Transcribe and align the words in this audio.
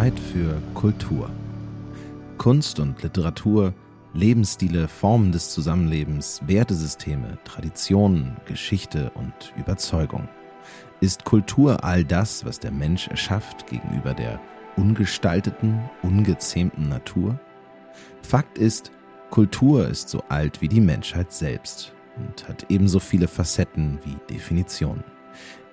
Zeit 0.00 0.18
für 0.18 0.54
Kultur. 0.74 1.28
Kunst 2.38 2.80
und 2.80 3.02
Literatur, 3.02 3.74
Lebensstile, 4.12 4.88
Formen 4.88 5.30
des 5.30 5.50
Zusammenlebens, 5.50 6.40
Wertesysteme, 6.46 7.38
Traditionen, 7.44 8.36
Geschichte 8.44 9.12
und 9.14 9.52
Überzeugung. 9.56 10.28
Ist 11.00 11.24
Kultur 11.24 11.84
all 11.84 12.04
das, 12.04 12.44
was 12.44 12.58
der 12.58 12.72
Mensch 12.72 13.08
erschafft 13.08 13.66
gegenüber 13.68 14.12
der 14.12 14.40
ungestalteten, 14.76 15.80
ungezähmten 16.02 16.88
Natur? 16.88 17.38
Fakt 18.22 18.58
ist, 18.58 18.90
Kultur 19.30 19.88
ist 19.88 20.08
so 20.08 20.22
alt 20.28 20.60
wie 20.60 20.68
die 20.68 20.80
Menschheit 20.80 21.32
selbst 21.32 21.94
und 22.16 22.48
hat 22.48 22.66
ebenso 22.68 22.98
viele 22.98 23.28
Facetten 23.28 24.00
wie 24.04 24.16
Definitionen. 24.28 25.04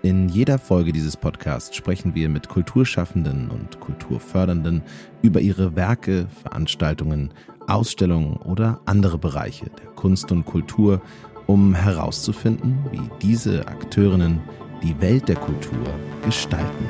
In 0.03 0.30
jeder 0.30 0.59
Folge 0.59 0.94
dieses 0.94 1.17
Podcasts 1.17 1.75
sprechen 1.75 2.13
wir 2.13 2.30
mit 2.30 2.49
Kulturschaffenden 2.49 3.49
und 3.49 3.80
Kulturfördernden 3.80 4.83
über 5.23 5.41
ihre 5.41 5.75
Werke, 5.75 6.27
Veranstaltungen, 6.44 7.33
Ausstellungen 7.67 8.38
oder 8.38 8.80
andere 8.85 9.17
Bereiche 9.17 9.70
der 9.70 9.88
Kunst 9.88 10.31
und 10.31 10.45
Kultur, 10.45 11.02
um 11.48 11.75
herauszufinden, 11.75 12.77
wie 12.91 13.09
diese 13.21 13.67
Akteurinnen 13.67 14.39
die 14.81 14.99
Welt 15.02 15.28
der 15.28 15.36
Kultur 15.36 15.86
gestalten. 16.23 16.89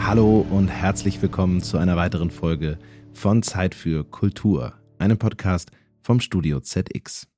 Hallo 0.00 0.44
und 0.50 0.68
herzlich 0.68 1.22
willkommen 1.22 1.62
zu 1.62 1.78
einer 1.78 1.96
weiteren 1.96 2.32
Folge 2.32 2.78
von 3.12 3.42
Zeit 3.44 3.76
für 3.76 4.02
Kultur, 4.04 4.72
einem 4.98 5.18
Podcast 5.18 5.70
vom 6.02 6.18
Studio 6.18 6.58
ZX. 6.58 7.28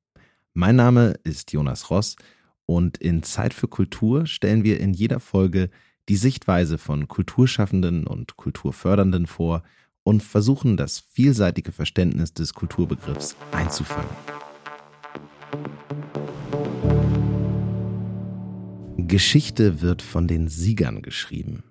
Mein 0.55 0.77
Name 0.77 1.15
ist 1.25 1.53
Jonas 1.53 1.91
Ross 1.91 2.17
und 2.65 2.97
in 2.97 3.23
Zeit 3.23 3.53
für 3.53 3.69
Kultur 3.69 4.27
stellen 4.27 4.65
wir 4.65 4.81
in 4.81 4.95
jeder 4.95 5.21
Folge 5.21 5.69
die 6.11 6.17
Sichtweise 6.17 6.77
von 6.77 7.07
Kulturschaffenden 7.07 8.05
und 8.05 8.37
Kulturfördernden 8.37 9.27
vor 9.27 9.63
und 10.03 10.23
versuchen 10.25 10.77
das 10.77 10.99
vielseitige 10.99 11.71
Verständnis 11.71 12.35
des 12.35 12.53
Kulturbegriffs 12.53 13.37
einzufangen. 13.53 14.11
Geschichte 18.97 19.81
wird 19.83 20.03
von 20.03 20.27
den 20.27 20.49
Siegern 20.49 21.01
geschrieben. 21.01 21.63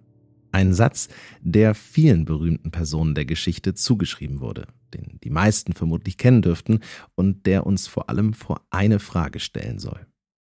Ein 0.53 0.73
Satz, 0.73 1.09
der 1.41 1.75
vielen 1.75 2.23
berühmten 2.23 2.71
Personen 2.71 3.15
der 3.15 3.25
Geschichte 3.25 3.73
zugeschrieben 3.73 4.39
wurde 4.39 4.67
den 4.93 5.19
die 5.23 5.29
meisten 5.29 5.73
vermutlich 5.73 6.17
kennen 6.17 6.41
dürften 6.41 6.79
und 7.15 7.45
der 7.45 7.67
uns 7.67 7.87
vor 7.87 8.09
allem 8.09 8.33
vor 8.33 8.61
eine 8.69 8.99
Frage 8.99 9.39
stellen 9.39 9.77
soll. 9.77 10.07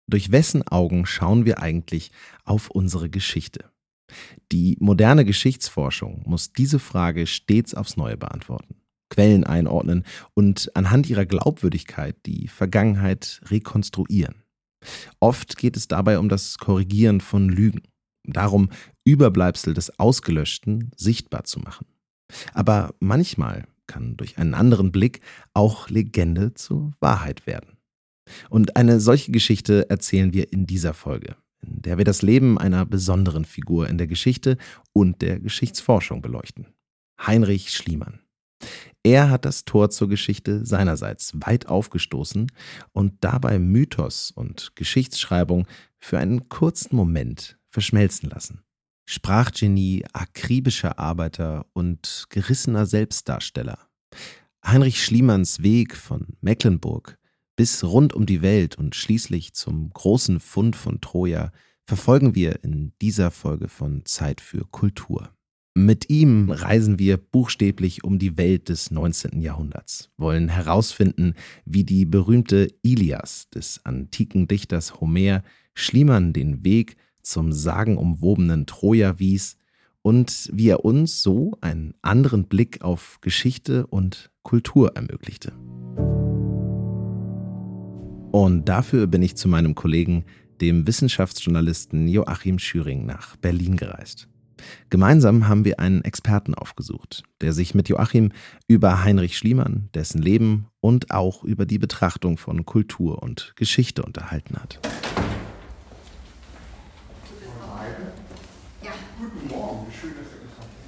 Durch 0.06 0.32
wessen 0.32 0.66
Augen 0.66 1.06
schauen 1.06 1.44
wir 1.44 1.60
eigentlich 1.60 2.10
auf 2.44 2.70
unsere 2.70 3.08
Geschichte? 3.08 3.70
Die 4.52 4.76
moderne 4.80 5.24
Geschichtsforschung 5.24 6.22
muss 6.26 6.52
diese 6.52 6.78
Frage 6.78 7.26
stets 7.26 7.74
aufs 7.74 7.96
Neue 7.96 8.16
beantworten, 8.16 8.76
Quellen 9.10 9.44
einordnen 9.44 10.04
und 10.34 10.70
anhand 10.74 11.08
ihrer 11.08 11.26
Glaubwürdigkeit 11.26 12.16
die 12.26 12.48
Vergangenheit 12.48 13.40
rekonstruieren. 13.46 14.42
Oft 15.20 15.56
geht 15.56 15.76
es 15.76 15.88
dabei 15.88 16.18
um 16.18 16.28
das 16.28 16.58
Korrigieren 16.58 17.20
von 17.20 17.48
Lügen, 17.48 17.82
darum, 18.24 18.70
Überbleibsel 19.04 19.74
des 19.74 19.98
Ausgelöschten 19.98 20.90
sichtbar 20.96 21.44
zu 21.44 21.60
machen. 21.60 21.86
Aber 22.52 22.94
manchmal 23.00 23.66
kann 23.86 24.16
durch 24.16 24.38
einen 24.38 24.54
anderen 24.54 24.92
Blick 24.92 25.20
auch 25.52 25.88
Legende 25.88 26.54
zur 26.54 26.92
Wahrheit 27.00 27.46
werden. 27.46 27.76
Und 28.48 28.76
eine 28.76 29.00
solche 29.00 29.32
Geschichte 29.32 29.88
erzählen 29.90 30.32
wir 30.32 30.52
in 30.52 30.66
dieser 30.66 30.94
Folge, 30.94 31.36
in 31.66 31.82
der 31.82 31.98
wir 31.98 32.04
das 32.04 32.22
Leben 32.22 32.58
einer 32.58 32.86
besonderen 32.86 33.44
Figur 33.44 33.88
in 33.88 33.98
der 33.98 34.06
Geschichte 34.06 34.56
und 34.92 35.22
der 35.22 35.40
Geschichtsforschung 35.40 36.22
beleuchten. 36.22 36.66
Heinrich 37.20 37.70
Schliemann. 37.70 38.20
Er 39.02 39.28
hat 39.30 39.44
das 39.44 39.64
Tor 39.64 39.90
zur 39.90 40.08
Geschichte 40.08 40.64
seinerseits 40.64 41.32
weit 41.34 41.66
aufgestoßen 41.66 42.50
und 42.92 43.12
dabei 43.20 43.58
Mythos 43.58 44.30
und 44.30 44.72
Geschichtsschreibung 44.74 45.66
für 45.98 46.18
einen 46.18 46.48
kurzen 46.48 46.96
Moment 46.96 47.58
verschmelzen 47.68 48.30
lassen. 48.30 48.62
Sprachgenie, 49.06 50.04
akribischer 50.12 50.98
Arbeiter 50.98 51.66
und 51.74 52.26
gerissener 52.30 52.86
Selbstdarsteller. 52.86 53.78
Heinrich 54.64 55.04
Schliemanns 55.04 55.62
Weg 55.62 55.94
von 55.94 56.26
Mecklenburg 56.40 57.18
bis 57.56 57.84
rund 57.84 58.12
um 58.14 58.26
die 58.26 58.42
Welt 58.42 58.76
und 58.76 58.94
schließlich 58.94 59.54
zum 59.54 59.90
großen 59.90 60.40
Fund 60.40 60.76
von 60.76 61.00
Troja 61.00 61.52
verfolgen 61.86 62.34
wir 62.34 62.64
in 62.64 62.92
dieser 63.00 63.30
Folge 63.30 63.68
von 63.68 64.04
Zeit 64.04 64.40
für 64.40 64.64
Kultur. 64.70 65.30
Mit 65.76 66.08
ihm 66.08 66.50
reisen 66.50 67.00
wir 67.00 67.16
buchstäblich 67.16 68.04
um 68.04 68.20
die 68.20 68.36
Welt 68.38 68.68
des 68.68 68.92
19. 68.92 69.40
Jahrhunderts, 69.40 70.10
wollen 70.16 70.48
herausfinden, 70.48 71.34
wie 71.64 71.82
die 71.82 72.04
berühmte 72.04 72.68
Ilias 72.82 73.50
des 73.50 73.80
antiken 73.84 74.46
Dichters 74.46 75.00
Homer 75.00 75.42
Schliemann 75.74 76.32
den 76.32 76.64
Weg 76.64 76.96
zum 77.22 77.52
sagenumwobenen 77.52 78.66
Troja 78.66 79.18
wies 79.18 79.56
und 80.02 80.48
wie 80.52 80.68
er 80.68 80.84
uns 80.84 81.22
so 81.22 81.58
einen 81.60 81.94
anderen 82.02 82.44
Blick 82.44 82.82
auf 82.82 83.18
Geschichte 83.20 83.86
und 83.88 84.30
Kultur 84.42 84.94
ermöglichte. 84.94 85.52
Und 88.34 88.64
dafür 88.68 89.06
bin 89.06 89.22
ich 89.22 89.36
zu 89.36 89.46
meinem 89.46 89.76
Kollegen, 89.76 90.24
dem 90.60 90.88
Wissenschaftsjournalisten 90.88 92.08
Joachim 92.08 92.58
Schüring, 92.58 93.06
nach 93.06 93.36
Berlin 93.36 93.76
gereist. 93.76 94.26
Gemeinsam 94.90 95.46
haben 95.46 95.64
wir 95.64 95.78
einen 95.78 96.02
Experten 96.02 96.52
aufgesucht, 96.52 97.22
der 97.40 97.52
sich 97.52 97.76
mit 97.76 97.88
Joachim 97.88 98.32
über 98.66 99.04
Heinrich 99.04 99.38
Schliemann, 99.38 99.88
dessen 99.94 100.20
Leben 100.20 100.66
und 100.80 101.12
auch 101.12 101.44
über 101.44 101.64
die 101.64 101.78
Betrachtung 101.78 102.36
von 102.36 102.66
Kultur 102.66 103.22
und 103.22 103.52
Geschichte 103.54 104.02
unterhalten 104.02 104.56
hat. 104.56 104.80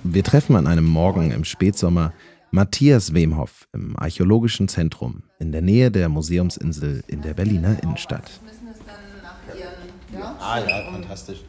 Wir 0.02 0.24
treffen 0.24 0.56
an 0.56 0.66
einem 0.66 0.86
Morgen 0.86 1.30
im 1.30 1.44
Spätsommer 1.44 2.12
Matthias 2.50 3.12
Wemhoff 3.12 3.68
im 3.72 3.98
Archäologischen 3.98 4.68
Zentrum 4.68 5.24
in 5.38 5.52
der 5.52 5.62
Nähe 5.62 5.90
der 5.90 6.08
Museumsinsel 6.08 7.02
in 7.08 7.22
der 7.22 7.34
Berliner 7.34 7.82
Innenstadt. 7.82 8.40
Ah 10.38 10.60
ja, 10.60 10.90
fantastisch. 10.90 11.44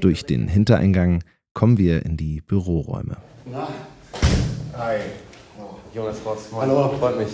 Durch 0.00 0.24
den 0.24 0.48
Hintereingang 0.48 1.22
kommen 1.52 1.76
wir 1.78 2.04
in 2.06 2.16
die 2.16 2.40
Büroräume. 2.40 3.16
Na, 3.50 3.68
hi. 4.76 4.98
Jonas 5.94 6.18
Ross. 6.26 6.50
Hallo. 6.52 6.94
Freut 6.98 7.16
mich. 7.18 7.28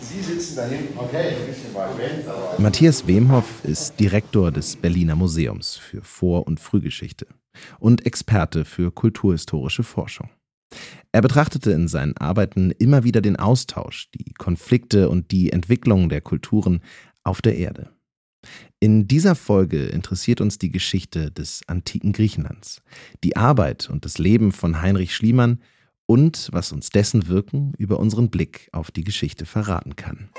Sie 0.00 0.20
sitzen 0.20 0.56
da 0.56 0.66
hinten. 0.66 0.98
Okay, 0.98 1.28
ein 1.28 1.46
bisschen 1.46 1.74
weit 1.74 1.96
weg. 1.96 2.58
Matthias 2.58 3.06
Wemhoff 3.06 3.64
ist 3.64 3.98
Direktor 3.98 4.52
des 4.52 4.76
Berliner 4.76 5.16
Museums 5.16 5.76
für 5.76 6.02
Vor- 6.02 6.46
und 6.46 6.60
Frühgeschichte 6.60 7.26
und 7.78 8.04
Experte 8.04 8.66
für 8.66 8.90
kulturhistorische 8.90 9.82
Forschung. 9.82 10.28
Er 11.12 11.20
betrachtete 11.20 11.72
in 11.72 11.88
seinen 11.88 12.16
Arbeiten 12.16 12.70
immer 12.70 13.04
wieder 13.04 13.20
den 13.20 13.36
Austausch, 13.36 14.10
die 14.12 14.32
Konflikte 14.32 15.10
und 15.10 15.30
die 15.30 15.52
Entwicklung 15.52 16.08
der 16.08 16.22
Kulturen 16.22 16.80
auf 17.22 17.42
der 17.42 17.56
Erde. 17.56 17.90
In 18.80 19.06
dieser 19.06 19.34
Folge 19.34 19.84
interessiert 19.84 20.40
uns 20.40 20.58
die 20.58 20.70
Geschichte 20.70 21.30
des 21.30 21.60
antiken 21.68 22.12
Griechenlands, 22.12 22.82
die 23.22 23.36
Arbeit 23.36 23.90
und 23.90 24.06
das 24.06 24.16
Leben 24.18 24.52
von 24.52 24.80
Heinrich 24.80 25.14
Schliemann 25.14 25.60
und 26.06 26.48
was 26.50 26.72
uns 26.72 26.88
dessen 26.88 27.28
Wirken 27.28 27.74
über 27.76 28.00
unseren 28.00 28.30
Blick 28.30 28.68
auf 28.72 28.90
die 28.90 29.04
Geschichte 29.04 29.44
verraten 29.44 29.96
kann. 29.96 30.30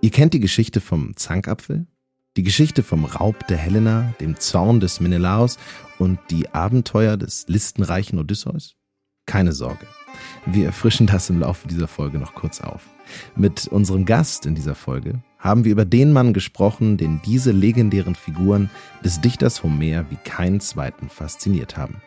Ihr 0.00 0.10
kennt 0.10 0.32
die 0.32 0.40
Geschichte 0.40 0.80
vom 0.80 1.14
Zankapfel, 1.14 1.86
die 2.36 2.42
Geschichte 2.42 2.82
vom 2.82 3.04
Raub 3.04 3.46
der 3.48 3.58
Helena, 3.58 4.14
dem 4.20 4.38
Zorn 4.38 4.80
des 4.80 5.00
Menelaos 5.00 5.58
und 5.98 6.18
die 6.30 6.48
Abenteuer 6.48 7.16
des 7.16 7.46
listenreichen 7.48 8.18
Odysseus? 8.18 8.77
Keine 9.28 9.52
Sorge, 9.52 9.86
wir 10.46 10.64
erfrischen 10.64 11.06
das 11.06 11.28
im 11.28 11.40
Laufe 11.40 11.68
dieser 11.68 11.86
Folge 11.86 12.18
noch 12.18 12.34
kurz 12.34 12.62
auf. 12.62 12.80
Mit 13.36 13.66
unserem 13.68 14.06
Gast 14.06 14.46
in 14.46 14.54
dieser 14.54 14.74
Folge 14.74 15.20
haben 15.38 15.64
wir 15.64 15.72
über 15.72 15.84
den 15.84 16.14
Mann 16.14 16.32
gesprochen, 16.32 16.96
den 16.96 17.20
diese 17.26 17.52
legendären 17.52 18.14
Figuren 18.14 18.70
des 19.04 19.20
Dichters 19.20 19.62
Homer 19.62 20.06
wie 20.08 20.16
keinen 20.24 20.60
zweiten 20.60 21.10
fasziniert 21.10 21.76
haben. 21.76 22.00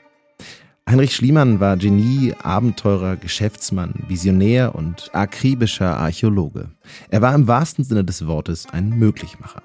Heinrich 0.89 1.15
Schliemann 1.15 1.59
war 1.59 1.77
Genie, 1.77 2.33
Abenteurer, 2.41 3.17
Geschäftsmann, 3.17 3.93
Visionär 4.07 4.73
und 4.73 5.11
akribischer 5.13 5.97
Archäologe. 5.97 6.71
Er 7.11 7.21
war 7.21 7.35
im 7.35 7.47
wahrsten 7.47 7.83
Sinne 7.83 8.03
des 8.03 8.25
Wortes 8.25 8.65
ein 8.71 8.89
Möglichmacher. 8.89 9.61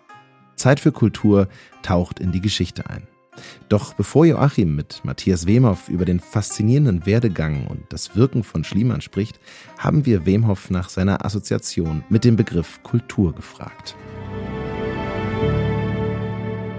Zeit 0.56 0.79
für 0.79 0.93
Kultur 0.93 1.49
taucht 1.81 2.20
in 2.20 2.32
die 2.32 2.43
Geschichte 2.43 2.91
ein. 2.91 3.09
Doch 3.69 3.94
bevor 3.94 4.27
Joachim 4.27 4.77
mit 4.77 5.05
Matthias 5.05 5.47
Wemhoff 5.47 5.88
über 5.88 6.05
den 6.05 6.21
faszinierenden 6.21 7.06
Werdegang 7.06 7.67
und 7.67 7.85
das 7.91 8.17
Wirken 8.17 8.44
von 8.44 8.65
Schliemann 8.65 9.00
spricht, 9.00 9.41
haben 9.79 10.06
wir 10.06 10.27
Wemhoff 10.27 10.71
nach 10.71 10.88
seiner 10.88 11.25
Assoziation 11.25 12.05
mit 12.09 12.25
dem 12.25 12.37
Begriff 12.37 12.83
Kultur 12.83 13.35
gefragt. 13.35 13.97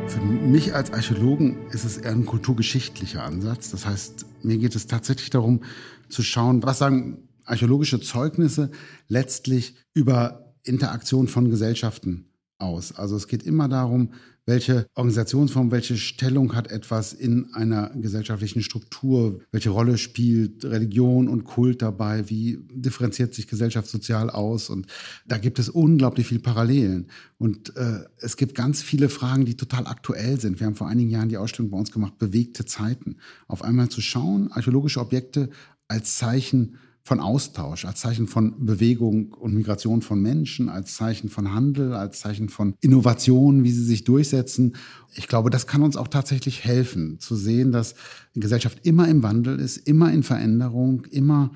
Für 0.08 0.22
mich 0.22 0.74
als 0.74 0.94
Archäologen 0.94 1.68
ist 1.72 1.84
es 1.84 1.98
eher 1.98 2.12
ein 2.12 2.26
kulturgeschichtlicher 2.26 3.24
Ansatz. 3.24 3.72
Das 3.72 3.86
heißt, 3.86 4.26
mir 4.44 4.58
geht 4.58 4.76
es 4.76 4.88
tatsächlich 4.88 5.30
darum 5.30 5.62
zu 6.10 6.24
schauen, 6.24 6.64
was 6.64 6.80
sagen 6.80 7.28
archäologische 7.46 8.00
Zeugnisse 8.00 8.72
letztlich 9.08 9.76
über 9.94 10.54
Interaktion 10.64 11.28
von 11.28 11.50
Gesellschaften 11.50 12.28
aus. 12.60 12.94
Also 12.94 13.16
es 13.16 13.28
geht 13.28 13.44
immer 13.44 13.68
darum, 13.68 14.12
welche 14.48 14.88
Organisationsform, 14.96 15.72
welche 15.72 15.98
Stellung 15.98 16.56
hat 16.56 16.72
etwas 16.72 17.12
in 17.12 17.54
einer 17.54 17.90
gesellschaftlichen 17.90 18.62
Struktur, 18.62 19.42
welche 19.52 19.72
Rolle 19.72 19.98
spielt 19.98 20.64
Religion 20.64 21.28
und 21.28 21.44
Kult 21.44 21.82
dabei, 21.82 22.30
wie 22.30 22.60
differenziert 22.72 23.36
sich 23.36 23.48
Gesellschaft 23.48 23.90
sozial 23.90 24.30
aus 24.30 24.70
und 24.70 24.88
da 25.26 25.38
gibt 25.38 25.60
es 25.60 25.68
unglaublich 25.68 26.28
viele 26.28 26.40
Parallelen 26.40 27.08
und 27.38 27.76
äh, 27.76 28.06
es 28.20 28.38
gibt 28.38 28.56
ganz 28.56 28.82
viele 28.82 29.10
Fragen, 29.10 29.44
die 29.44 29.58
total 29.58 29.86
aktuell 29.86 30.40
sind. 30.40 30.62
Wir 30.62 30.68
haben 30.68 30.76
vor 30.76 30.88
einigen 30.88 31.10
Jahren 31.10 31.30
die 31.30 31.38
Ausstellung 31.38 31.70
bei 31.70 31.78
uns 31.78 31.92
gemacht, 31.92 32.18
bewegte 32.18 32.64
Zeiten. 32.64 33.18
Auf 33.50 33.64
einmal 33.64 33.90
zu 33.90 34.00
schauen, 34.00 34.50
archäologische 34.54 35.02
Objekte 35.02 35.50
als 35.90 36.18
Zeichen 36.18 36.78
von 37.08 37.22
Austausch, 37.22 37.86
als 37.86 38.02
Zeichen 38.02 38.28
von 38.28 38.66
Bewegung 38.66 39.34
und 39.34 39.54
Migration 39.54 40.02
von 40.02 40.22
Menschen, 40.22 40.68
als 40.68 40.96
Zeichen 40.96 41.30
von 41.30 41.54
Handel, 41.54 41.94
als 41.94 42.20
Zeichen 42.20 42.50
von 42.50 42.76
Innovation, 42.82 43.64
wie 43.64 43.72
sie 43.72 43.86
sich 43.86 44.04
durchsetzen. 44.04 44.76
Ich 45.16 45.30
glaube, 45.30 45.50
das 45.50 45.68
kann 45.68 45.84
uns 45.84 45.96
auch 45.96 46.10
tatsächlich 46.10 46.66
helfen, 46.66 47.18
zu 47.22 47.38
sehen, 47.38 47.72
dass 47.72 47.96
die 48.36 48.42
Gesellschaft 48.42 48.86
immer 48.86 49.08
im 49.08 49.24
Wandel 49.24 49.58
ist, 49.58 49.78
immer 49.78 50.12
in 50.12 50.22
Veränderung, 50.22 51.06
immer 51.06 51.54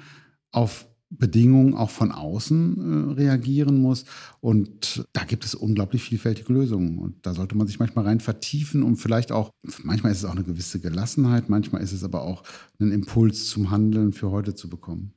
auf 0.51 0.87
Bedingungen 1.09 1.73
auch 1.73 1.89
von 1.89 2.13
außen 2.13 3.09
äh, 3.09 3.13
reagieren 3.15 3.81
muss. 3.81 4.05
Und 4.39 5.05
da 5.11 5.25
gibt 5.25 5.43
es 5.43 5.53
unglaublich 5.53 6.01
vielfältige 6.03 6.53
Lösungen. 6.53 6.97
Und 6.97 7.25
da 7.25 7.33
sollte 7.33 7.57
man 7.57 7.67
sich 7.67 7.79
manchmal 7.79 8.05
rein 8.05 8.21
vertiefen, 8.21 8.83
um 8.83 8.95
vielleicht 8.95 9.33
auch, 9.33 9.51
manchmal 9.83 10.13
ist 10.13 10.19
es 10.19 10.25
auch 10.25 10.31
eine 10.31 10.45
gewisse 10.45 10.79
Gelassenheit, 10.79 11.49
manchmal 11.49 11.81
ist 11.81 11.91
es 11.91 12.05
aber 12.05 12.21
auch 12.21 12.43
einen 12.79 12.93
Impuls 12.93 13.49
zum 13.49 13.69
Handeln 13.69 14.13
für 14.13 14.31
heute 14.31 14.55
zu 14.55 14.69
bekommen. 14.69 15.13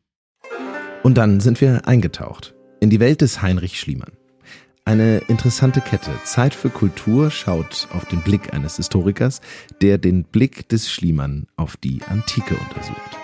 Und 1.05 1.19
dann 1.19 1.41
sind 1.41 1.61
wir 1.61 1.87
eingetaucht 1.87 2.55
in 2.81 2.89
die 2.89 2.99
Welt 2.99 3.21
des 3.21 3.43
Heinrich 3.43 3.79
Schliemann. 3.79 4.13
Eine 4.87 5.19
interessante 5.29 5.83
Kette. 5.83 6.11
Zeit 6.25 6.55
für 6.55 6.71
Kultur 6.71 7.31
schaut 7.31 7.89
auf 7.93 8.07
den 8.07 8.23
Blick 8.23 8.55
eines 8.55 8.79
Historikers, 8.79 9.43
der 9.83 9.99
den 9.99 10.25
Blick 10.25 10.67
des 10.71 10.91
Schliemann 10.91 11.47
auf 11.57 11.77
die 11.77 12.01
Antike 12.09 12.55
untersucht. 12.55 13.19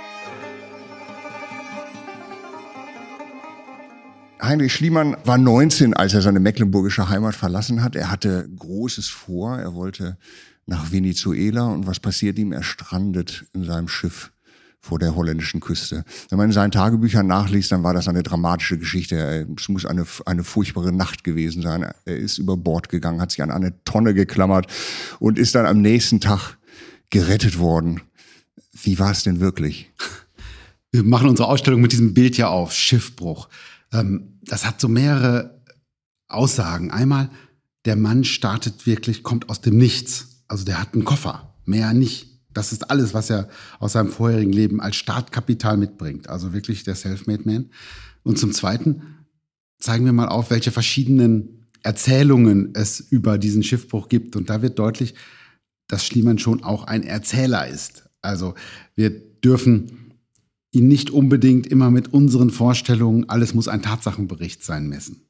Heinrich 4.43 4.75
Schliemann 4.75 5.17
war 5.25 5.38
19, 5.38 5.94
als 5.94 6.12
er 6.12 6.21
seine 6.21 6.41
mecklenburgische 6.41 7.09
Heimat 7.09 7.35
verlassen 7.35 7.83
hat. 7.83 7.97
Er 7.97 8.11
hatte 8.11 8.47
Großes 8.59 9.09
vor. 9.09 9.56
Er 9.56 9.75
wollte 9.75 10.19
nach 10.67 10.93
Venezuela. 10.93 11.69
Und 11.69 11.87
was 11.87 11.99
passiert 11.99 12.38
ihm? 12.38 12.53
Er 12.53 12.62
strandet 12.62 13.47
in 13.55 13.65
seinem 13.65 13.88
Schiff 13.88 14.33
vor 14.81 14.99
der 14.99 15.15
holländischen 15.15 15.61
Küste. 15.61 16.05
Wenn 16.31 16.38
man 16.38 16.47
in 16.47 16.53
seinen 16.53 16.71
Tagebüchern 16.71 17.27
nachliest, 17.27 17.71
dann 17.71 17.82
war 17.82 17.93
das 17.93 18.09
eine 18.09 18.23
dramatische 18.23 18.79
Geschichte. 18.79 19.47
Es 19.56 19.69
muss 19.69 19.85
eine, 19.85 20.06
eine 20.25 20.43
furchtbare 20.43 20.91
Nacht 20.91 21.23
gewesen 21.23 21.62
sein. 21.62 21.87
Er 22.05 22.17
ist 22.17 22.38
über 22.38 22.56
Bord 22.56 22.88
gegangen, 22.88 23.21
hat 23.21 23.31
sich 23.31 23.43
an 23.43 23.50
eine 23.50 23.85
Tonne 23.85 24.15
geklammert 24.15 24.67
und 25.19 25.38
ist 25.38 25.55
dann 25.55 25.67
am 25.67 25.82
nächsten 25.82 26.21
Tag 26.21 26.56
gerettet 27.11 27.59
worden. 27.59 28.00
Wie 28.82 28.99
war 28.99 29.11
es 29.11 29.23
denn 29.23 29.41
wirklich? 29.41 29.91
Wir 30.93 31.03
machen 31.03 31.29
unsere 31.29 31.49
Ausstellung 31.49 31.81
mit 31.81 31.93
diesem 31.93 32.15
Bild 32.15 32.37
ja 32.37 32.49
auf, 32.49 32.73
Schiffbruch. 32.73 33.49
Ähm, 33.93 34.38
das 34.43 34.65
hat 34.65 34.81
so 34.81 34.88
mehrere 34.88 35.62
Aussagen. 36.29 36.91
Einmal, 36.91 37.29
der 37.85 37.97
Mann 37.97 38.25
startet 38.25 38.87
wirklich, 38.87 39.23
kommt 39.23 39.49
aus 39.50 39.61
dem 39.61 39.76
Nichts. 39.76 40.43
Also 40.49 40.65
der 40.65 40.81
hat 40.81 40.94
einen 40.94 41.05
Koffer, 41.05 41.55
mehr 41.65 41.93
nicht. 41.93 42.30
Das 42.52 42.73
ist 42.73 42.91
alles, 42.91 43.14
was 43.14 43.31
er 43.31 43.49
aus 43.79 43.93
seinem 43.93 44.11
vorherigen 44.11 44.52
Leben 44.52 44.81
als 44.81 44.97
Startkapital 44.97 45.76
mitbringt. 45.76 46.29
Also 46.29 46.52
wirklich 46.52 46.82
der 46.82 46.94
Selfmade 46.94 47.43
Man. 47.44 47.70
Und 48.23 48.38
zum 48.38 48.52
Zweiten 48.52 49.02
zeigen 49.79 50.05
wir 50.05 50.12
mal 50.12 50.29
auf, 50.29 50.50
welche 50.50 50.73
verschiedenen 50.73 51.69
Erzählungen 51.82 52.70
es 52.75 53.00
über 53.00 53.38
diesen 53.38 53.62
Schiffbruch 53.62 54.08
gibt. 54.08 54.37
Und 54.37 54.50
da 54.50 54.62
wird 54.62 54.79
deutlich, 54.79 55.14
dass 55.88 56.05
Schliemann 56.05 56.38
schon 56.38 56.62
auch 56.62 56.85
ein 56.85 57.02
Erzähler 57.02 57.67
ist. 57.67 58.05
Also 58.23 58.55
wir 58.94 59.11
dürfen 59.11 60.12
ihn 60.73 60.88
nicht 60.88 61.11
unbedingt 61.11 61.67
immer 61.67 61.91
mit 61.91 62.12
unseren 62.12 62.50
Vorstellungen, 62.50 63.29
alles 63.29 63.55
muss 63.55 63.69
ein 63.69 63.82
Tatsachenbericht 63.82 64.62
sein, 64.62 64.88
messen. 64.88 65.26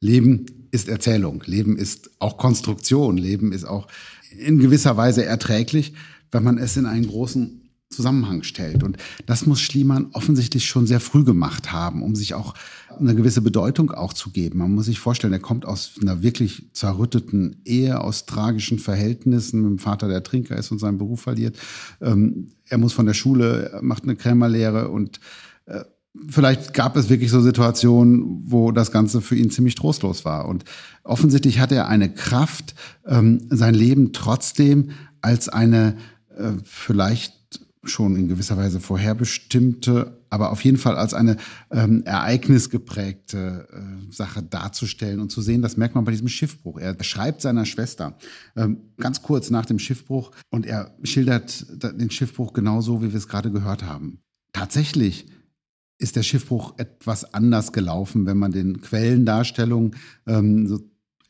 Leben 0.00 0.68
ist 0.72 0.88
Erzählung, 0.88 1.42
Leben 1.46 1.78
ist 1.78 2.10
auch 2.18 2.36
Konstruktion, 2.36 3.16
Leben 3.16 3.52
ist 3.52 3.64
auch 3.64 3.88
in 4.36 4.58
gewisser 4.58 4.96
Weise 4.96 5.24
erträglich 5.24 5.94
wenn 6.34 6.42
man 6.42 6.58
es 6.58 6.76
in 6.76 6.84
einen 6.84 7.06
großen 7.06 7.62
Zusammenhang 7.90 8.42
stellt. 8.42 8.82
Und 8.82 8.96
das 9.26 9.46
muss 9.46 9.60
Schliemann 9.60 10.08
offensichtlich 10.12 10.66
schon 10.66 10.86
sehr 10.86 11.00
früh 11.00 11.22
gemacht 11.22 11.72
haben, 11.72 12.02
um 12.02 12.14
sich 12.16 12.34
auch 12.34 12.54
eine 12.98 13.14
gewisse 13.14 13.40
Bedeutung 13.40 13.92
auch 13.92 14.12
zu 14.12 14.30
geben. 14.30 14.58
Man 14.58 14.74
muss 14.74 14.86
sich 14.86 14.98
vorstellen, 14.98 15.32
er 15.32 15.38
kommt 15.38 15.64
aus 15.64 15.92
einer 16.00 16.22
wirklich 16.22 16.70
zerrütteten 16.72 17.60
Ehe, 17.64 18.00
aus 18.00 18.26
tragischen 18.26 18.78
Verhältnissen 18.78 19.62
mit 19.62 19.70
dem 19.70 19.78
Vater, 19.78 20.08
der 20.08 20.22
Trinker 20.22 20.56
ist 20.56 20.72
und 20.72 20.78
seinen 20.78 20.98
Beruf 20.98 21.20
verliert. 21.20 21.56
Ähm, 22.00 22.48
er 22.68 22.78
muss 22.78 22.92
von 22.92 23.06
der 23.06 23.14
Schule, 23.14 23.78
macht 23.80 24.02
eine 24.02 24.16
Krämerlehre 24.16 24.88
und 24.88 25.20
äh, 25.66 25.84
vielleicht 26.28 26.74
gab 26.74 26.96
es 26.96 27.08
wirklich 27.08 27.30
so 27.30 27.40
Situationen, 27.40 28.42
wo 28.46 28.72
das 28.72 28.92
Ganze 28.92 29.20
für 29.20 29.36
ihn 29.36 29.50
ziemlich 29.50 29.74
trostlos 29.74 30.24
war. 30.24 30.48
Und 30.48 30.64
offensichtlich 31.02 31.58
hat 31.58 31.72
er 31.72 31.88
eine 31.88 32.12
Kraft, 32.12 32.74
ähm, 33.06 33.46
sein 33.50 33.74
Leben 33.74 34.12
trotzdem 34.12 34.90
als 35.20 35.48
eine 35.48 35.96
äh, 36.36 36.52
vielleicht 36.64 37.34
schon 37.88 38.16
in 38.16 38.28
gewisser 38.28 38.56
Weise 38.56 38.80
vorherbestimmte, 38.80 40.24
aber 40.30 40.50
auf 40.52 40.64
jeden 40.64 40.78
Fall 40.78 40.96
als 40.96 41.14
eine 41.14 41.36
ähm, 41.70 42.02
ereignisgeprägte 42.04 43.68
äh, 43.70 44.12
Sache 44.12 44.42
darzustellen 44.42 45.20
und 45.20 45.30
zu 45.30 45.42
sehen, 45.42 45.62
das 45.62 45.76
merkt 45.76 45.94
man 45.94 46.04
bei 46.04 46.12
diesem 46.12 46.28
Schiffbruch. 46.28 46.78
Er 46.78 46.96
schreibt 47.04 47.42
seiner 47.42 47.66
Schwester 47.66 48.16
ähm, 48.56 48.92
ganz 48.98 49.22
kurz 49.22 49.50
nach 49.50 49.66
dem 49.66 49.78
Schiffbruch 49.78 50.30
und 50.50 50.66
er 50.66 50.96
schildert 51.02 51.66
den 51.70 52.10
Schiffbruch 52.10 52.52
genauso, 52.52 53.02
wie 53.02 53.12
wir 53.12 53.18
es 53.18 53.28
gerade 53.28 53.50
gehört 53.50 53.84
haben. 53.84 54.20
Tatsächlich 54.52 55.26
ist 55.98 56.16
der 56.16 56.22
Schiffbruch 56.22 56.74
etwas 56.78 57.34
anders 57.34 57.72
gelaufen, 57.72 58.26
wenn 58.26 58.36
man 58.36 58.52
den 58.52 58.80
Quellendarstellungen 58.80 59.94
ähm, 60.26 60.66
so 60.66 60.80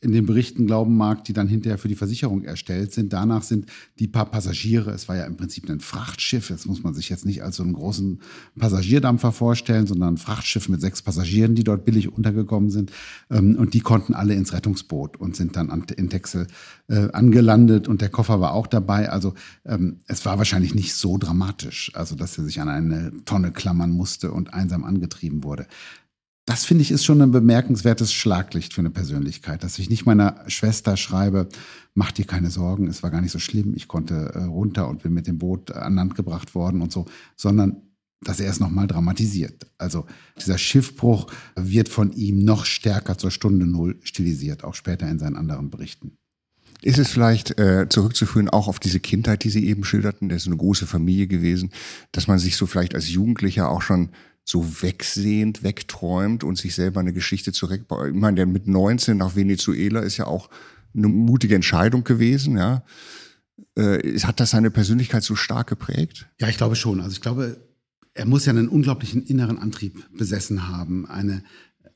in 0.05 0.11
den 0.11 0.27
Berichten 0.27 0.67
glauben 0.67 0.95
mag, 0.95 1.23
die 1.25 1.33
dann 1.33 1.47
hinterher 1.47 1.79
für 1.79 1.87
die 1.87 1.95
Versicherung 1.95 2.43
erstellt 2.43 2.93
sind. 2.93 3.11
Danach 3.11 3.41
sind 3.41 3.65
die 3.99 4.07
paar 4.07 4.27
Passagiere, 4.27 4.91
es 4.91 5.09
war 5.09 5.17
ja 5.17 5.25
im 5.25 5.35
Prinzip 5.35 5.67
ein 5.69 5.79
Frachtschiff, 5.79 6.47
das 6.47 6.65
muss 6.65 6.83
man 6.83 6.93
sich 6.93 7.09
jetzt 7.09 7.25
nicht 7.25 7.43
als 7.43 7.55
so 7.55 7.63
einen 7.63 7.73
großen 7.73 8.19
Passagierdampfer 8.57 9.31
vorstellen, 9.31 9.87
sondern 9.87 10.13
ein 10.13 10.17
Frachtschiff 10.17 10.69
mit 10.69 10.79
sechs 10.79 11.01
Passagieren, 11.01 11.55
die 11.55 11.63
dort 11.63 11.85
billig 11.85 12.13
untergekommen 12.13 12.69
sind. 12.69 12.91
Ähm, 13.31 13.55
und 13.55 13.73
die 13.73 13.79
konnten 13.79 14.13
alle 14.13 14.35
ins 14.35 14.53
Rettungsboot 14.53 15.17
und 15.17 15.35
sind 15.35 15.55
dann 15.55 15.83
in 15.97 16.09
Texel 16.09 16.47
äh, 16.87 17.09
angelandet 17.11 17.87
und 17.87 18.01
der 18.01 18.09
Koffer 18.09 18.39
war 18.39 18.53
auch 18.53 18.67
dabei. 18.67 19.09
Also 19.09 19.33
ähm, 19.65 20.01
es 20.07 20.23
war 20.25 20.37
wahrscheinlich 20.37 20.75
nicht 20.75 20.93
so 20.93 21.17
dramatisch, 21.17 21.91
also 21.95 22.15
dass 22.15 22.37
er 22.37 22.43
sich 22.43 22.61
an 22.61 22.69
eine 22.69 23.11
Tonne 23.25 23.51
klammern 23.51 23.91
musste 23.91 24.31
und 24.31 24.53
einsam 24.53 24.83
angetrieben 24.83 25.43
wurde. 25.43 25.65
Das 26.45 26.63
finde 26.63 26.83
ich 26.83 26.91
ist 26.91 27.03
schon 27.03 27.21
ein 27.21 27.31
bemerkenswertes 27.31 28.13
Schlaglicht 28.13 28.73
für 28.73 28.81
eine 28.81 28.91
Persönlichkeit, 28.91 29.63
dass 29.63 29.79
ich 29.79 29.89
nicht 29.89 30.05
meiner 30.05 30.43
Schwester 30.47 30.95
schreibe, 30.95 31.49
mach 31.95 32.11
dir 32.11 32.25
keine 32.25 32.51
Sorgen, 32.51 32.87
es 32.87 33.01
war 33.01 33.09
gar 33.09 33.21
nicht 33.21 33.31
so 33.31 33.39
schlimm, 33.39 33.73
ich 33.75 33.87
konnte 33.87 34.31
äh, 34.35 34.43
runter 34.43 34.87
und 34.87 35.01
bin 35.01 35.13
mit 35.13 35.25
dem 35.25 35.39
Boot 35.39 35.71
an 35.71 35.95
Land 35.95 36.15
gebracht 36.15 36.53
worden 36.53 36.81
und 36.81 36.91
so, 36.91 37.05
sondern 37.35 37.81
dass 38.21 38.39
er 38.39 38.49
es 38.49 38.59
nochmal 38.59 38.87
dramatisiert. 38.87 39.67
Also 39.77 40.05
dieser 40.39 40.57
Schiffbruch 40.57 41.31
wird 41.55 41.89
von 41.89 42.11
ihm 42.13 42.43
noch 42.43 42.65
stärker 42.65 43.17
zur 43.17 43.31
Stunde 43.31 43.65
Null 43.65 43.99
stilisiert, 44.03 44.63
auch 44.63 44.75
später 44.75 45.09
in 45.09 45.19
seinen 45.19 45.35
anderen 45.35 45.69
Berichten. 45.69 46.17
Ist 46.81 46.99
es 46.99 47.09
vielleicht 47.09 47.57
äh, 47.57 47.87
zurückzuführen 47.89 48.49
auch 48.49 48.67
auf 48.67 48.79
diese 48.79 48.99
Kindheit, 48.99 49.43
die 49.43 49.49
Sie 49.49 49.65
eben 49.67 49.83
schilderten, 49.83 50.29
der 50.29 50.37
ist 50.37 50.45
eine 50.45 50.57
große 50.57 50.85
Familie 50.85 51.27
gewesen, 51.27 51.71
dass 52.11 52.27
man 52.27 52.37
sich 52.37 52.57
so 52.57 52.67
vielleicht 52.67 52.93
als 52.93 53.09
Jugendlicher 53.09 53.69
auch 53.69 53.81
schon 53.81 54.09
so 54.45 54.81
wegsehend, 54.83 55.63
wegträumt 55.63 56.43
und 56.43 56.57
sich 56.57 56.75
selber 56.75 56.99
eine 56.99 57.13
Geschichte 57.13 57.51
zurechtbaut. 57.51 58.09
Ich 58.09 58.13
meine, 58.13 58.35
der 58.35 58.45
mit 58.45 58.67
19 58.67 59.17
nach 59.17 59.35
Venezuela 59.35 60.01
ist 60.01 60.17
ja 60.17 60.27
auch 60.27 60.49
eine 60.95 61.07
mutige 61.07 61.55
Entscheidung 61.55 62.03
gewesen, 62.03 62.57
ja. 62.57 62.83
Äh, 63.75 64.19
hat 64.19 64.39
das 64.39 64.51
seine 64.51 64.69
Persönlichkeit 64.69 65.23
so 65.23 65.35
stark 65.35 65.67
geprägt? 65.67 66.27
Ja, 66.39 66.47
ich 66.47 66.57
glaube 66.57 66.75
schon. 66.75 67.01
Also 67.01 67.13
ich 67.13 67.21
glaube, 67.21 67.59
er 68.13 68.25
muss 68.25 68.45
ja 68.45 68.51
einen 68.51 68.69
unglaublichen 68.69 69.23
inneren 69.23 69.57
Antrieb 69.57 70.05
besessen 70.15 70.67
haben. 70.67 71.07
Eine, 71.07 71.43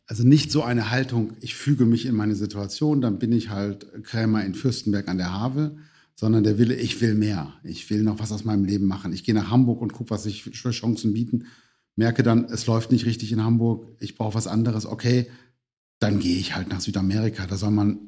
also 0.07 0.23
nicht 0.23 0.51
so 0.51 0.63
eine 0.63 0.89
Haltung, 0.89 1.33
ich 1.41 1.55
füge 1.55 1.85
mich 1.85 2.05
in 2.05 2.15
meine 2.15 2.35
Situation, 2.35 2.99
dann 2.99 3.19
bin 3.19 3.31
ich 3.31 3.49
halt 3.49 4.03
Krämer 4.03 4.43
in 4.43 4.55
Fürstenberg 4.55 5.07
an 5.07 5.17
der 5.17 5.31
Havel, 5.31 5.77
sondern 6.15 6.43
der 6.43 6.57
Wille, 6.57 6.75
ich 6.75 6.99
will 6.99 7.13
mehr. 7.13 7.53
Ich 7.63 7.89
will 7.89 8.03
noch 8.03 8.19
was 8.19 8.31
aus 8.31 8.43
meinem 8.43 8.65
Leben 8.65 8.85
machen. 8.85 9.13
Ich 9.13 9.23
gehe 9.23 9.35
nach 9.35 9.51
Hamburg 9.51 9.81
und 9.81 9.93
gucke, 9.93 10.09
was 10.09 10.23
sich 10.23 10.43
für 10.43 10.71
Chancen 10.71 11.13
bieten. 11.13 11.45
Merke 11.95 12.23
dann, 12.23 12.45
es 12.45 12.65
läuft 12.65 12.91
nicht 12.91 13.05
richtig 13.05 13.31
in 13.31 13.43
Hamburg, 13.43 13.87
ich 13.99 14.15
brauche 14.15 14.35
was 14.35 14.47
anderes. 14.47 14.85
Okay, 14.85 15.27
dann 15.99 16.19
gehe 16.19 16.37
ich 16.37 16.55
halt 16.55 16.69
nach 16.69 16.81
Südamerika. 16.81 17.45
Da 17.45 17.57
soll 17.57 17.71
man 17.71 17.99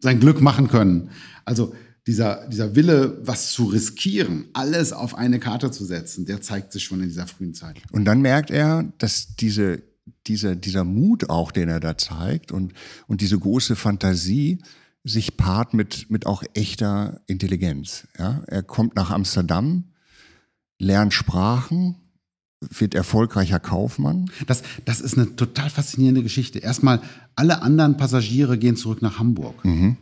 sein 0.00 0.20
Glück 0.20 0.40
machen 0.40 0.68
können. 0.68 1.10
Also 1.44 1.74
dieser, 2.06 2.46
dieser 2.48 2.76
Wille, 2.76 3.18
was 3.22 3.52
zu 3.52 3.64
riskieren, 3.64 4.46
alles 4.52 4.92
auf 4.92 5.16
eine 5.16 5.40
Karte 5.40 5.70
zu 5.70 5.84
setzen, 5.84 6.24
der 6.26 6.40
zeigt 6.40 6.72
sich 6.72 6.84
schon 6.84 7.00
in 7.00 7.08
dieser 7.08 7.26
frühen 7.26 7.54
Zeit. 7.54 7.76
Und 7.90 8.04
dann 8.04 8.20
merkt 8.20 8.50
er, 8.50 8.92
dass 8.98 9.34
diese, 9.36 9.82
dieser, 10.26 10.54
dieser 10.54 10.84
Mut 10.84 11.30
auch, 11.30 11.50
den 11.50 11.68
er 11.68 11.80
da 11.80 11.98
zeigt 11.98 12.52
und, 12.52 12.72
und 13.08 13.20
diese 13.20 13.38
große 13.38 13.74
Fantasie 13.74 14.58
sich 15.02 15.36
paart 15.36 15.74
mit, 15.74 16.10
mit 16.10 16.26
auch 16.26 16.42
echter 16.54 17.20
Intelligenz. 17.26 18.06
Ja? 18.18 18.42
Er 18.46 18.62
kommt 18.62 18.94
nach 18.96 19.10
Amsterdam, 19.10 19.84
lernt 20.78 21.14
Sprachen, 21.14 21.96
wird 22.60 22.94
erfolgreicher 22.94 23.60
Kaufmann. 23.60 24.30
Das, 24.46 24.62
das 24.84 25.00
ist 25.00 25.18
eine 25.18 25.36
total 25.36 25.70
faszinierende 25.70 26.22
Geschichte. 26.22 26.58
Erstmal, 26.58 27.00
alle 27.34 27.62
anderen 27.62 27.96
Passagiere 27.96 28.58
gehen 28.58 28.76
zurück 28.76 29.02
nach 29.02 29.18
Hamburg. 29.18 29.64
Mhm. 29.64 29.96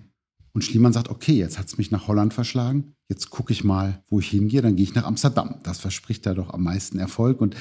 Und 0.53 0.63
Schliemann 0.63 0.93
sagt, 0.93 1.09
okay, 1.09 1.33
jetzt 1.33 1.59
hat 1.59 1.67
es 1.67 1.79
mich 1.79 1.91
nach 1.91 2.07
Holland 2.07 2.33
verschlagen. 2.33 2.95
Jetzt 3.09 3.29
gucke 3.31 3.53
ich 3.53 3.65
mal, 3.65 4.03
wo 4.09 4.21
ich 4.21 4.29
hingehe. 4.29 4.63
Dann 4.63 4.77
gehe 4.77 4.85
ich 4.85 4.95
nach 4.95 5.05
Amsterdam. 5.05 5.57
Das 5.65 5.81
verspricht 5.81 6.25
er 6.27 6.37
doch 6.37 6.55
am 6.55 6.63
meisten 6.63 7.01
Erfolg. 7.01 7.41
Und 7.41 7.57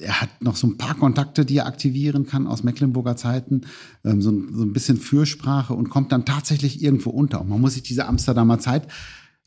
er 0.00 0.20
hat 0.20 0.42
noch 0.42 0.56
so 0.56 0.66
ein 0.66 0.76
paar 0.76 0.96
Kontakte, 0.96 1.44
die 1.44 1.58
er 1.58 1.66
aktivieren 1.66 2.26
kann 2.26 2.48
aus 2.48 2.64
Mecklenburger 2.64 3.16
Zeiten. 3.16 3.62
Ähm, 4.04 4.20
so, 4.20 4.30
so 4.30 4.64
ein 4.64 4.72
bisschen 4.72 4.96
Fürsprache 4.96 5.72
und 5.72 5.88
kommt 5.88 6.10
dann 6.10 6.24
tatsächlich 6.24 6.82
irgendwo 6.82 7.10
unter. 7.10 7.40
Und 7.40 7.48
man 7.48 7.60
muss 7.60 7.74
sich 7.74 7.84
diese 7.84 8.06
Amsterdamer 8.06 8.58
Zeit 8.58 8.88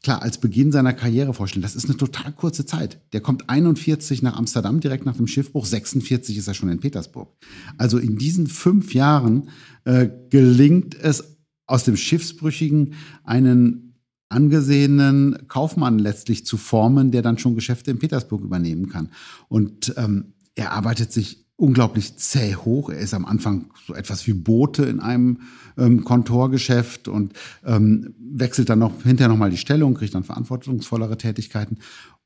klar, 0.05 0.21
als 0.21 0.37
Beginn 0.37 0.71
seiner 0.71 0.93
Karriere 0.93 1.33
vorstellen. 1.33 1.63
Das 1.63 1.75
ist 1.75 1.85
eine 1.85 1.97
total 1.97 2.31
kurze 2.31 2.63
Zeit. 2.63 3.01
Der 3.11 3.21
kommt 3.21 3.49
41 3.49 4.21
nach 4.21 4.37
Amsterdam, 4.37 4.79
direkt 4.79 5.03
nach 5.03 5.17
dem 5.17 5.25
Schiffbruch. 5.25 5.65
46 5.65 6.37
ist 6.37 6.47
er 6.47 6.53
schon 6.53 6.69
in 6.69 6.79
Petersburg. 6.79 7.35
Also 7.79 7.97
in 7.97 8.15
diesen 8.15 8.45
fünf 8.45 8.93
Jahren 8.93 9.49
äh, 9.83 10.07
gelingt 10.29 10.93
es 10.93 11.37
aus 11.65 11.85
dem 11.85 11.97
Schiffsbrüchigen 11.97 12.93
einen 13.23 13.95
angesehenen 14.29 15.47
Kaufmann 15.47 15.97
letztlich 15.97 16.45
zu 16.45 16.57
formen, 16.57 17.09
der 17.09 17.23
dann 17.23 17.39
schon 17.39 17.55
Geschäfte 17.55 17.89
in 17.89 17.97
Petersburg 17.97 18.43
übernehmen 18.43 18.89
kann. 18.89 19.09
Und 19.47 19.91
ähm, 19.97 20.35
er 20.53 20.71
arbeitet 20.73 21.11
sich 21.11 21.44
unglaublich 21.57 22.17
zäh 22.17 22.55
hoch. 22.55 22.89
Er 22.89 22.99
ist 22.99 23.13
am 23.13 23.25
Anfang 23.25 23.71
so 23.85 23.93
etwas 23.93 24.27
wie 24.27 24.33
Bote 24.33 24.85
in 24.85 24.99
einem 24.99 25.39
ähm, 25.77 26.03
Kontorgeschäft 26.03 27.07
und 27.07 27.33
ähm, 27.65 28.13
wechselt 28.19 28.69
dann 28.69 28.79
noch 28.79 29.03
hinterher 29.03 29.29
nochmal 29.29 29.49
die 29.49 29.57
Stellung, 29.57 29.93
kriegt 29.93 30.15
dann 30.15 30.23
verantwortungsvollere 30.23 31.17
Tätigkeiten. 31.17 31.77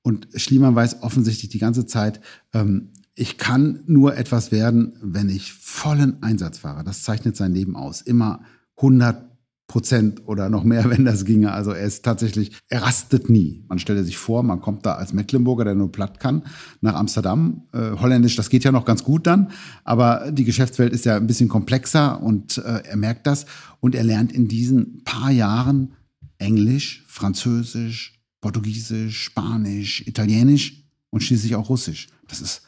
Und 0.01 0.27
Schliemann 0.35 0.75
weiß 0.75 1.03
offensichtlich 1.03 1.49
die 1.49 1.59
ganze 1.59 1.85
Zeit, 1.85 2.21
ähm, 2.53 2.89
ich 3.15 3.37
kann 3.37 3.81
nur 3.85 4.15
etwas 4.15 4.51
werden, 4.51 4.93
wenn 5.01 5.27
ich 5.29 5.51
vollen 5.53 6.23
Einsatz 6.23 6.59
fahre. 6.59 6.85
Das 6.85 7.03
zeichnet 7.03 7.35
sein 7.35 7.53
Leben 7.53 7.75
aus. 7.75 8.01
Immer 8.01 8.41
100 8.77 9.28
Prozent 9.69 10.27
oder 10.27 10.49
noch 10.49 10.65
mehr, 10.65 10.89
wenn 10.89 11.05
das 11.05 11.23
ginge. 11.23 11.53
Also 11.53 11.71
er 11.71 11.85
ist 11.85 12.03
tatsächlich, 12.03 12.51
er 12.67 12.83
rastet 12.83 13.29
nie. 13.29 13.63
Man 13.69 13.79
stelle 13.79 14.03
sich 14.03 14.17
vor, 14.17 14.43
man 14.43 14.59
kommt 14.59 14.85
da 14.85 14.95
als 14.95 15.13
Mecklenburger, 15.13 15.63
der 15.63 15.75
nur 15.75 15.93
platt 15.93 16.19
kann, 16.19 16.43
nach 16.81 16.95
Amsterdam. 16.95 17.63
Äh, 17.71 17.91
Holländisch, 17.91 18.35
das 18.35 18.49
geht 18.49 18.65
ja 18.65 18.73
noch 18.73 18.83
ganz 18.83 19.05
gut 19.05 19.25
dann, 19.25 19.51
aber 19.85 20.31
die 20.31 20.43
Geschäftswelt 20.43 20.91
ist 20.91 21.05
ja 21.05 21.15
ein 21.15 21.27
bisschen 21.27 21.47
komplexer 21.47 22.21
und 22.21 22.57
äh, 22.57 22.81
er 22.83 22.97
merkt 22.97 23.25
das 23.27 23.45
und 23.79 23.95
er 23.95 24.03
lernt 24.03 24.33
in 24.33 24.49
diesen 24.49 25.03
paar 25.05 25.31
Jahren 25.31 25.93
Englisch, 26.39 27.05
Französisch, 27.07 28.19
Portugiesisch, 28.41 29.23
Spanisch, 29.23 30.05
Italienisch 30.07 30.83
und 31.11 31.21
schließlich 31.21 31.55
auch 31.55 31.69
Russisch. 31.69 32.07
Das 32.27 32.41
ist 32.41 32.63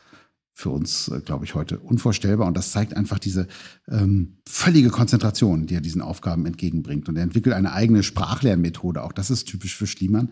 für 0.61 0.69
uns, 0.69 1.07
äh, 1.09 1.19
glaube 1.19 1.43
ich, 1.43 1.55
heute 1.55 1.79
unvorstellbar. 1.79 2.47
Und 2.47 2.55
das 2.55 2.71
zeigt 2.71 2.95
einfach 2.95 3.19
diese 3.19 3.47
ähm, 3.89 4.37
völlige 4.47 4.89
Konzentration, 4.89 5.65
die 5.65 5.75
er 5.75 5.81
diesen 5.81 6.01
Aufgaben 6.01 6.45
entgegenbringt. 6.45 7.09
Und 7.09 7.17
er 7.17 7.23
entwickelt 7.23 7.55
eine 7.55 7.73
eigene 7.73 8.03
Sprachlernmethode, 8.03 9.03
auch 9.03 9.11
das 9.11 9.31
ist 9.31 9.45
typisch 9.45 9.75
für 9.75 9.87
Schliemann, 9.87 10.29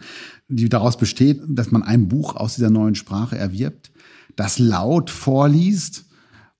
die 0.48 0.70
daraus 0.70 0.98
besteht, 0.98 1.42
dass 1.48 1.72
man 1.72 1.84
ein 1.84 2.08
Buch 2.08 2.36
aus 2.36 2.56
dieser 2.56 2.70
neuen 2.70 2.96
Sprache 2.96 3.38
erwirbt, 3.38 3.92
das 4.36 4.60
laut 4.60 5.10
vorliest 5.10 6.06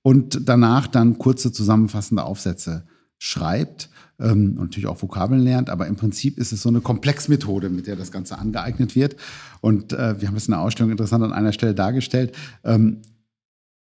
und 0.02 0.48
danach 0.48 0.86
dann 0.86 1.18
kurze 1.18 1.52
zusammenfassende 1.52 2.24
Aufsätze 2.24 2.84
schreibt 3.18 3.90
ähm, 4.18 4.56
und 4.58 4.64
natürlich 4.64 4.86
auch 4.86 5.00
Vokabeln 5.00 5.40
lernt, 5.40 5.70
aber 5.70 5.86
im 5.86 5.96
Prinzip 5.96 6.38
ist 6.38 6.52
es 6.52 6.62
so 6.62 6.68
eine 6.68 6.80
Komplexmethode, 6.80 7.70
mit 7.70 7.86
der 7.86 7.96
das 7.96 8.10
Ganze 8.10 8.38
angeeignet 8.38 8.96
wird. 8.96 9.16
Und 9.60 9.92
äh, 9.92 10.20
wir 10.20 10.28
haben 10.28 10.36
es 10.36 10.48
in 10.48 10.52
der 10.52 10.60
Ausstellung 10.60 10.90
interessant 10.90 11.22
an 11.22 11.32
einer 11.32 11.52
Stelle 11.52 11.74
dargestellt. 11.74 12.34
Ähm, 12.64 13.02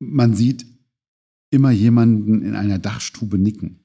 man 0.01 0.33
sieht 0.33 0.65
immer 1.51 1.71
jemanden 1.71 2.41
in 2.41 2.55
einer 2.55 2.79
Dachstube 2.79 3.37
nicken. 3.37 3.77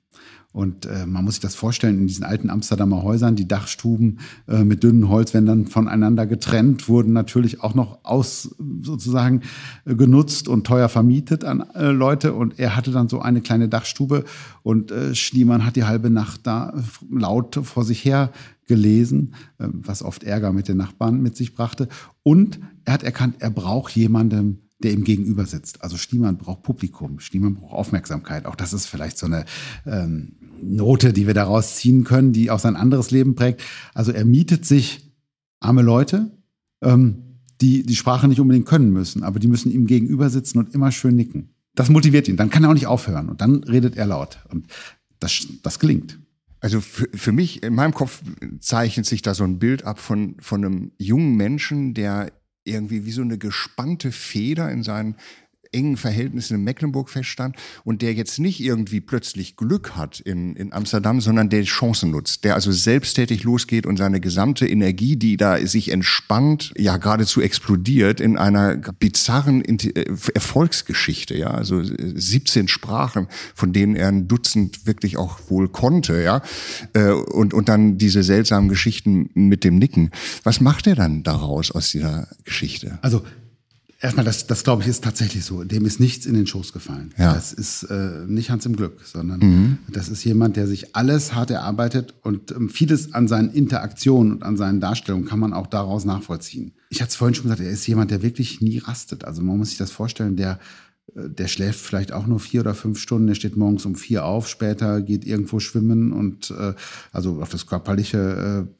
Und 0.51 0.87
äh, 0.87 1.05
man 1.05 1.23
muss 1.23 1.35
sich 1.35 1.43
das 1.43 1.55
vorstellen, 1.55 1.99
in 1.99 2.07
diesen 2.07 2.25
alten 2.25 2.49
Amsterdamer 2.49 3.03
Häusern, 3.03 3.37
die 3.37 3.47
Dachstuben 3.47 4.21
äh, 4.49 4.65
mit 4.65 4.83
dünnen 4.83 5.11
Holzwändern 5.11 5.67
voneinander 5.67 6.27
getrennt, 6.27 6.89
wurden 6.89 7.13
natürlich 7.13 7.61
auch 7.61 7.75
noch 7.75 7.99
aus 8.05 8.57
sozusagen 8.81 9.43
äh, 9.85 9.95
genutzt 9.95 10.49
und 10.49 10.67
teuer 10.67 10.89
vermietet 10.89 11.45
an 11.45 11.61
äh, 11.75 11.91
Leute. 11.91 12.33
Und 12.33 12.59
er 12.59 12.75
hatte 12.75 12.91
dann 12.91 13.11
so 13.11 13.21
eine 13.21 13.43
kleine 13.43 13.69
Dachstube 13.69 14.25
und 14.63 14.91
äh, 14.91 15.15
Schliemann 15.15 15.67
hat 15.67 15.77
die 15.77 15.85
halbe 15.85 16.09
Nacht 16.09 16.47
da 16.47 16.73
laut 17.11 17.61
vor 17.63 17.85
sich 17.85 18.03
her 18.07 18.33
gelesen, 18.67 19.35
äh, 19.59 19.69
was 19.71 20.03
oft 20.03 20.25
Ärger 20.25 20.55
mit 20.55 20.69
den 20.69 20.79
Nachbarn 20.79 21.21
mit 21.21 21.37
sich 21.37 21.53
brachte. 21.53 21.89
Und 22.23 22.61
er 22.87 22.95
hat 22.95 23.03
erkannt, 23.03 23.37
er 23.41 23.51
braucht 23.51 23.95
jemanden, 23.95 24.66
der 24.83 24.93
ihm 24.93 25.05
gegenüber 25.05 25.47
sitzt. 25.47 25.83
Also 25.83 25.97
Schliemann 25.97 26.37
braucht 26.37 26.63
Publikum, 26.63 27.21
Schliemann 27.21 27.55
braucht 27.55 27.73
Aufmerksamkeit. 27.73 28.47
Auch 28.47 28.57
das 28.57 28.73
ist 28.73 28.87
vielleicht 28.87 29.19
so 29.19 29.27
eine 29.27 29.45
ähm, 29.87 30.33
Note, 30.63 31.13
die 31.13 31.27
wir 31.27 31.35
daraus 31.35 31.77
ziehen 31.77 32.05
können, 32.05 32.33
die 32.33 32.51
auch 32.51 32.59
sein 32.59 32.77
anderes 32.77 33.11
Leben 33.11 33.35
prägt. 33.35 33.63
Also 33.95 34.13
er 34.13 34.25
mietet 34.25 34.67
sich 34.67 35.13
arme 35.61 35.83
Leute, 35.83 36.31
ähm, 36.83 37.23
die 37.61 37.85
die 37.85 37.97
Sprache 37.97 38.29
nicht 38.29 38.41
unbedingt 38.41 38.67
können 38.67 38.93
müssen, 38.93 39.23
aber 39.23 39.39
die 39.39 39.49
müssen 39.49 39.73
ihm 39.73 39.87
gegenüber 39.87 40.29
sitzen 40.29 40.59
und 40.59 40.75
immer 40.75 40.93
schön 40.93 41.17
nicken. 41.17 41.55
Das 41.75 41.89
motiviert 41.89 42.29
ihn. 42.29 42.37
Dann 42.37 42.51
kann 42.51 42.65
er 42.65 42.71
auch 42.71 42.75
nicht 42.75 42.87
aufhören 42.87 43.29
und 43.29 43.41
dann 43.41 43.65
redet 43.65 43.97
er 43.97 44.07
laut. 44.07 44.39
Und 44.51 44.67
das, 45.21 45.47
das 45.63 45.79
gelingt. 45.79 46.19
Also 46.61 46.81
für, 46.81 47.09
für 47.15 47.33
mich, 47.33 47.63
in 47.63 47.75
meinem 47.75 47.95
Kopf 47.95 48.23
zeichnet 48.61 49.07
sich 49.07 49.23
da 49.23 49.35
so 49.35 49.45
ein 49.45 49.59
Bild 49.59 49.85
ab 49.85 49.99
von, 49.99 50.37
von 50.41 50.65
einem 50.65 50.93
jungen 50.99 51.37
Menschen, 51.37 51.95
der 51.95 52.33
irgendwie 52.67 53.07
wie 53.07 53.13
so 53.13 53.23
eine 53.23 53.39
gespannte 53.39 54.13
Feder 54.13 54.71
in 54.71 54.83
seinen 54.83 55.17
engen 55.77 55.97
Verhältnissen 55.97 56.55
in 56.55 56.65
Mecklenburg 56.65 57.11
feststand 57.11 57.57
und 57.85 58.03
der 58.03 58.15
jetzt 58.15 58.39
nicht 58.39 58.61
irgendwie 58.61 59.01
plötzlich 59.01 59.57
Glück 59.57 59.95
hat 59.97 60.21
in, 60.21 60.57
in 60.57 60.73
Amsterdam, 60.73 61.21
sondern 61.21 61.51
der 61.51 61.63
Chancen 61.65 62.11
nutzt, 62.11 62.45
der 62.45 62.55
also 62.55 62.73
selbsttätig 62.73 63.45
losgeht 63.45 63.87
und 63.87 63.97
seine 63.97 64.21
gesamte 64.21 64.67
Energie, 64.67 65.17
die 65.17 65.37
da 65.37 65.59
sich 65.67 65.91
entspannt, 65.91 66.73
ja 66.77 66.97
geradezu 66.97 67.41
explodiert 67.41 68.21
in 68.21 68.39
einer 68.39 68.77
bizarren 68.77 69.63
äh, 69.65 70.05
Erfolgsgeschichte, 70.35 71.37
ja, 71.37 71.51
also 71.51 71.83
17 71.83 72.69
Sprachen, 72.69 73.29
von 73.55 73.73
denen 73.73 73.97
er 73.97 74.09
ein 74.09 74.29
Dutzend 74.29 74.87
wirklich 74.87 75.19
auch 75.19 75.39
wohl 75.49 75.69
konnte, 75.69 76.23
ja, 76.23 76.43
äh, 76.95 77.11
und, 77.11 77.53
und 77.53 77.69
dann 77.69 77.99
diese 77.99 78.23
seltsamen 78.23 78.69
Geschichten 78.69 79.31
mit 79.35 79.65
dem 79.65 79.77
Nicken. 79.77 80.11
Was 80.43 80.61
macht 80.61 80.87
er 80.87 80.95
dann 80.95 81.23
daraus 81.23 81.71
aus 81.71 81.91
dieser 81.91 82.29
Geschichte? 82.45 82.99
Also 83.03 83.23
Erstmal, 83.99 84.27
das, 84.27 84.47
das 84.47 84.63
glaube 84.63 84.83
ich, 84.83 84.89
ist 84.89 85.03
tatsächlich 85.03 85.45
so. 85.45 85.65
Dem 85.65 85.87
ist 85.87 86.01
nichts 86.01 86.27
in 86.27 86.35
den 86.35 86.47
Schoß 86.47 86.73
gefallen. 86.73 87.15
Ja. 87.17 87.33
Das 87.33 87.53
ist 87.53 87.85
äh, 87.85 88.25
nicht 88.27 88.51
Hans 88.51 88.67
im 88.67 88.77
Glück, 88.77 89.01
sondern 89.05 89.41
mhm. 89.41 89.79
das 89.89 90.09
ist 90.09 90.23
jemand, 90.25 90.57
der 90.57 90.67
sich 90.67 90.95
alles 90.95 91.35
hart 91.35 91.51
erarbeitet 91.51 92.15
und 92.23 92.51
ähm, 92.51 92.69
vieles 92.69 93.15
an 93.15 93.27
seinen 93.27 93.51
Interaktionen 93.51 94.33
und 94.33 94.43
an 94.43 94.59
seinen 94.59 94.81
Darstellungen 94.81 95.27
kann 95.27 95.39
man 95.39 95.55
auch 95.55 95.67
daraus 95.67 96.05
nachvollziehen. 96.05 96.73
Ich 96.91 97.01
hatte 97.01 97.11
es 97.11 97.17
vorhin 97.17 97.35
schon 97.35 97.45
gesagt, 97.45 97.61
er 97.61 97.71
ist 97.71 97.87
jemand, 97.87 98.11
der 98.11 98.23
wirklich 98.23 98.61
nie 98.61 98.79
rastet. 98.79 99.25
Also 99.25 99.43
man 99.43 99.57
muss 99.57 99.71
sich 99.71 99.79
das 99.79 99.91
vorstellen, 99.91 100.37
der 100.37 100.59
äh, 101.15 101.31
der 101.31 101.49
schläft 101.49 101.81
vielleicht 101.81 102.13
auch 102.13 102.27
nur 102.27 102.39
vier 102.41 102.61
oder 102.61 102.75
fünf 102.75 102.99
Stunden, 102.99 103.29
der 103.29 103.35
steht 103.35 103.57
morgens 103.57 103.87
um 103.87 103.95
vier 103.95 104.27
auf, 104.27 104.47
später 104.47 105.01
geht 105.01 105.25
irgendwo 105.25 105.59
schwimmen 105.59 106.13
und 106.13 106.51
äh, 106.51 106.75
also 107.13 107.41
auf 107.41 107.49
das 107.49 107.67
körperliche 107.67 108.67
äh, 108.69 108.77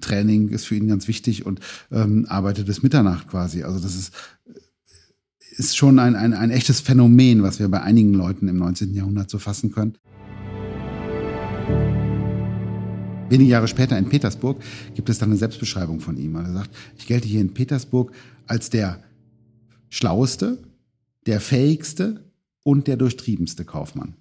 Training 0.00 0.48
ist 0.48 0.66
für 0.66 0.74
ihn 0.74 0.88
ganz 0.88 1.08
wichtig 1.08 1.46
und 1.46 1.60
ähm, 1.90 2.26
arbeitet 2.28 2.66
bis 2.66 2.82
Mitternacht 2.82 3.28
quasi. 3.28 3.62
Also 3.62 3.78
das 3.78 3.94
ist, 3.94 4.12
ist 5.56 5.76
schon 5.76 5.98
ein, 5.98 6.16
ein, 6.16 6.34
ein 6.34 6.50
echtes 6.50 6.80
Phänomen, 6.80 7.42
was 7.42 7.58
wir 7.58 7.68
bei 7.68 7.82
einigen 7.82 8.14
Leuten 8.14 8.48
im 8.48 8.58
19. 8.58 8.94
Jahrhundert 8.94 9.30
so 9.30 9.38
fassen 9.38 9.70
können. 9.70 9.96
Wenige 13.32 13.50
Jahre 13.50 13.68
später 13.68 13.96
in 13.96 14.10
Petersburg 14.10 14.62
gibt 14.94 15.08
es 15.08 15.18
dann 15.18 15.30
eine 15.30 15.38
Selbstbeschreibung 15.38 16.00
von 16.00 16.18
ihm. 16.18 16.34
Er 16.34 16.52
sagt, 16.52 16.70
ich 16.98 17.06
gelte 17.06 17.26
hier 17.26 17.40
in 17.40 17.54
Petersburg 17.54 18.12
als 18.46 18.68
der 18.68 19.02
schlaueste, 19.88 20.58
der 21.26 21.40
fähigste 21.40 22.30
und 22.62 22.88
der 22.88 22.96
durchtriebenste 22.96 23.64
Kaufmann. 23.64 24.16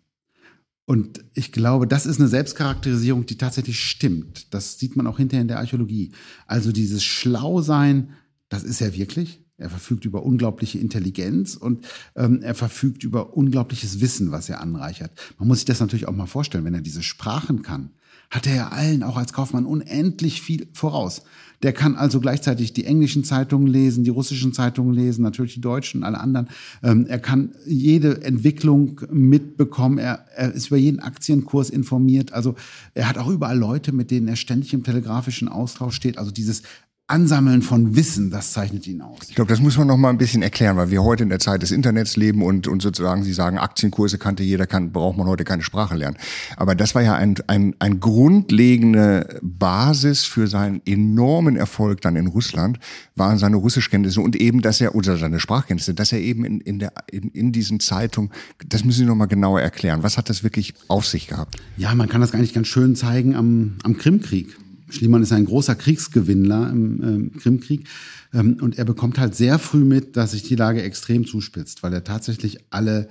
Und 0.86 1.24
ich 1.34 1.52
glaube, 1.52 1.88
das 1.88 2.06
ist 2.06 2.20
eine 2.20 2.28
Selbstcharakterisierung, 2.28 3.26
die 3.26 3.38
tatsächlich 3.38 3.80
stimmt. 3.80 4.54
Das 4.54 4.80
sieht 4.80 4.96
man 4.96 5.08
auch 5.08 5.18
hinterher 5.18 5.42
in 5.42 5.48
der 5.48 5.60
Archäologie. 5.60 6.12
Also 6.48 6.72
dieses 6.72 7.04
Schlausein, 7.04 8.12
das 8.50 8.64
ist 8.64 8.82
er 8.82 8.96
wirklich. 8.96 9.42
Er 9.58 9.70
verfügt 9.70 10.06
über 10.06 10.24
unglaubliche 10.24 10.80
Intelligenz 10.80 11.56
und 11.56 11.86
ähm, 12.16 12.42
er 12.42 12.56
verfügt 12.56 13.04
über 13.04 13.38
unglaubliches 13.38 14.02
Wissen, 14.02 14.32
was 14.32 14.50
er 14.50 14.60
anreichert. 14.60 15.12
Man 15.38 15.48
muss 15.48 15.60
sich 15.60 15.66
das 15.66 15.80
natürlich 15.80 16.08
auch 16.08 16.16
mal 16.16 16.26
vorstellen, 16.26 16.66
wenn 16.66 16.74
er 16.74 16.82
diese 16.82 17.04
Sprachen 17.04 17.62
kann, 17.62 17.92
hat 18.32 18.48
er 18.48 18.56
ja 18.56 18.68
allen, 18.70 19.04
auch 19.04 19.18
als 19.18 19.34
Kaufmann, 19.34 19.66
unendlich 19.66 20.42
viel 20.42 20.68
voraus. 20.74 21.22
Der 21.64 21.74
kann 21.74 21.96
also 21.96 22.20
gleichzeitig 22.20 22.74
die 22.74 22.86
englischen 22.86 23.24
Zeitungen 23.24 23.68
lesen, 23.68 24.04
die 24.04 24.10
russischen 24.10 24.52
Zeitungen 24.52 24.96
lesen, 24.96 25.22
natürlich 25.22 25.54
die 25.54 25.62
deutschen, 25.62 26.04
alle 26.04 26.20
anderen. 26.20 26.50
Ähm, 26.82 27.06
er 27.08 27.20
kann 27.20 27.52
jede 27.68 28.24
Entwicklung 28.24 29.02
mitbekommen. 29.12 30.00
Er, 30.00 30.26
er 30.36 30.54
ist 30.54 30.68
über 30.68 30.78
jeden 30.78 31.02
Aktienkurs 31.02 31.70
informiert. 31.70 32.34
Also 32.34 32.56
er 32.96 33.08
hat 33.08 33.20
auch 33.20 33.28
überall 33.28 33.58
Leute, 33.58 33.92
mit 33.92 34.10
denen 34.10 34.28
er 34.28 34.38
ständig 34.38 34.74
im 34.74 34.84
telegrafischen 34.84 35.48
Austausch 35.50 35.96
steht. 35.96 36.18
Also 36.18 36.32
dieses 36.32 36.64
Ansammeln 37.12 37.62
von 37.62 37.96
Wissen, 37.96 38.32
das 38.32 38.54
zeichnet 38.54 38.88
ihn 38.88 39.02
aus. 39.02 39.20
Ich 39.28 39.36
glaube, 39.36 39.50
das 39.50 39.60
muss 39.60 39.78
man 39.78 39.88
noch 39.88 39.98
mal 39.98 40.10
ein 40.10 40.18
bisschen 40.18 40.42
erklären, 40.42 40.78
weil 40.78 40.92
wir 40.92 41.04
heute 41.04 41.24
in 41.24 41.30
der 41.30 41.40
Zeit 41.40 41.62
des 41.62 41.72
Internets 41.72 42.16
leben 42.16 42.42
und, 42.42 42.68
und 42.68 42.82
sozusagen, 42.82 43.24
Sie 43.24 43.34
sagen, 43.34 43.58
Aktienkurse 43.58 44.18
kannte 44.18 44.44
jeder, 44.44 44.66
kann, 44.66 44.92
braucht 44.92 45.18
man 45.18 45.28
heute 45.28 45.44
keine 45.44 45.62
Sprache 45.62 45.96
lernen. 45.96 46.18
Aber 46.56 46.74
das 46.74 46.96
war 46.96 47.02
ja 47.02 47.16
ein, 47.16 47.36
ein, 47.48 47.76
ein 47.80 48.00
grundlegende 48.00 49.40
Basis 49.42 50.24
für 50.24 50.48
seinen 50.48 50.82
enormen 50.86 51.58
Erfolg 51.58 52.00
dann 52.02 52.16
in 52.16 52.28
Russland, 52.28 52.80
waren 53.16 53.38
seine 53.38 53.58
Russischkenntnisse 53.58 54.22
und 54.22 54.38
eben, 54.38 54.62
dass 54.62 54.80
er, 54.80 54.96
oder 54.96 55.18
seine 55.18 55.40
Sprachkenntnisse, 55.42 55.94
dass 55.94 56.14
er 56.14 56.20
eben 56.20 56.46
in, 56.46 56.62
in, 56.62 56.80
der, 56.80 56.94
in, 57.12 57.30
in 57.32 57.52
diesen 57.52 57.82
Zeitungen, 57.82 58.32
das 58.66 58.86
müssen 58.86 59.00
Sie 59.00 59.06
noch 59.06 59.16
mal 59.16 59.26
genauer 59.26 59.60
erklären. 59.60 60.02
Was 60.04 60.18
hat 60.18 60.30
das 60.30 60.44
wirklich 60.44 60.74
auf 60.88 61.06
sich 61.06 61.28
gehabt? 61.28 61.58
Ja, 61.76 61.94
man 61.94 62.08
kann 62.08 62.22
das 62.22 62.32
gar 62.32 62.40
nicht 62.40 62.56
ganz 62.56 62.68
schön 62.68 62.96
zeigen 62.96 63.36
am, 63.36 63.74
am 63.84 63.98
Krimkrieg. 63.98 64.56
Schliemann 64.92 65.24
ist 65.24 65.32
ein 65.32 65.46
großer 65.46 65.76
Kriegsgewinnler 65.76 66.70
im 66.70 67.04
ähm, 67.04 67.32
Krimkrieg. 67.40 67.88
Ähm, 68.34 68.58
und 68.62 68.78
er 68.78 68.86
bekommt 68.86 69.20
halt 69.20 69.36
sehr 69.36 69.60
früh 69.60 69.84
mit, 69.84 70.18
dass 70.18 70.32
sich 70.32 70.44
die 70.44 70.56
Lage 70.56 70.82
extrem 70.84 71.26
zuspitzt, 71.26 71.84
weil 71.84 71.94
er 71.94 72.04
tatsächlich 72.04 72.60
alle 72.70 73.10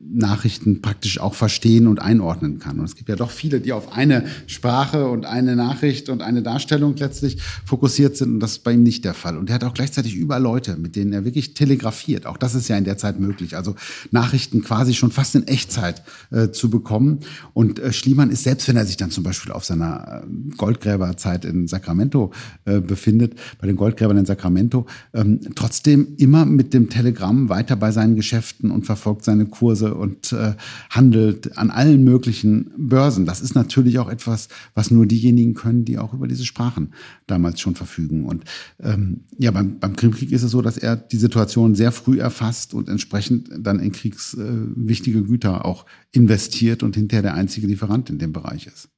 Nachrichten 0.00 0.82
praktisch 0.82 1.20
auch 1.20 1.34
verstehen 1.34 1.86
und 1.86 2.02
einordnen 2.02 2.58
kann. 2.58 2.80
Und 2.80 2.86
es 2.86 2.96
gibt 2.96 3.08
ja 3.08 3.14
doch 3.14 3.30
viele, 3.30 3.60
die 3.60 3.72
auf 3.72 3.92
eine 3.92 4.24
Sprache 4.48 5.06
und 5.06 5.26
eine 5.26 5.54
Nachricht 5.54 6.08
und 6.08 6.22
eine 6.22 6.42
Darstellung 6.42 6.96
letztlich 6.96 7.40
fokussiert 7.64 8.16
sind. 8.16 8.34
Und 8.34 8.40
das 8.40 8.52
ist 8.52 8.64
bei 8.64 8.72
ihm 8.72 8.82
nicht 8.82 9.04
der 9.04 9.14
Fall. 9.14 9.38
Und 9.38 9.48
er 9.48 9.54
hat 9.54 9.64
auch 9.64 9.74
gleichzeitig 9.74 10.16
über 10.16 10.40
Leute, 10.40 10.76
mit 10.76 10.96
denen 10.96 11.12
er 11.12 11.24
wirklich 11.24 11.54
telegrafiert. 11.54 12.26
Auch 12.26 12.36
das 12.36 12.56
ist 12.56 12.66
ja 12.66 12.76
in 12.76 12.82
der 12.82 12.98
Zeit 12.98 13.20
möglich. 13.20 13.56
Also 13.56 13.76
Nachrichten 14.10 14.64
quasi 14.64 14.92
schon 14.92 15.12
fast 15.12 15.36
in 15.36 15.46
Echtzeit 15.46 16.02
äh, 16.32 16.50
zu 16.50 16.68
bekommen. 16.68 17.20
Und 17.54 17.78
äh, 17.78 17.92
Schliemann 17.92 18.30
ist, 18.30 18.42
selbst 18.42 18.66
wenn 18.66 18.76
er 18.76 18.86
sich 18.86 18.96
dann 18.96 19.12
zum 19.12 19.22
Beispiel 19.22 19.52
auf 19.52 19.64
seiner 19.64 20.24
äh, 20.24 20.56
Goldgräberzeit 20.56 21.44
in 21.44 21.68
Sacramento 21.68 22.32
äh, 22.64 22.80
befindet, 22.80 23.34
bei 23.60 23.68
den 23.68 23.76
Goldgräbern 23.76 24.16
in 24.16 24.26
Sacramento, 24.26 24.86
ähm, 25.14 25.38
trotzdem 25.54 26.08
immer 26.16 26.44
mit 26.44 26.74
dem 26.74 26.90
Telegramm 26.90 27.48
weiter 27.48 27.76
bei 27.76 27.92
seinen 27.92 28.16
Geschäften 28.16 28.72
und 28.72 28.84
verfolgt 28.84 29.24
seine 29.24 29.46
Kurse 29.46 29.75
Börse 29.76 29.94
und 29.94 30.32
äh, 30.32 30.54
handelt 30.90 31.58
an 31.58 31.70
allen 31.70 32.04
möglichen 32.04 32.72
Börsen. 32.76 33.26
Das 33.26 33.40
ist 33.40 33.54
natürlich 33.54 33.98
auch 33.98 34.08
etwas, 34.08 34.48
was 34.74 34.90
nur 34.90 35.06
diejenigen 35.06 35.54
können, 35.54 35.84
die 35.84 35.98
auch 35.98 36.14
über 36.14 36.26
diese 36.26 36.44
Sprachen 36.44 36.92
damals 37.26 37.60
schon 37.60 37.74
verfügen. 37.74 38.24
Und 38.24 38.44
ähm, 38.80 39.24
ja, 39.38 39.50
beim, 39.50 39.78
beim 39.78 39.96
Krimkrieg 39.96 40.32
ist 40.32 40.42
es 40.42 40.50
so, 40.50 40.62
dass 40.62 40.78
er 40.78 40.96
die 40.96 41.18
Situation 41.18 41.74
sehr 41.74 41.92
früh 41.92 42.18
erfasst 42.18 42.74
und 42.74 42.88
entsprechend 42.88 43.50
dann 43.58 43.80
in 43.80 43.92
kriegswichtige 43.92 45.18
äh, 45.18 45.22
Güter 45.22 45.64
auch 45.64 45.86
investiert 46.12 46.82
und 46.82 46.96
hinterher 46.96 47.22
der 47.22 47.34
einzige 47.34 47.66
Lieferant 47.66 48.10
in 48.10 48.18
dem 48.18 48.32
Bereich 48.32 48.66
ist. 48.66 48.88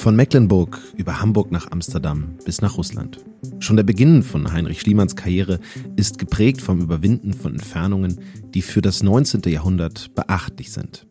Von 0.00 0.16
Mecklenburg 0.16 0.80
über 0.96 1.20
Hamburg 1.20 1.52
nach 1.52 1.70
Amsterdam 1.72 2.38
bis 2.46 2.62
nach 2.62 2.78
Russland. 2.78 3.22
Schon 3.58 3.76
der 3.76 3.84
Beginn 3.84 4.22
von 4.22 4.50
Heinrich 4.50 4.80
Schliemanns 4.80 5.14
Karriere 5.14 5.60
ist 5.94 6.16
geprägt 6.16 6.62
vom 6.62 6.80
Überwinden 6.80 7.34
von 7.34 7.52
Entfernungen, 7.52 8.18
die 8.54 8.62
für 8.62 8.80
das 8.80 9.02
19. 9.02 9.42
Jahrhundert 9.52 10.14
beachtlich 10.14 10.72
sind. 10.72 11.06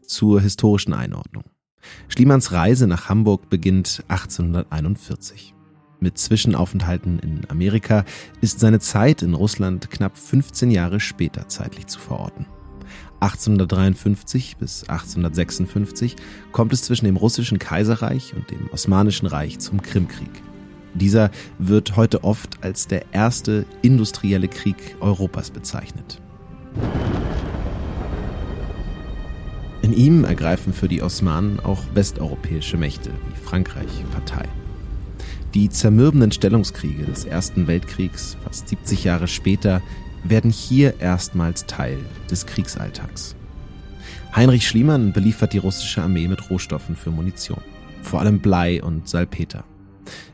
Zur 0.00 0.40
historischen 0.40 0.94
Einordnung. 0.94 1.44
Schliemanns 2.08 2.52
Reise 2.52 2.86
nach 2.86 3.10
Hamburg 3.10 3.50
beginnt 3.50 4.02
1841. 4.08 5.54
Mit 6.00 6.16
Zwischenaufenthalten 6.16 7.18
in 7.18 7.42
Amerika 7.50 8.06
ist 8.40 8.60
seine 8.60 8.80
Zeit 8.80 9.20
in 9.20 9.34
Russland 9.34 9.90
knapp 9.90 10.16
15 10.16 10.70
Jahre 10.70 11.00
später 11.00 11.48
zeitlich 11.48 11.86
zu 11.86 11.98
verorten. 12.00 12.46
1853 13.22 14.56
bis 14.56 14.82
1856 14.88 16.16
kommt 16.50 16.72
es 16.72 16.82
zwischen 16.82 17.04
dem 17.04 17.16
russischen 17.16 17.60
Kaiserreich 17.60 18.34
und 18.34 18.50
dem 18.50 18.68
Osmanischen 18.72 19.26
Reich 19.26 19.60
zum 19.60 19.80
Krimkrieg. 19.80 20.30
Dieser 20.94 21.30
wird 21.58 21.96
heute 21.96 22.24
oft 22.24 22.62
als 22.62 22.88
der 22.88 23.04
erste 23.12 23.64
industrielle 23.80 24.48
Krieg 24.48 24.96
Europas 25.00 25.50
bezeichnet. 25.50 26.20
In 29.82 29.92
ihm 29.92 30.24
ergreifen 30.24 30.72
für 30.72 30.88
die 30.88 31.02
Osmanen 31.02 31.60
auch 31.60 31.82
westeuropäische 31.94 32.76
Mächte 32.76 33.10
wie 33.10 33.44
Frankreich 33.44 34.04
Partei. 34.12 34.48
Die 35.54 35.68
zermürbenden 35.68 36.32
Stellungskriege 36.32 37.04
des 37.04 37.24
Ersten 37.24 37.66
Weltkriegs, 37.66 38.36
fast 38.42 38.68
70 38.68 39.04
Jahre 39.04 39.28
später, 39.28 39.82
werden 40.24 40.50
hier 40.50 41.00
erstmals 41.00 41.66
Teil 41.66 41.98
des 42.30 42.46
Kriegsalltags. 42.46 43.34
Heinrich 44.34 44.66
Schliemann 44.66 45.12
beliefert 45.12 45.52
die 45.52 45.58
russische 45.58 46.02
Armee 46.02 46.28
mit 46.28 46.50
Rohstoffen 46.50 46.96
für 46.96 47.10
Munition, 47.10 47.60
vor 48.02 48.20
allem 48.20 48.40
Blei 48.40 48.82
und 48.82 49.08
Salpeter. 49.08 49.64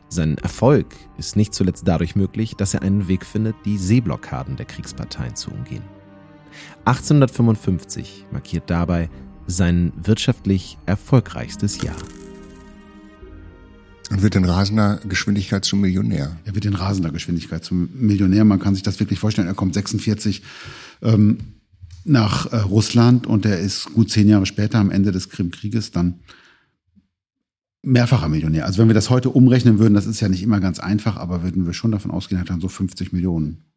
Sein 0.07 0.37
Erfolg 0.39 0.95
ist 1.17 1.35
nicht 1.35 1.53
zuletzt 1.53 1.87
dadurch 1.87 2.15
möglich, 2.15 2.55
dass 2.55 2.73
er 2.73 2.81
einen 2.81 3.07
Weg 3.07 3.25
findet, 3.25 3.55
die 3.65 3.77
Seeblockaden 3.77 4.55
der 4.55 4.65
Kriegsparteien 4.65 5.35
zu 5.35 5.51
umgehen. 5.51 5.83
1855 6.85 8.25
markiert 8.31 8.69
dabei 8.69 9.09
sein 9.45 9.93
wirtschaftlich 9.95 10.77
erfolgreichstes 10.85 11.81
Jahr. 11.81 11.95
Und 14.09 14.21
wird 14.23 14.35
in 14.35 14.45
rasender 14.45 14.99
Geschwindigkeit 15.07 15.65
zum 15.65 15.81
Millionär. 15.81 16.35
Er 16.45 16.55
wird 16.55 16.65
in 16.65 16.73
rasender 16.73 17.11
Geschwindigkeit 17.11 17.63
zum 17.63 17.89
Millionär. 17.93 18.43
Man 18.43 18.59
kann 18.59 18.73
sich 18.73 18.83
das 18.83 18.99
wirklich 18.99 19.19
vorstellen. 19.19 19.47
Er 19.47 19.53
kommt 19.53 19.75
46 19.75 20.41
ähm, 21.03 21.37
nach 22.05 22.51
äh, 22.51 22.57
Russland 22.57 23.27
und 23.27 23.45
er 23.45 23.59
ist 23.59 23.93
gut 23.93 24.09
zehn 24.09 24.27
Jahre 24.27 24.45
später 24.45 24.79
am 24.79 24.89
Ende 24.89 25.11
des 25.11 25.29
Krimkrieges 25.29 25.91
dann 25.91 26.21
mehrfacher 27.81 28.29
Millionär. 28.29 28.65
Also 28.65 28.79
wenn 28.79 28.87
wir 28.87 28.95
das 28.95 29.09
heute 29.09 29.29
umrechnen 29.29 29.79
würden, 29.79 29.93
das 29.93 30.05
ist 30.05 30.19
ja 30.19 30.27
nicht 30.27 30.43
immer 30.43 30.59
ganz 30.59 30.79
einfach, 30.79 31.17
aber 31.17 31.43
würden 31.43 31.65
wir 31.65 31.73
schon 31.73 31.91
davon 31.91 32.11
ausgehen, 32.11 32.41
hat 32.41 32.49
er 32.49 32.59
so 32.59 32.67
50 32.67 33.13
Millionen 33.13 33.68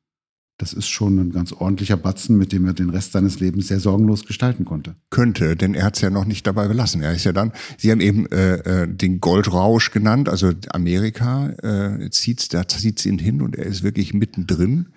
das 0.58 0.72
ist 0.72 0.88
schon 0.88 1.18
ein 1.18 1.32
ganz 1.32 1.52
ordentlicher 1.52 1.96
Batzen, 1.96 2.36
mit 2.36 2.52
dem 2.52 2.64
er 2.66 2.72
den 2.72 2.90
Rest 2.90 3.12
seines 3.12 3.40
Lebens 3.40 3.68
sehr 3.68 3.80
sorgenlos 3.80 4.26
gestalten 4.26 4.64
konnte. 4.64 4.94
Könnte, 5.10 5.56
denn 5.56 5.74
er 5.74 5.84
hat 5.84 5.96
es 5.96 6.02
ja 6.02 6.10
noch 6.10 6.24
nicht 6.24 6.46
dabei 6.46 6.68
belassen. 6.68 7.02
Er 7.02 7.14
ist 7.14 7.24
ja 7.24 7.32
dann, 7.32 7.52
Sie 7.78 7.90
haben 7.90 8.00
eben 8.00 8.26
äh, 8.26 8.82
äh, 8.82 8.88
den 8.88 9.20
Goldrausch 9.20 9.90
genannt, 9.90 10.28
also 10.28 10.52
Amerika 10.70 11.48
äh, 11.62 12.10
zieht's, 12.10 12.48
da 12.48 12.68
zieht's 12.68 13.04
ihn 13.06 13.18
hin 13.18 13.42
und 13.42 13.56
er 13.56 13.66
ist 13.66 13.82
wirklich 13.82 14.14
mittendrin 14.14 14.88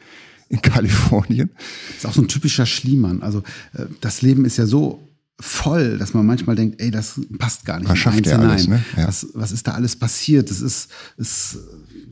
in 0.50 0.62
Kalifornien. 0.62 1.50
Das 1.88 1.98
ist 1.98 2.06
auch 2.06 2.14
so 2.14 2.22
ein 2.22 2.28
typischer 2.28 2.66
Schliemann. 2.66 3.22
Also 3.22 3.40
äh, 3.74 3.86
das 4.02 4.22
Leben 4.22 4.46
ist 4.46 4.58
ja 4.58 4.66
so 4.66 5.15
voll, 5.40 5.98
dass 5.98 6.14
man 6.14 6.26
manchmal 6.26 6.56
denkt, 6.56 6.82
ey, 6.82 6.92
das 6.92 7.20
passt 7.38 7.66
gar 7.66 7.80
nicht 7.80 7.90
was 7.90 7.98
schafft 7.98 8.28
alles, 8.28 8.68
ne? 8.68 8.84
ja. 8.96 9.08
was, 9.08 9.28
was 9.34 9.52
ist 9.52 9.68
da 9.68 9.74
alles 9.74 9.96
passiert? 9.96 10.50
Das 10.50 10.62
ist, 10.62 10.90
ist 11.18 11.58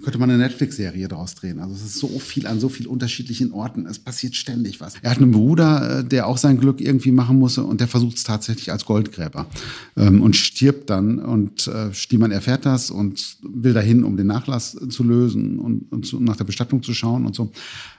könnte 0.04 0.20
man 0.20 0.30
eine 0.30 0.44
Netflix-Serie 0.44 1.08
draus 1.08 1.34
drehen. 1.36 1.60
Also 1.60 1.74
es 1.74 1.82
ist 1.82 1.96
so 1.96 2.20
viel 2.20 2.46
an 2.46 2.60
so 2.60 2.68
vielen 2.68 2.88
unterschiedlichen 2.88 3.54
Orten. 3.54 3.86
Es 3.86 4.00
passiert 4.00 4.36
ständig 4.36 4.82
was. 4.82 4.96
Er 5.02 5.12
hat 5.12 5.18
einen 5.18 5.32
Bruder, 5.32 6.00
äh, 6.00 6.04
der 6.04 6.28
auch 6.28 6.38
sein 6.38 6.60
Glück 6.60 6.82
irgendwie 6.82 7.12
machen 7.12 7.40
muss 7.40 7.58
und 7.58 7.80
der 7.80 7.88
versucht 7.88 8.18
es 8.18 8.24
tatsächlich 8.24 8.72
als 8.72 8.86
Goldgräber 8.86 9.48
ähm, 9.96 10.22
und 10.22 10.36
stirbt 10.36 10.90
dann 10.90 11.20
und 11.20 11.68
äh, 11.68 11.94
Stiemann 11.94 12.32
erfährt 12.32 12.66
das 12.66 12.92
und 12.92 13.38
will 13.42 13.74
dahin, 13.74 14.04
um 14.04 14.18
den 14.18 14.28
Nachlass 14.28 14.78
zu 14.90 15.04
lösen 15.04 15.60
und, 15.60 15.90
und 15.92 16.06
zu, 16.06 16.20
nach 16.20 16.36
der 16.36 16.44
Bestattung 16.44 16.84
zu 16.84 16.94
schauen 16.94 17.26
und 17.26 17.34
so. 17.34 17.52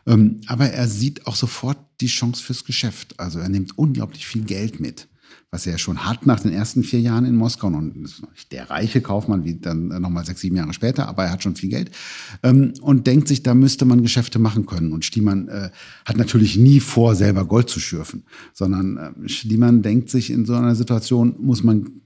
Ähm, 0.06 0.42
aber 0.46 0.68
er 0.68 0.86
sieht 0.86 1.26
auch 1.26 1.36
sofort 1.36 1.78
die 2.02 2.06
Chance 2.08 2.42
fürs 2.42 2.64
Geschäft. 2.64 3.18
Also 3.18 3.38
er 3.38 3.48
nimmt 3.48 3.78
unglaublich 3.78 4.26
viel 4.26 4.42
Geld 4.42 4.78
mit 4.78 5.08
was 5.50 5.66
er 5.66 5.78
schon 5.78 6.04
hat 6.04 6.26
nach 6.26 6.40
den 6.40 6.52
ersten 6.52 6.82
vier 6.82 7.00
Jahren 7.00 7.24
in 7.24 7.36
Moskau. 7.36 7.68
Und 7.68 8.08
der 8.50 8.70
reiche 8.70 9.00
Kaufmann 9.00 9.44
wie 9.44 9.54
dann 9.54 9.88
nochmal 9.88 10.24
sechs, 10.24 10.40
sieben 10.40 10.56
Jahre 10.56 10.72
später, 10.72 11.08
aber 11.08 11.24
er 11.24 11.30
hat 11.30 11.42
schon 11.42 11.56
viel 11.56 11.70
Geld. 11.70 11.90
Ähm, 12.42 12.74
und 12.80 13.06
denkt 13.06 13.28
sich, 13.28 13.42
da 13.42 13.54
müsste 13.54 13.84
man 13.84 14.02
Geschäfte 14.02 14.38
machen 14.38 14.66
können. 14.66 14.92
Und 14.92 15.04
Stiemann 15.04 15.48
äh, 15.48 15.70
hat 16.04 16.16
natürlich 16.16 16.56
nie 16.56 16.80
vor, 16.80 17.14
selber 17.14 17.44
Gold 17.44 17.70
zu 17.70 17.80
schürfen, 17.80 18.24
sondern 18.52 18.96
äh, 18.96 19.28
Stiemann 19.28 19.82
denkt 19.82 20.10
sich, 20.10 20.30
in 20.30 20.44
so 20.44 20.54
einer 20.54 20.74
Situation 20.74 21.36
muss 21.38 21.62
man 21.62 22.00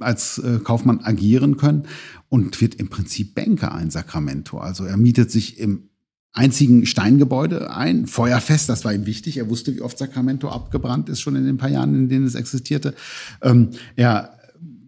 als 0.00 0.38
äh, 0.38 0.58
Kaufmann 0.62 1.00
agieren 1.00 1.56
können 1.56 1.86
und 2.28 2.60
wird 2.60 2.74
im 2.76 2.88
Prinzip 2.88 3.34
Banker 3.34 3.78
in 3.80 3.90
Sacramento. 3.90 4.58
Also 4.58 4.84
er 4.84 4.96
mietet 4.96 5.30
sich 5.30 5.58
im 5.58 5.90
einzigen 6.36 6.86
Steingebäude 6.86 7.70
ein, 7.74 8.06
feuerfest, 8.06 8.68
das 8.68 8.84
war 8.84 8.92
ihm 8.92 9.06
wichtig. 9.06 9.38
Er 9.38 9.48
wusste, 9.48 9.74
wie 9.74 9.80
oft 9.80 9.98
Sacramento 9.98 10.48
abgebrannt 10.48 11.08
ist, 11.08 11.20
schon 11.20 11.34
in 11.34 11.46
den 11.46 11.56
paar 11.56 11.70
Jahren, 11.70 11.94
in 11.94 12.08
denen 12.08 12.26
es 12.26 12.34
existierte. 12.34 12.94
Ähm, 13.42 13.70
er 13.96 14.36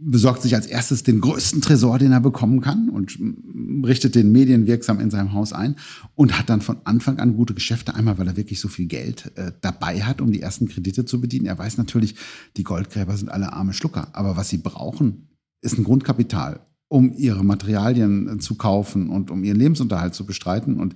besorgt 0.01 0.43
sich 0.43 0.55
als 0.55 0.67
erstes 0.67 1.03
den 1.03 1.21
größten 1.21 1.61
Tresor, 1.61 1.99
den 1.99 2.13
er 2.13 2.21
bekommen 2.21 2.61
kann 2.61 2.89
und 2.89 3.19
richtet 3.85 4.15
den 4.15 4.31
medienwirksam 4.31 5.01
in 5.01 5.11
seinem 5.11 5.33
Haus 5.33 5.53
ein 5.53 5.77
und 6.15 6.39
hat 6.39 6.49
dann 6.49 6.61
von 6.61 6.79
Anfang 6.85 7.19
an 7.19 7.37
gute 7.37 7.55
Geschäfte. 7.55 7.95
Einmal, 7.95 8.19
weil 8.19 8.29
er 8.29 8.37
wirklich 8.37 8.61
so 8.61 8.69
viel 8.69 8.87
Geld 8.87 9.33
äh, 9.37 9.53
dabei 9.61 10.03
hat, 10.03 10.21
um 10.21 10.31
die 10.31 10.43
ersten 10.43 10.69
Kredite 10.69 11.05
zu 11.05 11.21
bedienen. 11.21 11.47
Er 11.47 11.59
weiß 11.59 11.79
natürlich, 11.79 12.15
die 12.57 12.65
Goldgräber 12.65 13.17
sind 13.17 13.31
alle 13.31 13.53
arme 13.53 13.73
Schlucker. 13.73 14.09
Aber 14.13 14.37
was 14.37 14.49
sie 14.49 14.59
brauchen, 14.59 15.29
ist 15.63 15.79
ein 15.79 15.85
Grundkapital, 15.85 16.61
um 16.89 17.13
ihre 17.17 17.45
Materialien 17.45 18.29
äh, 18.29 18.39
zu 18.39 18.55
kaufen 18.55 19.11
und 19.11 19.31
um 19.31 19.43
ihren 19.43 19.59
Lebensunterhalt 19.59 20.15
zu 20.15 20.27
bestreiten. 20.27 20.79
Und 20.79 20.95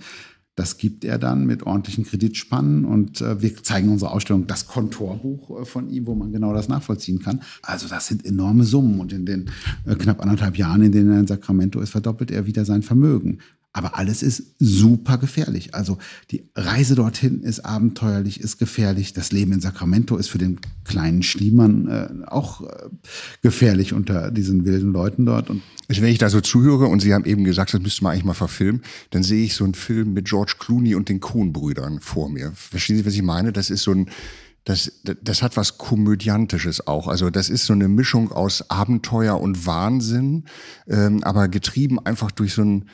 das 0.54 0.76
gibt 0.76 1.04
er 1.04 1.18
dann 1.18 1.46
mit 1.46 1.62
ordentlichen 1.62 2.04
Kreditspannen 2.04 2.84
und 2.84 3.20
äh, 3.22 3.40
wir 3.40 3.62
zeigen 3.62 3.88
unsere 3.88 4.10
Ausstellung 4.10 4.46
das 4.46 4.66
Kontorbuch 4.66 5.62
äh, 5.62 5.64
von 5.64 5.88
ihm, 5.88 6.06
wo 6.06 6.14
man 6.14 6.30
genau 6.32 6.52
das 6.52 6.68
nachvollziehen 6.68 7.20
kann. 7.20 7.42
Also 7.62 7.88
das 7.88 8.06
sind 8.06 8.26
enorme 8.26 8.64
Summen 8.64 9.00
und 9.00 9.12
in 9.12 9.24
den 9.24 9.50
äh, 9.86 9.94
knapp 9.94 10.20
anderthalb 10.20 10.58
Jahren, 10.58 10.82
in 10.82 10.92
denen 10.92 11.12
er 11.12 11.20
in 11.20 11.26
Sacramento 11.26 11.80
ist, 11.80 11.90
verdoppelt 11.90 12.30
er 12.30 12.46
wieder 12.46 12.64
sein 12.66 12.82
Vermögen. 12.82 13.38
Aber 13.74 13.96
alles 13.96 14.22
ist 14.22 14.42
super 14.58 15.16
gefährlich. 15.16 15.74
Also 15.74 15.96
die 16.30 16.44
Reise 16.54 16.94
dorthin 16.94 17.42
ist 17.42 17.60
abenteuerlich, 17.60 18.40
ist 18.40 18.58
gefährlich. 18.58 19.14
Das 19.14 19.32
Leben 19.32 19.52
in 19.52 19.60
Sacramento 19.60 20.18
ist 20.18 20.28
für 20.28 20.36
den 20.36 20.60
kleinen 20.84 21.22
Schliemann 21.22 21.88
äh, 21.88 22.26
auch 22.26 22.62
äh, 22.62 22.88
gefährlich 23.40 23.94
unter 23.94 24.30
diesen 24.30 24.66
wilden 24.66 24.92
Leuten 24.92 25.24
dort. 25.24 25.48
Und 25.48 25.62
also 25.88 26.02
wenn 26.02 26.10
ich 26.10 26.18
da 26.18 26.28
so 26.28 26.42
zuhöre 26.42 26.86
und 26.86 27.00
Sie 27.00 27.14
haben 27.14 27.24
eben 27.24 27.44
gesagt, 27.44 27.72
das 27.72 27.80
müsste 27.80 28.04
man 28.04 28.12
eigentlich 28.12 28.24
mal 28.24 28.34
verfilmen, 28.34 28.82
dann 29.10 29.22
sehe 29.22 29.44
ich 29.44 29.54
so 29.54 29.64
einen 29.64 29.74
Film 29.74 30.12
mit 30.12 30.26
George 30.26 30.56
Clooney 30.58 30.94
und 30.94 31.08
den 31.08 31.20
Coen-Brüdern 31.20 32.00
vor 32.00 32.28
mir. 32.28 32.52
Verstehen 32.54 32.98
Sie, 32.98 33.06
was 33.06 33.14
ich 33.14 33.22
meine? 33.22 33.54
Das 33.54 33.70
ist 33.70 33.84
so 33.84 33.92
ein, 33.92 34.10
das, 34.64 34.92
das 35.22 35.42
hat 35.42 35.56
was 35.56 35.78
Komödiantisches 35.78 36.86
auch. 36.86 37.08
Also 37.08 37.30
das 37.30 37.48
ist 37.48 37.64
so 37.64 37.72
eine 37.72 37.88
Mischung 37.88 38.32
aus 38.32 38.70
Abenteuer 38.70 39.40
und 39.40 39.66
Wahnsinn, 39.66 40.44
ähm, 40.88 41.24
aber 41.24 41.48
getrieben 41.48 41.98
einfach 42.04 42.30
durch 42.30 42.52
so 42.52 42.62
ein 42.62 42.84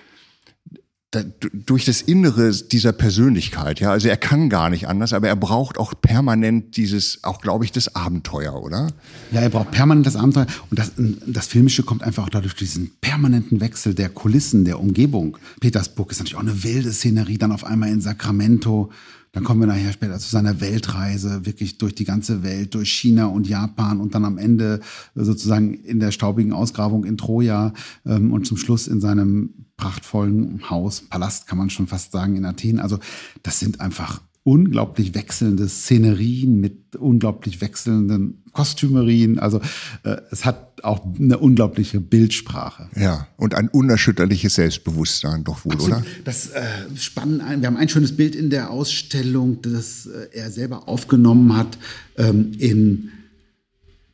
da, 1.11 1.23
durch 1.55 1.87
das 1.87 2.03
Innere 2.03 2.53
dieser 2.53 2.93
Persönlichkeit, 2.93 3.81
ja. 3.81 3.91
Also 3.91 4.09
er 4.09 4.19
kann 4.19 4.51
gar 4.51 4.69
nicht 4.69 4.89
anders, 4.89 5.15
aber 5.15 5.29
er 5.29 5.37
braucht 5.37 5.79
auch 5.79 5.95
permanent 5.99 6.77
dieses, 6.77 7.25
auch 7.25 7.41
glaube 7.41 7.65
ich, 7.65 7.73
das 7.73 7.95
Abenteuer, 7.95 8.63
oder? 8.63 8.89
Ja, 9.33 9.41
er 9.41 9.49
braucht 9.49 9.71
permanent 9.71 10.07
das 10.07 10.17
Abenteuer. 10.17 10.47
Und 10.71 10.79
das, 10.79 10.93
das 11.27 11.47
Filmische 11.47 11.83
kommt 11.83 12.03
einfach 12.03 12.25
auch 12.25 12.29
dadurch 12.29 12.55
diesen 12.55 12.91
permanenten 13.01 13.61
Wechsel 13.61 13.95
der 13.95 14.11
Kulissen, 14.11 14.67
der 14.67 14.79
Umgebung. 14.79 15.39
Petersburg 15.61 16.11
ist 16.11 16.19
natürlich 16.19 16.37
auch 16.37 16.41
eine 16.41 16.63
wilde 16.63 16.93
Szenerie, 16.93 17.39
dann 17.39 17.53
auf 17.53 17.65
einmal 17.65 17.89
in 17.89 18.03
Sacramento. 18.03 18.91
Dann 19.33 19.45
kommen 19.45 19.61
wir 19.61 19.67
nachher 19.67 19.93
später 19.93 20.19
zu 20.19 20.29
seiner 20.29 20.61
Weltreise, 20.61 21.47
wirklich 21.47 21.79
durch 21.79 21.95
die 21.95 22.05
ganze 22.05 22.43
Welt, 22.43 22.75
durch 22.75 22.91
China 22.91 23.27
und 23.27 23.49
Japan 23.49 24.01
und 24.01 24.15
dann 24.15 24.27
am 24.27 24.37
Ende 24.37 24.81
sozusagen 25.15 25.73
in 25.73 26.01
der 26.01 26.11
staubigen 26.11 26.53
Ausgrabung 26.53 27.05
in 27.05 27.17
Troja 27.17 27.73
ähm, 28.05 28.33
und 28.33 28.47
zum 28.47 28.59
Schluss 28.59 28.89
in 28.89 29.01
seinem 29.01 29.68
prachtvollen 29.79 30.69
Haus, 30.69 31.01
Palast 31.01 31.47
kann 31.47 31.57
man 31.57 31.71
schon 31.71 31.87
fast 31.87 32.13
sagen, 32.13 32.37
in 32.37 32.45
Athen. 32.45 32.81
Also 32.81 32.99
das 33.43 33.59
sind 33.59 33.81
einfach 33.81 34.21
unglaublich 34.43 35.15
wechselnde 35.15 35.69
Szenerien 35.69 36.59
mit 36.59 36.97
unglaublich 36.97 37.61
wechselnden 37.61 38.43
Kostümerien. 38.53 39.39
Also 39.39 39.61
äh, 40.05 40.17
es 40.31 40.45
hat 40.45 40.83
auch 40.85 41.03
eine 41.19 41.39
unglaubliche 41.39 42.01
Bildsprache. 42.01 42.89
Ja, 42.97 43.27
und 43.37 43.55
ein 43.55 43.69
unerschütterliches 43.69 44.55
Selbstbewusstsein 44.55 45.45
doch 45.45 45.65
wohl, 45.65 45.75
Absolut. 45.75 45.99
oder? 45.99 46.07
Das 46.25 46.49
äh, 46.49 46.63
spannen 46.97 47.41
ein, 47.41 47.61
wir 47.61 47.67
haben 47.67 47.77
ein 47.77 47.89
schönes 47.89 48.17
Bild 48.17 48.35
in 48.35 48.49
der 48.49 48.71
Ausstellung, 48.71 49.61
das 49.63 50.07
äh, 50.07 50.29
er 50.33 50.51
selber 50.51 50.89
aufgenommen 50.89 51.57
hat 51.57 51.79
ähm, 52.17 52.53
in 52.59 53.11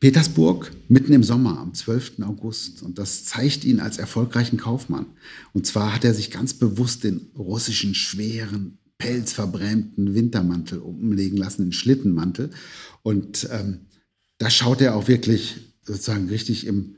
Petersburg 0.05 0.71
mitten 0.89 1.15
im 1.15 1.25
Sommer, 1.25 1.59
am 1.59 1.73
12. 1.73 2.21
August. 2.25 2.83
Und 2.83 2.99
das 2.99 3.25
zeigt 3.25 3.65
ihn 3.65 3.81
als 3.81 3.97
erfolgreichen 3.97 4.59
Kaufmann. 4.59 5.07
Und 5.55 5.67
zwar 5.67 5.95
hat 5.95 6.05
er 6.05 6.13
sich 6.13 6.31
ganz 6.31 6.53
bewusst 6.53 7.05
den 7.05 7.31
russischen 7.39 7.95
schweren, 7.95 8.77
pelzverbrämten 8.99 10.15
Wintermantel 10.15 10.81
umlegen 10.81 11.39
lassen, 11.39 11.63
den 11.63 11.73
Schlittenmantel. 11.73 12.51
Und 13.03 13.49
ähm, 13.51 13.87
da 14.37 14.51
schaut 14.51 14.83
er 14.83 14.95
auch 14.95 15.09
wirklich 15.09 15.57
sozusagen 15.81 16.29
richtig 16.29 16.67
im 16.67 16.97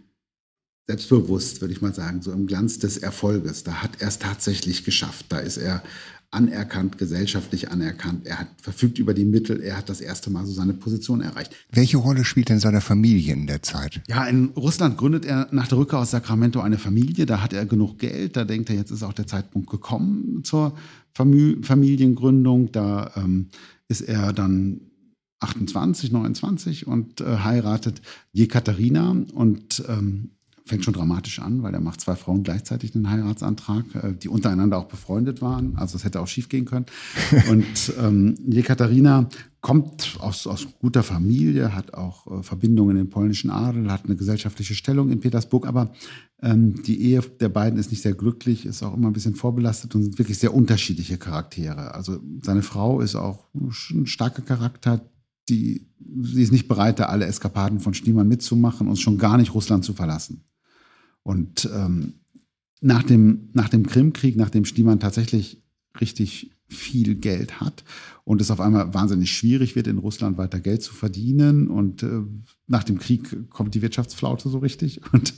selbstbewusst, 0.88 1.60
würde 1.60 1.74
ich 1.74 1.80
mal 1.80 1.94
sagen, 1.94 2.22
so 2.22 2.32
im 2.32 2.48
Glanz 2.48 2.80
des 2.80 2.96
Erfolges. 2.96 3.62
Da 3.62 3.82
hat 3.82 4.00
er 4.00 4.08
es 4.08 4.18
tatsächlich 4.18 4.84
geschafft. 4.84 5.26
Da 5.28 5.38
ist 5.38 5.58
er 5.58 5.84
anerkannt, 6.36 6.98
gesellschaftlich 6.98 7.70
anerkannt. 7.70 8.26
Er 8.26 8.38
hat 8.38 8.48
verfügt 8.60 8.98
über 8.98 9.14
die 9.14 9.24
Mittel. 9.24 9.60
Er 9.60 9.78
hat 9.78 9.88
das 9.88 10.00
erste 10.00 10.30
Mal 10.30 10.44
so 10.46 10.52
seine 10.52 10.74
Position 10.74 11.22
erreicht. 11.22 11.52
Welche 11.72 11.96
Rolle 11.96 12.24
spielt 12.24 12.50
denn 12.50 12.60
seine 12.60 12.80
Familie 12.80 13.32
in 13.32 13.46
der 13.46 13.62
Zeit? 13.62 14.02
Ja, 14.06 14.26
in 14.26 14.50
Russland 14.56 14.98
gründet 14.98 15.24
er 15.24 15.48
nach 15.50 15.66
der 15.66 15.78
Rückkehr 15.78 15.98
aus 15.98 16.10
Sacramento 16.10 16.60
eine 16.60 16.78
Familie. 16.78 17.26
Da 17.26 17.42
hat 17.42 17.52
er 17.52 17.64
genug 17.64 17.98
Geld. 17.98 18.36
Da 18.36 18.44
denkt 18.44 18.70
er, 18.70 18.76
jetzt 18.76 18.90
ist 18.90 19.02
auch 19.02 19.14
der 19.14 19.26
Zeitpunkt 19.26 19.70
gekommen 19.70 20.44
zur 20.44 20.76
Familiengründung. 21.14 22.70
Da 22.70 23.12
ähm, 23.16 23.48
ist 23.88 24.02
er 24.02 24.32
dann 24.34 24.82
28, 25.40 26.12
29 26.12 26.86
und 26.86 27.20
äh, 27.20 27.38
heiratet 27.38 28.02
Jekaterina 28.32 29.16
und 29.34 29.82
ähm, 29.88 30.35
fängt 30.66 30.84
schon 30.84 30.94
dramatisch 30.94 31.38
an, 31.38 31.62
weil 31.62 31.72
er 31.74 31.80
macht 31.80 32.00
zwei 32.00 32.16
Frauen 32.16 32.42
gleichzeitig 32.42 32.94
einen 32.94 33.08
Heiratsantrag, 33.08 33.84
äh, 33.94 34.12
die 34.12 34.28
untereinander 34.28 34.78
auch 34.78 34.86
befreundet 34.86 35.40
waren. 35.40 35.76
Also 35.76 35.96
es 35.96 36.04
hätte 36.04 36.20
auch 36.20 36.26
schief 36.26 36.48
gehen 36.48 36.64
können. 36.64 36.86
Und 37.48 37.94
ähm, 38.00 38.34
Jekaterina 38.46 39.28
kommt 39.60 40.16
aus, 40.20 40.46
aus 40.46 40.66
guter 40.80 41.02
Familie, 41.02 41.74
hat 41.74 41.94
auch 41.94 42.40
äh, 42.40 42.42
Verbindungen 42.42 42.96
in 42.96 43.04
den 43.04 43.10
polnischen 43.10 43.50
Adel, 43.50 43.90
hat 43.90 44.04
eine 44.04 44.16
gesellschaftliche 44.16 44.74
Stellung 44.74 45.10
in 45.10 45.20
Petersburg, 45.20 45.66
aber 45.66 45.92
ähm, 46.42 46.82
die 46.82 47.00
Ehe 47.00 47.20
der 47.20 47.48
beiden 47.48 47.78
ist 47.78 47.90
nicht 47.90 48.02
sehr 48.02 48.14
glücklich, 48.14 48.66
ist 48.66 48.82
auch 48.82 48.94
immer 48.94 49.06
ein 49.06 49.12
bisschen 49.12 49.36
vorbelastet 49.36 49.94
und 49.94 50.02
sind 50.02 50.18
wirklich 50.18 50.38
sehr 50.38 50.52
unterschiedliche 50.52 51.16
Charaktere. 51.16 51.94
Also 51.94 52.18
seine 52.42 52.62
Frau 52.62 53.00
ist 53.00 53.14
auch 53.14 53.46
ein 53.54 54.06
starker 54.06 54.42
Charakter, 54.42 55.00
die, 55.48 55.86
sie 56.22 56.42
ist 56.42 56.52
nicht 56.52 56.68
bereit, 56.68 56.98
da 56.98 57.06
alle 57.06 57.26
Eskapaden 57.26 57.80
von 57.80 57.94
Schliemann 57.94 58.28
mitzumachen 58.28 58.88
und 58.88 58.98
schon 58.98 59.16
gar 59.18 59.36
nicht 59.36 59.54
Russland 59.54 59.84
zu 59.84 59.94
verlassen. 59.94 60.42
Und 61.26 61.68
ähm, 61.74 62.20
nach 62.80 63.02
dem, 63.02 63.48
nach 63.52 63.68
dem 63.68 63.84
Krimkrieg, 63.84 64.36
nachdem 64.36 64.64
Stiemann 64.64 65.00
tatsächlich 65.00 65.60
richtig 66.00 66.52
viel 66.68 67.16
Geld 67.16 67.60
hat 67.60 67.82
und 68.22 68.40
es 68.40 68.52
auf 68.52 68.60
einmal 68.60 68.94
wahnsinnig 68.94 69.32
schwierig 69.32 69.74
wird, 69.74 69.88
in 69.88 69.98
Russland 69.98 70.38
weiter 70.38 70.60
Geld 70.60 70.84
zu 70.84 70.94
verdienen. 70.94 71.66
Und 71.66 72.04
äh, 72.04 72.22
nach 72.68 72.84
dem 72.84 73.00
Krieg 73.00 73.50
kommt 73.50 73.74
die 73.74 73.82
Wirtschaftsflaute 73.82 74.48
so 74.48 74.58
richtig. 74.58 75.00
Und 75.12 75.34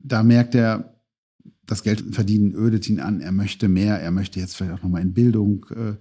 da 0.00 0.24
merkt 0.24 0.56
er, 0.56 1.00
das 1.66 1.84
Geld 1.84 2.02
verdienen 2.12 2.52
ödet 2.52 2.88
ihn 2.88 2.98
an. 2.98 3.20
Er 3.20 3.30
möchte 3.30 3.68
mehr. 3.68 4.00
Er 4.00 4.10
möchte 4.10 4.40
jetzt 4.40 4.56
vielleicht 4.56 4.74
auch 4.74 4.82
nochmal 4.82 5.02
in 5.02 5.14
Bildung 5.14 5.66
äh, 5.70 5.94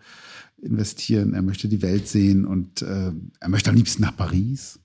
investieren. 0.66 1.36
Er 1.36 1.44
möchte 1.44 1.68
die 1.68 1.84
Welt 1.84 2.08
sehen 2.08 2.44
und 2.44 2.82
äh, 2.82 3.12
er 3.40 3.50
möchte 3.50 3.70
am 3.70 3.76
liebsten 3.76 4.02
nach 4.02 4.18
Paris. 4.18 4.80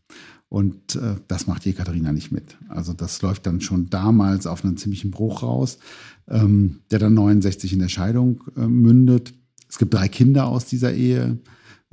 Und 0.49 0.95
äh, 0.95 1.17
das 1.27 1.47
macht 1.47 1.67
Jekaterina 1.67 2.13
nicht 2.13 2.31
mit. 2.31 2.57
Also 2.69 2.93
das 2.93 3.21
läuft 3.23 3.47
dann 3.47 3.61
schon 3.61 3.91
damals 3.91 4.47
auf 4.47 4.65
einen 4.65 4.77
ziemlichen 4.77 5.11
Bruch 5.11 5.43
raus, 5.43 5.79
ähm, 6.29 6.81
der 6.91 7.01
dann 7.01 7.15
69 7.15 7.73
in 7.73 7.81
der 7.81 7.89
Scheidung 7.89 8.45
äh, 8.57 8.67
mündet. 8.67 9.35
Es 9.69 9.79
gibt 9.79 9.95
drei 9.95 10.09
Kinder 10.09 10.47
aus 10.47 10.67
dieser 10.67 10.93
Ehe, 10.93 11.39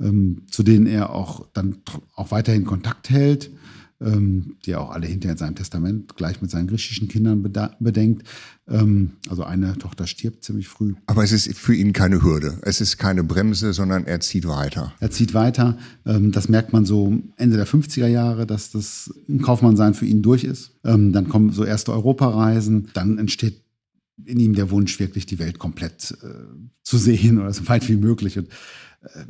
ähm, 0.00 0.42
zu 0.48 0.62
denen 0.62 0.86
er 0.86 1.10
auch 1.10 1.46
dann 1.52 1.78
auch 2.14 2.30
weiterhin 2.30 2.64
Kontakt 2.64 3.10
hält 3.10 3.50
ähm, 4.00 4.56
die 4.64 4.72
er 4.72 4.80
auch 4.80 4.90
alle 4.90 5.06
hinter 5.06 5.30
in 5.30 5.36
seinem 5.36 5.54
Testament 5.54 6.16
gleich 6.16 6.42
mit 6.42 6.50
seinen 6.50 6.66
griechischen 6.66 7.08
Kindern 7.08 7.42
bedenkt. 7.80 8.26
Ähm, 8.68 9.12
also 9.28 9.44
eine 9.44 9.76
Tochter 9.78 10.06
stirbt 10.06 10.44
ziemlich 10.44 10.68
früh. 10.68 10.94
Aber 11.06 11.22
es 11.22 11.32
ist 11.32 11.56
für 11.56 11.74
ihn 11.74 11.92
keine 11.92 12.22
Hürde. 12.22 12.58
Es 12.62 12.80
ist 12.80 12.98
keine 12.98 13.24
Bremse, 13.24 13.72
sondern 13.72 14.04
er 14.06 14.20
zieht 14.20 14.46
weiter. 14.46 14.92
Er 15.00 15.10
zieht 15.10 15.34
weiter. 15.34 15.78
Ähm, 16.06 16.32
das 16.32 16.48
merkt 16.48 16.72
man 16.72 16.84
so 16.84 17.18
Ende 17.36 17.56
der 17.56 17.66
50er 17.66 18.06
Jahre, 18.06 18.46
dass 18.46 18.70
das 18.70 19.12
Kaufmannsein 19.42 19.94
für 19.94 20.06
ihn 20.06 20.22
durch 20.22 20.44
ist. 20.44 20.72
Ähm, 20.84 21.12
dann 21.12 21.28
kommen 21.28 21.50
so 21.50 21.64
erste 21.64 21.92
Europareisen. 21.92 22.90
Dann 22.94 23.18
entsteht 23.18 23.62
in 24.24 24.38
ihm 24.38 24.54
der 24.54 24.70
Wunsch, 24.70 25.00
wirklich 25.00 25.26
die 25.26 25.38
Welt 25.38 25.58
komplett 25.58 26.16
äh, 26.22 26.28
zu 26.82 26.98
sehen 26.98 27.40
oder 27.40 27.52
so 27.52 27.66
weit 27.68 27.88
wie 27.88 27.96
möglich. 27.96 28.38
Und, 28.38 28.48
äh, 29.02 29.24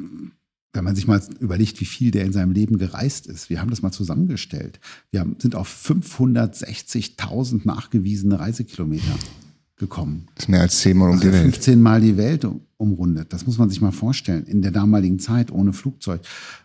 wenn 0.75 0.85
man 0.85 0.97
sich 0.97 1.07
mal 1.07 1.23
überlegt, 1.39 1.81
wie 1.81 1.85
viel 1.85 2.11
der 2.11 2.25
in 2.25 2.33
seinem 2.33 2.53
Leben 2.53 2.79
gereist 2.79 3.27
ist. 3.27 3.49
Wir 3.49 3.61
haben 3.61 3.71
das 3.71 3.81
mal 3.81 3.93
zusammengestellt. 3.93 4.81
Wir 5.11 5.21
haben, 5.21 5.37
sind 5.39 5.55
auf 5.55 5.69
560.000 5.89 7.61
nachgewiesene 7.65 8.41
Reisekilometer 8.41 9.15
gekommen. 9.77 10.27
Das 10.35 10.45
ist 10.45 10.49
mehr 10.49 10.61
als 10.61 10.81
zehnmal 10.81 11.11
um 11.11 11.15
Also 11.15 11.29
die 11.29 11.33
Welt. 11.33 11.43
15 11.43 11.81
Mal 11.81 12.01
die 12.01 12.17
Welt 12.17 12.45
umrundet. 12.77 13.33
Das 13.33 13.47
muss 13.47 13.59
man 13.59 13.71
sich 13.71 13.81
mal 13.81 13.93
vorstellen. 13.93 14.45
In 14.45 14.63
der 14.63 14.71
damaligen 14.71 15.19
Zeit 15.19 15.53
ohne 15.53 15.73
Flugzeug. 15.73 16.21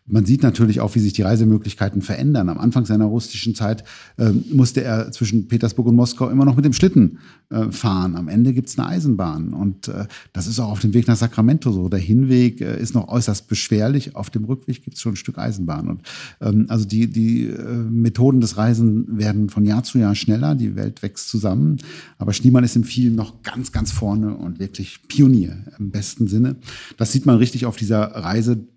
Man 0.05 0.25
sieht 0.25 0.41
natürlich 0.41 0.79
auch, 0.79 0.95
wie 0.95 0.99
sich 0.99 1.13
die 1.13 1.21
Reisemöglichkeiten 1.21 2.01
verändern. 2.01 2.49
Am 2.49 2.57
Anfang 2.57 2.85
seiner 2.85 3.05
russischen 3.05 3.53
Zeit 3.53 3.83
ähm, 4.17 4.43
musste 4.51 4.83
er 4.83 5.11
zwischen 5.11 5.47
Petersburg 5.47 5.87
und 5.87 5.95
Moskau 5.95 6.29
immer 6.29 6.45
noch 6.45 6.55
mit 6.55 6.65
dem 6.65 6.73
Schlitten 6.73 7.19
äh, 7.49 7.71
fahren. 7.71 8.15
Am 8.15 8.27
Ende 8.27 8.53
gibt's 8.53 8.77
eine 8.77 8.87
Eisenbahn. 8.87 9.53
Und 9.53 9.87
äh, 9.87 10.07
das 10.33 10.47
ist 10.47 10.59
auch 10.59 10.69
auf 10.69 10.79
dem 10.79 10.93
Weg 10.93 11.07
nach 11.07 11.15
Sacramento 11.15 11.71
so. 11.71 11.89
Der 11.89 11.99
Hinweg 11.99 12.59
äh, 12.61 12.81
ist 12.81 12.95
noch 12.95 13.07
äußerst 13.07 13.47
beschwerlich. 13.47 14.15
Auf 14.15 14.31
dem 14.31 14.45
Rückweg 14.45 14.83
gibt's 14.83 15.01
schon 15.01 15.13
ein 15.13 15.17
Stück 15.17 15.37
Eisenbahn. 15.37 15.87
Und 15.87 16.01
ähm, 16.41 16.65
also 16.69 16.85
die, 16.85 17.07
die 17.07 17.45
äh, 17.45 17.75
Methoden 17.89 18.41
des 18.41 18.57
Reisen 18.57 19.17
werden 19.17 19.49
von 19.49 19.63
Jahr 19.63 19.83
zu 19.83 19.99
Jahr 19.99 20.15
schneller. 20.15 20.55
Die 20.55 20.75
Welt 20.75 21.03
wächst 21.03 21.29
zusammen. 21.29 21.77
Aber 22.17 22.33
Schneemann 22.33 22.63
ist 22.63 22.75
im 22.75 22.83
vielen 22.83 23.15
noch 23.15 23.43
ganz, 23.43 23.71
ganz 23.71 23.91
vorne 23.91 24.35
und 24.35 24.59
wirklich 24.59 25.07
Pionier 25.07 25.65
im 25.77 25.91
besten 25.91 25.99
Sinne. 26.27 26.55
Das 26.97 27.11
sieht 27.11 27.25
man 27.25 27.37
richtig 27.37 27.65
auf 27.65 27.77
dieser 27.77 28.01
Reise 28.01 28.67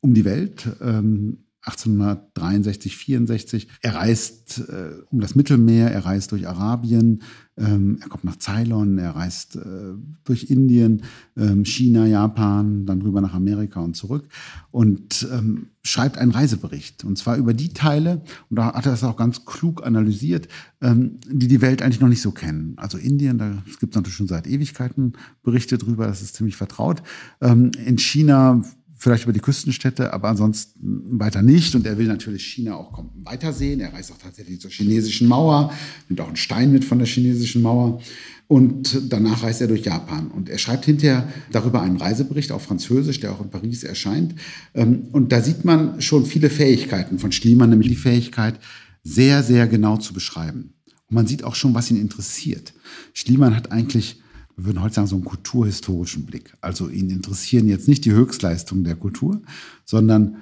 um 0.00 0.14
die 0.14 0.24
Welt. 0.24 0.68
Ähm, 0.80 1.43
1863, 1.66 2.96
64. 2.96 3.68
Er 3.80 3.94
reist 3.94 4.60
äh, 4.68 5.02
um 5.10 5.20
das 5.20 5.34
Mittelmeer, 5.34 5.90
er 5.90 6.04
reist 6.04 6.32
durch 6.32 6.46
Arabien, 6.46 7.22
ähm, 7.56 7.98
er 8.02 8.08
kommt 8.08 8.24
nach 8.24 8.38
Ceylon, 8.38 8.98
er 8.98 9.16
reist 9.16 9.56
äh, 9.56 9.94
durch 10.24 10.50
Indien, 10.50 11.02
ähm, 11.36 11.64
China, 11.64 12.04
Japan, 12.06 12.84
dann 12.84 13.00
rüber 13.00 13.20
nach 13.20 13.32
Amerika 13.32 13.80
und 13.80 13.96
zurück 13.96 14.28
und 14.72 15.26
ähm, 15.32 15.68
schreibt 15.82 16.18
einen 16.18 16.32
Reisebericht. 16.32 17.04
Und 17.04 17.16
zwar 17.16 17.36
über 17.36 17.54
die 17.54 17.72
Teile, 17.72 18.22
und 18.50 18.58
da 18.58 18.74
hat 18.74 18.86
er 18.86 18.92
das 18.92 19.04
auch 19.04 19.16
ganz 19.16 19.44
klug 19.46 19.86
analysiert, 19.86 20.48
ähm, 20.82 21.18
die 21.30 21.48
die 21.48 21.60
Welt 21.62 21.80
eigentlich 21.80 22.00
noch 22.00 22.08
nicht 22.08 22.22
so 22.22 22.32
kennen. 22.32 22.74
Also 22.76 22.98
Indien, 22.98 23.38
da 23.38 23.62
gibt 23.80 23.94
es 23.94 23.96
natürlich 23.96 24.16
schon 24.16 24.28
seit 24.28 24.46
Ewigkeiten 24.46 25.14
Berichte 25.42 25.78
drüber, 25.78 26.06
das 26.06 26.20
ist 26.20 26.34
ziemlich 26.34 26.56
vertraut. 26.56 27.02
Ähm, 27.40 27.70
in 27.86 27.98
China 27.98 28.62
vielleicht 29.04 29.24
über 29.24 29.34
die 29.34 29.40
Küstenstädte, 29.40 30.14
aber 30.14 30.30
ansonsten 30.30 31.20
weiter 31.20 31.42
nicht. 31.42 31.74
Und 31.74 31.86
er 31.86 31.98
will 31.98 32.06
natürlich 32.06 32.46
China 32.46 32.76
auch 32.76 33.04
weitersehen. 33.22 33.78
Er 33.80 33.92
reist 33.92 34.10
auch 34.10 34.16
tatsächlich 34.16 34.62
zur 34.62 34.70
chinesischen 34.70 35.28
Mauer, 35.28 35.72
nimmt 36.08 36.22
auch 36.22 36.26
einen 36.26 36.36
Stein 36.36 36.72
mit 36.72 36.86
von 36.86 36.98
der 36.98 37.06
chinesischen 37.06 37.60
Mauer. 37.60 38.00
Und 38.46 39.12
danach 39.12 39.42
reist 39.42 39.60
er 39.60 39.66
durch 39.68 39.84
Japan. 39.84 40.28
Und 40.28 40.48
er 40.48 40.56
schreibt 40.56 40.86
hinterher 40.86 41.28
darüber 41.52 41.82
einen 41.82 41.98
Reisebericht 41.98 42.50
auf 42.50 42.62
Französisch, 42.62 43.20
der 43.20 43.32
auch 43.32 43.42
in 43.42 43.50
Paris 43.50 43.84
erscheint. 43.84 44.36
Ähm, 44.72 45.08
Und 45.12 45.32
da 45.32 45.42
sieht 45.42 45.66
man 45.66 46.00
schon 46.00 46.24
viele 46.24 46.48
Fähigkeiten 46.48 47.18
von 47.18 47.30
Schliemann, 47.30 47.68
nämlich 47.68 47.88
die 47.88 47.96
Fähigkeit, 47.96 48.58
sehr, 49.02 49.42
sehr 49.42 49.66
genau 49.66 49.98
zu 49.98 50.14
beschreiben. 50.14 50.72
Und 51.10 51.14
man 51.14 51.26
sieht 51.26 51.44
auch 51.44 51.54
schon, 51.54 51.74
was 51.74 51.90
ihn 51.90 52.00
interessiert. 52.00 52.72
Schliemann 53.12 53.54
hat 53.54 53.70
eigentlich 53.70 54.22
wir 54.56 54.66
würden 54.66 54.82
heute 54.82 54.94
sagen, 54.94 55.08
so 55.08 55.16
einen 55.16 55.24
kulturhistorischen 55.24 56.26
Blick. 56.26 56.54
Also 56.60 56.88
ihn 56.88 57.10
interessieren 57.10 57.68
jetzt 57.68 57.88
nicht 57.88 58.04
die 58.04 58.12
Höchstleistungen 58.12 58.84
der 58.84 58.96
Kultur, 58.96 59.42
sondern 59.84 60.36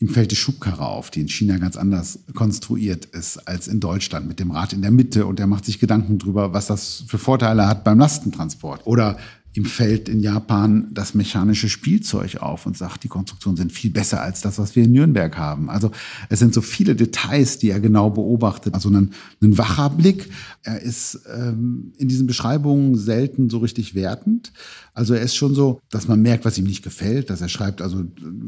ihm 0.00 0.08
fällt 0.08 0.30
die 0.30 0.36
Schubkarre 0.36 0.86
auf, 0.86 1.10
die 1.10 1.20
in 1.20 1.28
China 1.28 1.58
ganz 1.58 1.76
anders 1.76 2.20
konstruiert 2.34 3.04
ist 3.06 3.38
als 3.48 3.66
in 3.66 3.80
Deutschland 3.80 4.28
mit 4.28 4.38
dem 4.38 4.52
Rad 4.52 4.72
in 4.72 4.82
der 4.82 4.92
Mitte 4.92 5.26
und 5.26 5.40
er 5.40 5.48
macht 5.48 5.64
sich 5.64 5.80
Gedanken 5.80 6.18
drüber, 6.18 6.52
was 6.52 6.66
das 6.66 7.04
für 7.08 7.18
Vorteile 7.18 7.66
hat 7.66 7.82
beim 7.82 7.98
Lastentransport. 7.98 8.86
Oder 8.86 9.18
ihm 9.58 9.64
fällt 9.64 10.08
in 10.08 10.20
Japan 10.20 10.86
das 10.92 11.14
mechanische 11.14 11.68
Spielzeug 11.68 12.36
auf 12.36 12.64
und 12.64 12.76
sagt, 12.76 13.02
die 13.02 13.08
Konstruktionen 13.08 13.56
sind 13.56 13.72
viel 13.72 13.90
besser 13.90 14.22
als 14.22 14.40
das, 14.40 14.56
was 14.58 14.76
wir 14.76 14.84
in 14.84 14.92
Nürnberg 14.92 15.36
haben. 15.36 15.68
Also 15.68 15.90
es 16.28 16.38
sind 16.38 16.54
so 16.54 16.60
viele 16.60 16.94
Details, 16.94 17.58
die 17.58 17.70
er 17.70 17.80
genau 17.80 18.08
beobachtet. 18.08 18.74
Also 18.74 18.88
ein, 18.88 19.10
ein 19.42 19.58
wacher 19.58 19.90
Blick. 19.90 20.30
Er 20.62 20.80
ist 20.80 21.20
ähm, 21.34 21.92
in 21.98 22.06
diesen 22.06 22.28
Beschreibungen 22.28 22.96
selten 22.96 23.50
so 23.50 23.58
richtig 23.58 23.96
wertend. 23.96 24.52
Also 24.94 25.14
er 25.14 25.22
ist 25.22 25.34
schon 25.34 25.54
so, 25.56 25.80
dass 25.90 26.06
man 26.06 26.22
merkt, 26.22 26.44
was 26.44 26.56
ihm 26.56 26.64
nicht 26.64 26.84
gefällt, 26.84 27.28
dass 27.28 27.40
er 27.40 27.48
schreibt, 27.48 27.82
also 27.82 28.04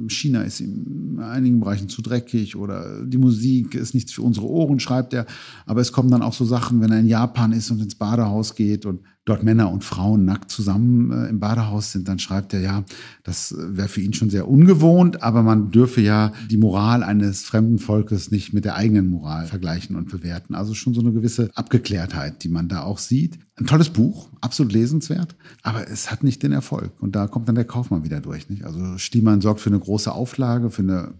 China 0.08 0.42
ist 0.42 0.60
ihm 0.60 1.16
in 1.16 1.20
einigen 1.20 1.58
Bereichen 1.58 1.88
zu 1.88 2.02
dreckig 2.02 2.54
oder 2.54 3.04
die 3.04 3.18
Musik 3.18 3.74
ist 3.74 3.94
nichts 3.94 4.12
für 4.12 4.22
unsere 4.22 4.46
Ohren, 4.46 4.78
schreibt 4.78 5.12
er. 5.12 5.26
Aber 5.66 5.80
es 5.80 5.90
kommen 5.90 6.10
dann 6.10 6.22
auch 6.22 6.34
so 6.34 6.44
Sachen, 6.44 6.80
wenn 6.80 6.92
er 6.92 7.00
in 7.00 7.06
Japan 7.06 7.50
ist 7.50 7.70
und 7.72 7.80
ins 7.80 7.96
Badehaus 7.96 8.54
geht 8.54 8.86
und 8.86 9.00
dort 9.30 9.42
Männer 9.42 9.70
und 9.70 9.84
Frauen 9.84 10.24
nackt 10.24 10.50
zusammen 10.50 11.10
äh, 11.12 11.28
im 11.28 11.40
Badehaus 11.40 11.92
sind, 11.92 12.08
dann 12.08 12.18
schreibt 12.18 12.52
er 12.52 12.60
ja, 12.60 12.84
das 13.22 13.54
wäre 13.56 13.88
für 13.88 14.00
ihn 14.00 14.12
schon 14.12 14.28
sehr 14.28 14.48
ungewohnt, 14.48 15.22
aber 15.22 15.42
man 15.42 15.70
dürfe 15.70 16.00
ja 16.00 16.32
die 16.50 16.56
Moral 16.56 17.02
eines 17.02 17.44
fremden 17.44 17.78
Volkes 17.78 18.30
nicht 18.30 18.52
mit 18.52 18.64
der 18.64 18.74
eigenen 18.74 19.08
Moral 19.08 19.46
vergleichen 19.46 19.96
und 19.96 20.10
bewerten. 20.10 20.54
Also 20.54 20.74
schon 20.74 20.94
so 20.94 21.00
eine 21.00 21.12
gewisse 21.12 21.50
Abgeklärtheit, 21.54 22.42
die 22.44 22.48
man 22.48 22.68
da 22.68 22.82
auch 22.82 22.98
sieht. 22.98 23.38
Ein 23.56 23.66
tolles 23.66 23.90
Buch, 23.90 24.30
absolut 24.40 24.72
lesenswert, 24.72 25.36
aber 25.62 25.88
es 25.88 26.10
hat 26.10 26.24
nicht 26.24 26.42
den 26.42 26.52
Erfolg. 26.52 26.92
Und 27.00 27.14
da 27.14 27.26
kommt 27.26 27.48
dann 27.48 27.54
der 27.54 27.64
Kaufmann 27.64 28.04
wieder 28.04 28.20
durch. 28.20 28.48
Nicht? 28.48 28.64
Also 28.64 28.98
Stiemann 28.98 29.40
sorgt 29.40 29.60
für 29.60 29.70
eine 29.70 29.78
große 29.78 30.10
Auflage, 30.12 30.70
für 30.70 30.82
eine 30.82 31.14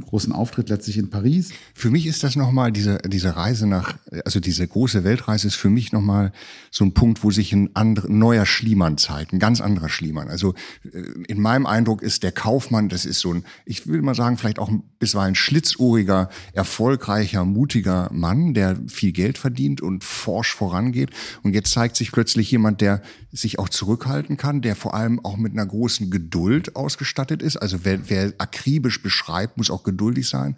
großen 0.00 0.32
Auftritt 0.32 0.68
letztlich 0.68 0.98
in 0.98 1.10
Paris. 1.10 1.52
Für 1.74 1.90
mich 1.90 2.06
ist 2.06 2.22
das 2.22 2.36
nochmal, 2.36 2.70
diese, 2.70 2.98
diese 2.98 3.36
Reise 3.36 3.66
nach, 3.66 3.96
also 4.24 4.38
diese 4.38 4.66
große 4.66 5.02
Weltreise 5.02 5.48
ist 5.48 5.56
für 5.56 5.70
mich 5.70 5.92
nochmal 5.92 6.32
so 6.70 6.84
ein 6.84 6.94
Punkt, 6.94 7.24
wo 7.24 7.30
sich 7.30 7.52
ein 7.52 7.74
anderer, 7.74 8.08
neuer 8.08 8.46
Schliemann 8.46 8.98
zeigt, 8.98 9.32
ein 9.32 9.38
ganz 9.38 9.60
anderer 9.60 9.88
Schliemann. 9.88 10.28
Also 10.28 10.54
äh, 10.84 11.02
in 11.26 11.40
meinem 11.40 11.66
Eindruck 11.66 12.02
ist 12.02 12.22
der 12.22 12.32
Kaufmann, 12.32 12.88
das 12.88 13.04
ist 13.04 13.20
so 13.20 13.34
ein, 13.34 13.44
ich 13.66 13.86
will 13.88 14.02
mal 14.02 14.14
sagen, 14.14 14.38
vielleicht 14.38 14.58
auch 14.58 14.70
bisweilen 14.98 15.34
schlitzohriger, 15.34 16.30
erfolgreicher, 16.52 17.44
mutiger 17.44 18.08
Mann, 18.12 18.54
der 18.54 18.78
viel 18.86 19.12
Geld 19.12 19.38
verdient 19.38 19.80
und 19.80 20.04
forsch 20.04 20.54
vorangeht. 20.54 21.10
Und 21.42 21.54
jetzt 21.54 21.72
zeigt 21.72 21.96
sich 21.96 22.12
plötzlich 22.12 22.50
jemand, 22.50 22.80
der 22.80 23.02
sich 23.34 23.58
auch 23.58 23.68
zurückhalten 23.68 24.36
kann, 24.36 24.62
der 24.62 24.76
vor 24.76 24.94
allem 24.94 25.24
auch 25.24 25.36
mit 25.36 25.52
einer 25.52 25.66
großen 25.66 26.10
Geduld 26.10 26.76
ausgestattet 26.76 27.42
ist. 27.42 27.56
Also 27.56 27.78
wer, 27.82 28.08
wer 28.08 28.32
akribisch 28.38 29.02
beschreibt, 29.02 29.58
muss 29.58 29.70
auch 29.70 29.82
geduldig 29.82 30.28
sein 30.28 30.56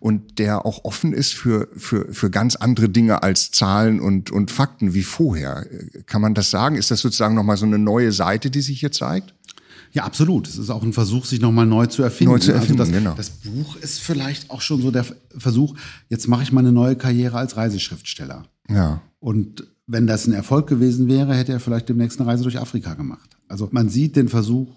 und 0.00 0.38
der 0.38 0.66
auch 0.66 0.84
offen 0.84 1.12
ist 1.12 1.34
für, 1.34 1.68
für, 1.76 2.12
für 2.12 2.30
ganz 2.30 2.56
andere 2.56 2.88
Dinge 2.88 3.22
als 3.22 3.52
Zahlen 3.52 4.00
und, 4.00 4.30
und 4.30 4.50
Fakten 4.50 4.92
wie 4.92 5.04
vorher. 5.04 5.66
Kann 6.06 6.20
man 6.20 6.34
das 6.34 6.50
sagen? 6.50 6.76
Ist 6.76 6.90
das 6.90 7.00
sozusagen 7.00 7.34
nochmal 7.34 7.56
so 7.56 7.66
eine 7.66 7.78
neue 7.78 8.10
Seite, 8.10 8.50
die 8.50 8.60
sich 8.60 8.80
hier 8.80 8.92
zeigt? 8.92 9.32
Ja, 9.92 10.04
absolut. 10.04 10.48
Es 10.48 10.58
ist 10.58 10.68
auch 10.68 10.82
ein 10.82 10.92
Versuch, 10.92 11.24
sich 11.24 11.40
nochmal 11.40 11.64
neu 11.64 11.86
zu 11.86 12.02
erfinden. 12.02 12.32
Neu 12.32 12.38
zu 12.38 12.52
erfinden, 12.52 12.80
also 12.80 12.92
das, 12.92 13.00
genau. 13.00 13.14
das 13.14 13.30
Buch 13.30 13.76
ist 13.76 14.00
vielleicht 14.00 14.50
auch 14.50 14.60
schon 14.60 14.82
so 14.82 14.90
der 14.90 15.06
Versuch, 15.38 15.74
jetzt 16.08 16.26
mache 16.28 16.42
ich 16.42 16.52
mal 16.52 16.60
eine 16.60 16.72
neue 16.72 16.96
Karriere 16.96 17.38
als 17.38 17.56
Reiseschriftsteller. 17.56 18.44
Ja. 18.68 19.00
Und 19.20 19.64
wenn 19.86 20.06
das 20.06 20.26
ein 20.26 20.32
Erfolg 20.32 20.66
gewesen 20.66 21.08
wäre, 21.08 21.34
hätte 21.34 21.52
er 21.52 21.60
vielleicht 21.60 21.88
demnächst 21.88 22.20
eine 22.20 22.28
Reise 22.28 22.42
durch 22.42 22.58
Afrika 22.58 22.94
gemacht. 22.94 23.36
Also 23.48 23.68
man 23.70 23.88
sieht 23.88 24.16
den 24.16 24.28
Versuch, 24.28 24.74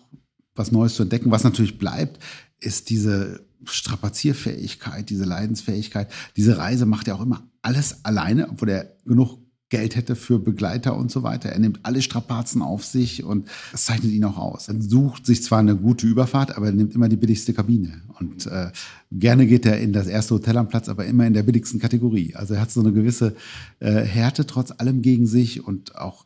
was 0.55 0.71
Neues 0.71 0.95
zu 0.95 1.03
entdecken. 1.03 1.31
Was 1.31 1.43
natürlich 1.43 1.79
bleibt, 1.79 2.19
ist 2.59 2.89
diese 2.89 3.45
Strapazierfähigkeit, 3.63 5.09
diese 5.09 5.25
Leidensfähigkeit. 5.25 6.11
Diese 6.37 6.57
Reise 6.57 6.85
macht 6.85 7.07
er 7.07 7.15
auch 7.15 7.21
immer 7.21 7.49
alles 7.61 8.05
alleine, 8.05 8.49
obwohl 8.49 8.69
er 8.69 8.95
genug 9.05 9.39
Geld 9.69 9.95
hätte 9.95 10.15
für 10.15 10.39
Begleiter 10.39 10.97
und 10.97 11.11
so 11.11 11.23
weiter. 11.23 11.49
Er 11.49 11.59
nimmt 11.59 11.79
alle 11.83 12.01
Strapazen 12.01 12.61
auf 12.61 12.83
sich 12.83 13.23
und 13.23 13.47
das 13.71 13.85
zeichnet 13.85 14.11
ihn 14.11 14.25
auch 14.25 14.37
aus. 14.37 14.67
Er 14.67 14.81
sucht 14.81 15.25
sich 15.25 15.43
zwar 15.43 15.59
eine 15.59 15.75
gute 15.75 16.07
Überfahrt, 16.07 16.57
aber 16.57 16.67
er 16.67 16.71
nimmt 16.71 16.95
immer 16.95 17.07
die 17.07 17.15
billigste 17.15 17.53
Kabine. 17.53 18.01
Und 18.19 18.47
äh, 18.47 18.71
gerne 19.11 19.45
geht 19.45 19.65
er 19.65 19.79
in 19.79 19.93
das 19.93 20.07
erste 20.07 20.35
Hotel 20.35 20.57
am 20.57 20.67
Platz, 20.67 20.89
aber 20.89 21.05
immer 21.05 21.25
in 21.27 21.33
der 21.33 21.43
billigsten 21.43 21.79
Kategorie. 21.79 22.35
Also 22.35 22.55
er 22.55 22.61
hat 22.61 22.71
so 22.71 22.81
eine 22.81 22.91
gewisse 22.91 23.35
äh, 23.79 24.01
Härte 24.01 24.45
trotz 24.45 24.71
allem 24.71 25.01
gegen 25.01 25.27
sich 25.27 25.65
und 25.65 25.95
auch 25.95 26.25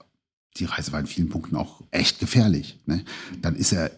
die 0.58 0.66
Reise 0.66 0.92
war 0.92 1.00
in 1.00 1.08
vielen 1.08 1.30
Punkten 1.30 1.56
auch 1.56 1.82
echt 1.92 2.20
gefährlich. 2.20 2.80
Ne? 2.86 3.04
Dann 3.42 3.56
ist 3.56 3.74
er 3.74 3.92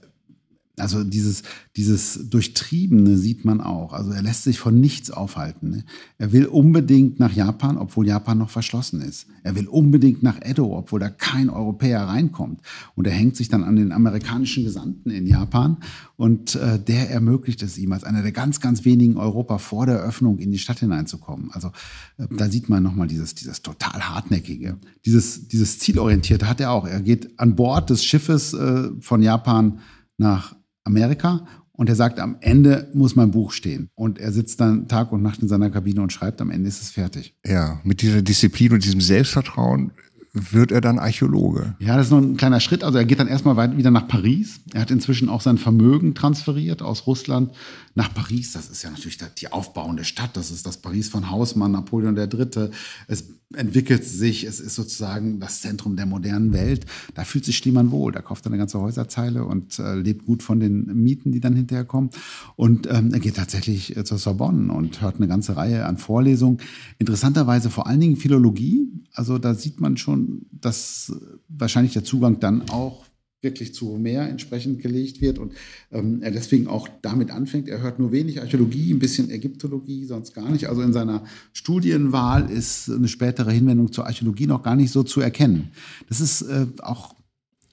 also 0.77 1.03
dieses, 1.03 1.43
dieses 1.75 2.29
Durchtriebene 2.29 3.17
sieht 3.17 3.45
man 3.45 3.61
auch. 3.61 3.93
Also 3.93 4.11
er 4.11 4.21
lässt 4.21 4.43
sich 4.43 4.59
von 4.59 4.79
nichts 4.79 5.11
aufhalten. 5.11 5.69
Ne? 5.69 5.85
Er 6.17 6.31
will 6.31 6.45
unbedingt 6.45 7.19
nach 7.19 7.33
Japan, 7.33 7.77
obwohl 7.77 8.07
Japan 8.07 8.37
noch 8.37 8.49
verschlossen 8.49 9.01
ist. 9.01 9.27
Er 9.43 9.55
will 9.55 9.67
unbedingt 9.67 10.23
nach 10.23 10.39
Edo, 10.41 10.77
obwohl 10.77 10.99
da 10.99 11.09
kein 11.09 11.49
Europäer 11.49 12.01
reinkommt. 12.01 12.61
Und 12.95 13.07
er 13.07 13.13
hängt 13.13 13.35
sich 13.35 13.47
dann 13.47 13.63
an 13.63 13.75
den 13.75 13.91
amerikanischen 13.91 14.63
Gesandten 14.63 15.09
in 15.11 15.27
Japan 15.27 15.77
und 16.17 16.55
äh, 16.55 16.79
der 16.79 17.09
ermöglicht 17.09 17.61
es 17.61 17.77
ihm, 17.77 17.91
als 17.91 18.03
einer 18.03 18.21
der 18.21 18.31
ganz, 18.31 18.59
ganz 18.59 18.85
wenigen 18.85 19.17
Europa 19.17 19.57
vor 19.57 19.85
der 19.85 19.99
Öffnung 19.99 20.39
in 20.39 20.51
die 20.51 20.59
Stadt 20.59 20.79
hineinzukommen. 20.79 21.51
Also 21.51 21.69
äh, 22.17 22.27
da 22.31 22.49
sieht 22.49 22.69
man 22.69 22.83
nochmal 22.83 23.07
dieses, 23.07 23.35
dieses 23.35 23.61
total 23.61 24.01
hartnäckige, 24.01 24.77
dieses, 25.05 25.47
dieses 25.47 25.79
zielorientierte 25.79 26.47
hat 26.47 26.59
er 26.61 26.71
auch. 26.71 26.85
Er 26.85 27.01
geht 27.01 27.39
an 27.39 27.55
Bord 27.55 27.89
des 27.89 28.03
Schiffes 28.03 28.53
äh, 28.53 28.89
von 28.99 29.21
Japan 29.21 29.79
nach 30.17 30.55
Amerika 30.85 31.45
und 31.73 31.89
er 31.89 31.95
sagt, 31.95 32.19
am 32.19 32.37
Ende 32.39 32.89
muss 32.93 33.15
mein 33.15 33.31
Buch 33.31 33.51
stehen. 33.51 33.89
Und 33.95 34.17
er 34.17 34.31
sitzt 34.31 34.61
dann 34.61 34.87
Tag 34.87 35.11
und 35.11 35.21
Nacht 35.21 35.41
in 35.41 35.49
seiner 35.49 35.69
Kabine 35.69 36.01
und 36.01 36.13
schreibt, 36.13 36.39
am 36.39 36.49
Ende 36.49 36.69
ist 36.69 36.81
es 36.81 36.91
fertig. 36.91 37.35
Ja, 37.45 37.81
mit 37.83 38.01
dieser 38.01 38.21
Disziplin 38.21 38.71
und 38.71 38.85
diesem 38.85 39.01
Selbstvertrauen 39.01 39.91
wird 40.35 40.71
er 40.71 40.81
dann 40.81 40.99
Archäologe. 40.99 41.75
Ja, 41.79 41.95
das 41.95 42.07
ist 42.07 42.11
noch 42.11 42.21
ein 42.21 42.35
kleiner 42.35 42.59
Schritt. 42.59 42.83
Also 42.83 42.97
er 42.97 43.05
geht 43.05 43.19
dann 43.19 43.27
erstmal 43.27 43.55
weit 43.55 43.77
wieder 43.77 43.89
nach 43.89 44.07
Paris. 44.07 44.59
Er 44.73 44.81
hat 44.81 44.91
inzwischen 44.91 45.29
auch 45.29 45.39
sein 45.39 45.57
Vermögen 45.57 46.13
transferiert 46.13 46.81
aus 46.81 47.07
Russland 47.07 47.53
nach 47.93 48.13
Paris. 48.13 48.51
Das 48.51 48.69
ist 48.69 48.83
ja 48.83 48.91
natürlich 48.91 49.17
die 49.39 49.51
aufbauende 49.51 50.03
Stadt. 50.03 50.35
Das 50.35 50.51
ist 50.51 50.65
das 50.65 50.77
Paris 50.77 51.07
von 51.07 51.31
Hausmann, 51.31 51.71
Napoleon 51.71 52.17
III. 52.17 52.69
Es 53.07 53.23
entwickelt 53.53 54.03
sich, 54.03 54.43
es 54.43 54.59
ist 54.59 54.75
sozusagen 54.75 55.39
das 55.39 55.61
Zentrum 55.61 55.95
der 55.95 56.05
modernen 56.05 56.53
Welt. 56.53 56.85
Da 57.13 57.23
fühlt 57.23 57.45
sich 57.45 57.57
Schliemann 57.57 57.91
wohl. 57.91 58.11
Da 58.11 58.21
kauft 58.21 58.45
er 58.45 58.47
eine 58.47 58.57
ganze 58.57 58.79
Häuserzeile 58.79 59.45
und 59.45 59.79
äh, 59.79 59.95
lebt 59.95 60.25
gut 60.25 60.43
von 60.43 60.59
den 60.59 60.85
Mieten, 61.03 61.31
die 61.31 61.39
dann 61.39 61.55
hinterher 61.55 61.85
kommen. 61.85 62.09
Und 62.55 62.87
ähm, 62.91 63.13
er 63.13 63.19
geht 63.19 63.35
tatsächlich 63.35 63.95
äh, 63.95 64.03
zur 64.03 64.17
Sorbonne 64.17 64.73
und 64.73 65.01
hört 65.01 65.17
eine 65.17 65.27
ganze 65.27 65.55
Reihe 65.57 65.85
an 65.85 65.97
Vorlesungen. 65.97 66.59
Interessanterweise 66.97 67.69
vor 67.69 67.87
allen 67.87 67.99
Dingen 67.99 68.17
Philologie. 68.17 68.89
Also 69.13 69.37
da 69.37 69.53
sieht 69.53 69.79
man 69.79 69.97
schon, 69.97 70.45
dass 70.51 71.13
wahrscheinlich 71.47 71.93
der 71.93 72.03
Zugang 72.03 72.39
dann 72.39 72.69
auch 72.69 73.05
wirklich 73.41 73.73
zu 73.73 73.89
Homer 73.89 74.27
entsprechend 74.27 74.81
gelegt 74.81 75.21
wird 75.21 75.39
und 75.39 75.53
ähm, 75.91 76.21
er 76.21 76.31
deswegen 76.31 76.67
auch 76.67 76.89
damit 77.01 77.31
anfängt. 77.31 77.69
Er 77.69 77.81
hört 77.81 77.99
nur 77.99 78.11
wenig 78.11 78.41
Archäologie, 78.41 78.93
ein 78.93 78.99
bisschen 78.99 79.29
Ägyptologie, 79.29 80.05
sonst 80.05 80.33
gar 80.33 80.49
nicht. 80.49 80.67
Also 80.67 80.81
in 80.81 80.93
seiner 80.93 81.23
Studienwahl 81.53 82.49
ist 82.49 82.89
eine 82.89 83.07
spätere 83.07 83.51
Hinwendung 83.51 83.91
zur 83.91 84.07
Archäologie 84.07 84.47
noch 84.47 84.63
gar 84.63 84.75
nicht 84.75 84.91
so 84.91 85.03
zu 85.03 85.21
erkennen. 85.21 85.69
Das 86.09 86.21
ist 86.21 86.41
äh, 86.41 86.65
auch, 86.81 87.15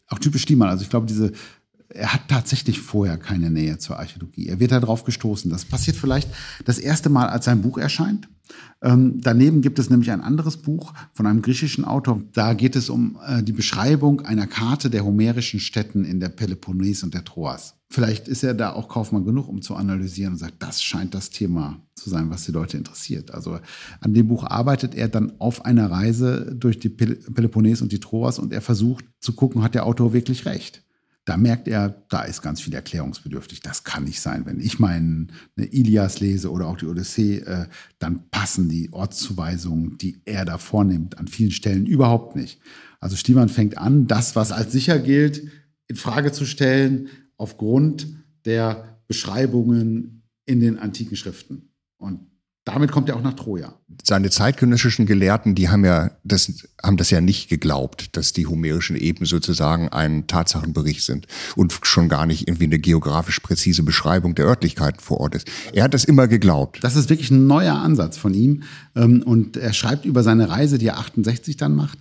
auch 0.09 0.19
typisch 0.19 0.43
Stiemann. 0.43 0.69
Also 0.69 0.83
ich 0.83 0.91
glaube, 0.91 1.07
diese 1.07 1.33
er 1.95 2.15
hat 2.15 2.29
tatsächlich 2.29 2.81
vorher 2.81 3.19
keine 3.19 3.51
Nähe 3.51 3.79
zur 3.79 3.99
Archäologie. 3.99 4.49
Er 4.49 4.61
wird 4.61 4.73
darauf 4.73 5.05
gestoßen. 5.05 5.51
Das 5.51 5.65
passiert 5.65 5.97
vielleicht 5.97 6.29
das 6.65 6.79
erste 6.79 7.09
Mal, 7.09 7.29
als 7.29 7.45
sein 7.45 7.63
Buch 7.63 7.79
erscheint. 7.79 8.29
Ähm, 8.83 9.21
daneben 9.21 9.63
gibt 9.63 9.79
es 9.79 9.91
nämlich 9.91 10.11
ein 10.11 10.21
anderes 10.21 10.57
Buch 10.57 10.93
von 11.13 11.27
einem 11.27 11.43
griechischen 11.43 11.85
Autor. 11.85 12.23
Da 12.33 12.55
geht 12.55 12.77
es 12.77 12.91
um 12.91 13.19
äh, 13.27 13.43
die 13.43 13.53
Beschreibung 13.53 14.23
einer 14.23 14.47
Karte 14.47 14.91
der 14.91 15.05
homerischen 15.05 15.61
Städten 15.61 16.05
in 16.05 16.21
der 16.21 16.29
Peloponnes 16.29 17.03
und 17.03 17.15
der 17.15 17.25
Troas. 17.25 17.75
Vielleicht 17.89 18.27
ist 18.27 18.43
er 18.43 18.55
da 18.55 18.73
auch 18.73 18.89
Kaufmann 18.89 19.25
genug, 19.25 19.49
um 19.49 19.63
zu 19.63 19.77
analysieren 19.77 20.33
und 20.33 20.39
sagt, 20.39 20.63
das 20.63 20.83
scheint 20.83 21.15
das 21.15 21.31
Thema 21.31 21.81
zu 21.95 22.11
sein, 22.11 22.31
was 22.31 22.45
die 22.45 22.53
Leute 22.53 22.77
interessiert. 22.77 23.33
Also 23.33 23.61
an 24.01 24.15
dem 24.15 24.29
Buch 24.29 24.45
arbeitet 24.45 24.95
er 24.95 25.09
dann 25.09 25.33
auf 25.39 25.65
einer 25.65 25.91
Reise 25.91 26.55
durch 26.55 26.79
die 26.79 26.89
Peloponnes 26.89 27.83
und 27.83 27.93
die 27.93 28.01
Troas 28.01 28.39
und 28.39 28.53
er 28.53 28.63
versucht 28.63 29.05
zu 29.21 29.35
gucken, 29.35 29.63
hat 29.63 29.75
der 29.75 29.87
Autor 29.87 30.13
wirklich 30.13 30.47
recht 30.47 30.83
da 31.25 31.37
merkt 31.37 31.69
er, 31.69 32.05
da 32.09 32.23
ist 32.23 32.43
ganz 32.43 32.61
viel 32.61 32.75
erklärungsbedürftig. 32.75 33.61
Das 33.61 33.85
kann 33.85 34.05
nicht 34.05 34.21
sein. 34.21 34.45
Wenn 34.45 34.59
ich 34.59 34.81
meinen 34.81 35.33
eine 35.57 35.67
Ilias 35.67 36.19
lese 36.19 36.51
oder 36.51 36.67
auch 36.67 36.77
die 36.77 36.87
Odyssee, 36.87 37.39
äh, 37.39 37.67
dann 38.01 38.29
passen 38.31 38.69
die 38.69 38.93
Ortszuweisungen, 38.93 39.99
die 39.99 40.21
er 40.25 40.45
da 40.45 40.59
vornimmt, 40.59 41.19
an 41.19 41.29
vielen 41.29 41.53
Stellen 41.53 41.87
überhaupt 41.87 42.35
nicht. 42.35 42.61
Also 42.99 43.15
Stiemann 43.15 43.49
fängt 43.49 43.79
an, 43.79 44.09
das, 44.09 44.35
was 44.35 44.51
als 44.51 44.73
sicher 44.73 44.99
gilt, 44.99 45.49
in 45.87 45.97
Frage 45.97 46.33
zu 46.33 46.45
stellen, 46.45 47.09
aufgrund 47.37 48.09
der 48.45 49.01
Beschreibungen 49.07 50.23
in 50.45 50.61
den 50.61 50.79
antiken 50.79 51.17
Schriften. 51.17 51.71
Und 51.99 52.32
damit 52.65 52.93
kommt 52.93 53.09
er 53.09 53.17
auch 53.17 53.23
nach 53.23 53.35
Troja. 53.35 53.75
Seine 54.05 54.31
zeitgenössischen 54.31 55.05
Gelehrten, 55.05 55.55
die 55.55 55.69
haben 55.69 55.85
ja 55.85 56.13
das, 56.23 56.65
haben 56.83 56.97
das 56.97 57.11
ja 57.11 57.21
nicht 57.21 57.49
geglaubt, 57.49 58.17
dass 58.17 58.33
die 58.33 58.47
homerischen 58.47 58.97
Eben 58.97 59.27
sozusagen 59.27 59.89
ein 59.89 60.27
Tatsachenbericht 60.27 61.05
sind 61.05 61.27
und 61.57 61.77
schon 61.83 62.09
gar 62.09 62.25
nicht 62.27 62.47
irgendwie 62.47 62.65
eine 62.65 62.79
geografisch 62.79 63.41
präzise 63.41 63.83
Beschreibung 63.83 64.35
der 64.35 64.47
Örtlichkeiten 64.47 65.01
vor 65.01 65.21
Ort 65.21 65.35
ist. 65.35 65.49
Er 65.73 65.85
hat 65.85 65.95
das 65.95 66.05
immer 66.05 66.29
geglaubt. 66.29 66.79
Das 66.83 66.95
ist 66.95 67.11
wirklich 67.11 67.31
ein 67.31 67.47
neuer 67.47 67.75
Ansatz 67.75 68.17
von 68.17 68.33
ihm. 68.33 68.63
Ähm, 68.95 69.23
und 69.23 69.57
er 69.57 69.73
schreibt 69.73 70.05
über 70.05 70.23
seine 70.23 70.49
Reise, 70.49 70.79
die 70.79 70.87
er 70.87 70.99
68 70.99 71.57
dann 71.57 71.75
macht, 71.75 71.99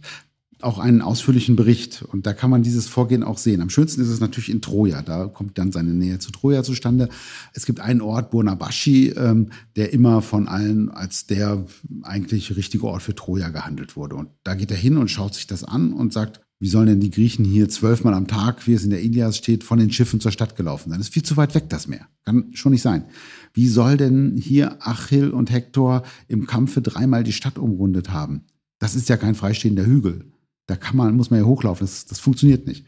auch 0.64 0.80
einen 0.80 1.02
ausführlichen 1.02 1.56
Bericht. 1.56 2.04
Und 2.04 2.26
da 2.26 2.34
kann 2.34 2.50
man 2.50 2.64
dieses 2.64 2.88
Vorgehen 2.88 3.24
auch 3.24 3.38
sehen. 3.38 3.62
Am 3.62 3.70
schönsten 3.70 4.02
ist 4.02 4.10
es 4.10 4.20
natürlich 4.20 4.50
in 4.50 4.62
Troja. 4.62 5.02
Da 5.02 5.28
kommt 5.28 5.58
dann 5.58 5.72
seine 5.72 5.94
Nähe 5.94 6.20
zu 6.20 6.32
Troja 6.32 6.64
zustande. 6.64 7.10
Es 7.54 7.66
gibt 7.66 7.80
einen 7.80 8.02
Ort, 8.02 8.32
Burnabashi, 8.32 9.10
ähm, 9.10 9.50
der 9.76 9.94
immer 9.94 10.22
von 10.22 10.48
allen 10.48 10.90
als 10.90 11.28
der 11.28 11.66
eigentlich 12.04 12.56
richtige 12.56 12.86
Ort 12.86 13.02
für 13.02 13.16
Troja 13.16 13.50
gehandelt 13.50 13.96
wurde. 13.96 14.16
Und 14.16 14.30
da 14.44 14.56
geht 14.56 14.72
er 14.72 14.78
hin 14.78 14.98
und 14.98 15.10
schaut 15.10 15.36
sich 15.36 15.48
das 15.48 15.64
an 15.64 15.94
und 15.94 16.14
sagt, 16.14 16.42
wie 16.62 16.68
sollen 16.68 16.86
denn 16.86 17.00
die 17.00 17.10
Griechen 17.10 17.44
hier 17.44 17.70
zwölfmal 17.70 18.14
am 18.14 18.28
Tag, 18.28 18.68
wie 18.68 18.74
es 18.74 18.84
in 18.84 18.92
der 18.92 19.02
Ilias 19.02 19.36
steht, 19.36 19.64
von 19.64 19.80
den 19.80 19.92
Schiffen 19.92 20.20
zur 20.20 20.32
Stadt 20.32 20.56
gelaufen 20.56 20.92
sein? 20.92 21.00
Das 21.00 21.08
ist 21.08 21.14
viel 21.14 21.24
zu 21.24 21.36
weit 21.36 21.56
weg, 21.56 21.70
das 21.70 21.88
Meer. 21.88 22.08
Kann 22.24 22.52
schon 22.54 22.72
nicht 22.72 22.84
sein. 22.84 23.06
Wie 23.52 23.68
soll 23.68 23.98
denn 23.98 24.38
hier 24.38 24.78
Achill 24.80 25.32
und 25.32 25.50
Hektor 25.50 26.04
im 26.28 26.46
Kampfe 26.46 26.84
dreimal 26.84 27.24
die 27.24 27.34
Stadt 27.34 27.58
umrundet 27.58 28.12
haben? 28.12 28.44
Das 28.78 28.94
ist 28.94 29.10
ja 29.10 29.18
kein 29.18 29.34
freistehender 29.34 29.88
Hügel. 29.88 30.32
Da 30.72 30.78
kann 30.78 30.96
man, 30.96 31.18
muss 31.18 31.30
man 31.30 31.42
ja 31.42 31.46
hochlaufen. 31.46 31.86
Das, 31.86 32.06
das 32.06 32.20
funktioniert 32.20 32.66
nicht. 32.66 32.86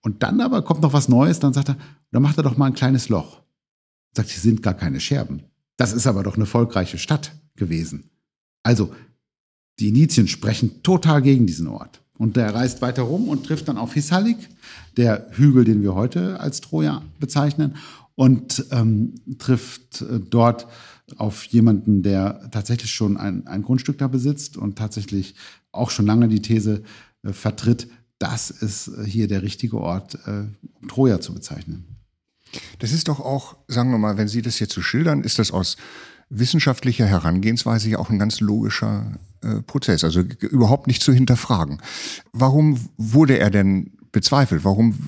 Und 0.00 0.22
dann 0.22 0.40
aber 0.40 0.62
kommt 0.62 0.80
noch 0.80 0.94
was 0.94 1.10
Neues, 1.10 1.40
dann 1.40 1.52
sagt 1.52 1.68
er, 1.68 1.76
dann 2.10 2.22
macht 2.22 2.38
er 2.38 2.42
doch 2.42 2.56
mal 2.56 2.64
ein 2.64 2.72
kleines 2.72 3.10
Loch. 3.10 3.42
Sagt, 4.16 4.30
hier 4.30 4.40
sind 4.40 4.62
gar 4.62 4.72
keine 4.72 4.98
Scherben. 4.98 5.42
Das 5.76 5.92
ist 5.92 6.06
aber 6.06 6.22
doch 6.22 6.36
eine 6.36 6.46
volkreiche 6.46 6.96
Stadt 6.96 7.32
gewesen. 7.54 8.08
Also, 8.62 8.94
die 9.78 9.88
Indizien 9.88 10.26
sprechen 10.26 10.82
total 10.82 11.20
gegen 11.20 11.46
diesen 11.46 11.66
Ort. 11.66 12.02
Und 12.16 12.36
der 12.36 12.54
reist 12.54 12.80
weiter 12.80 13.02
rum 13.02 13.28
und 13.28 13.44
trifft 13.44 13.68
dann 13.68 13.76
auf 13.76 13.92
Hisalik, 13.92 14.38
der 14.96 15.26
Hügel, 15.32 15.64
den 15.64 15.82
wir 15.82 15.94
heute 15.94 16.40
als 16.40 16.62
Troja 16.62 17.02
bezeichnen, 17.20 17.76
und 18.14 18.64
ähm, 18.70 19.16
trifft 19.38 20.00
äh, 20.00 20.18
dort 20.18 20.66
auf 21.18 21.44
jemanden, 21.44 22.02
der 22.02 22.50
tatsächlich 22.50 22.90
schon 22.90 23.18
ein, 23.18 23.46
ein 23.46 23.62
Grundstück 23.62 23.98
da 23.98 24.08
besitzt 24.08 24.56
und 24.56 24.78
tatsächlich 24.78 25.34
auch 25.72 25.90
schon 25.90 26.06
lange 26.06 26.28
die 26.28 26.42
These 26.42 26.82
vertritt, 27.32 27.88
das 28.18 28.50
ist 28.50 28.88
äh, 28.88 29.04
hier 29.04 29.28
der 29.28 29.42
richtige 29.42 29.78
Ort, 29.78 30.18
äh, 30.26 30.46
um 30.80 30.88
Troja 30.88 31.20
zu 31.20 31.34
bezeichnen. 31.34 31.96
Das 32.78 32.92
ist 32.92 33.08
doch 33.08 33.20
auch, 33.20 33.56
sagen 33.68 33.90
wir 33.90 33.98
mal, 33.98 34.16
wenn 34.16 34.28
Sie 34.28 34.42
das 34.42 34.58
jetzt 34.58 34.72
so 34.72 34.80
schildern, 34.80 35.22
ist 35.22 35.38
das 35.38 35.50
aus 35.50 35.76
wissenschaftlicher 36.30 37.06
Herangehensweise 37.06 37.90
ja 37.90 37.98
auch 37.98 38.10
ein 38.10 38.18
ganz 38.18 38.40
logischer 38.40 39.18
äh, 39.42 39.62
Prozess, 39.62 40.04
also 40.04 40.20
überhaupt 40.20 40.86
nicht 40.86 41.02
zu 41.02 41.12
hinterfragen. 41.12 41.80
Warum 42.32 42.78
wurde 42.96 43.38
er 43.38 43.50
denn 43.50 43.92
bezweifelt? 44.12 44.64
Warum 44.64 44.98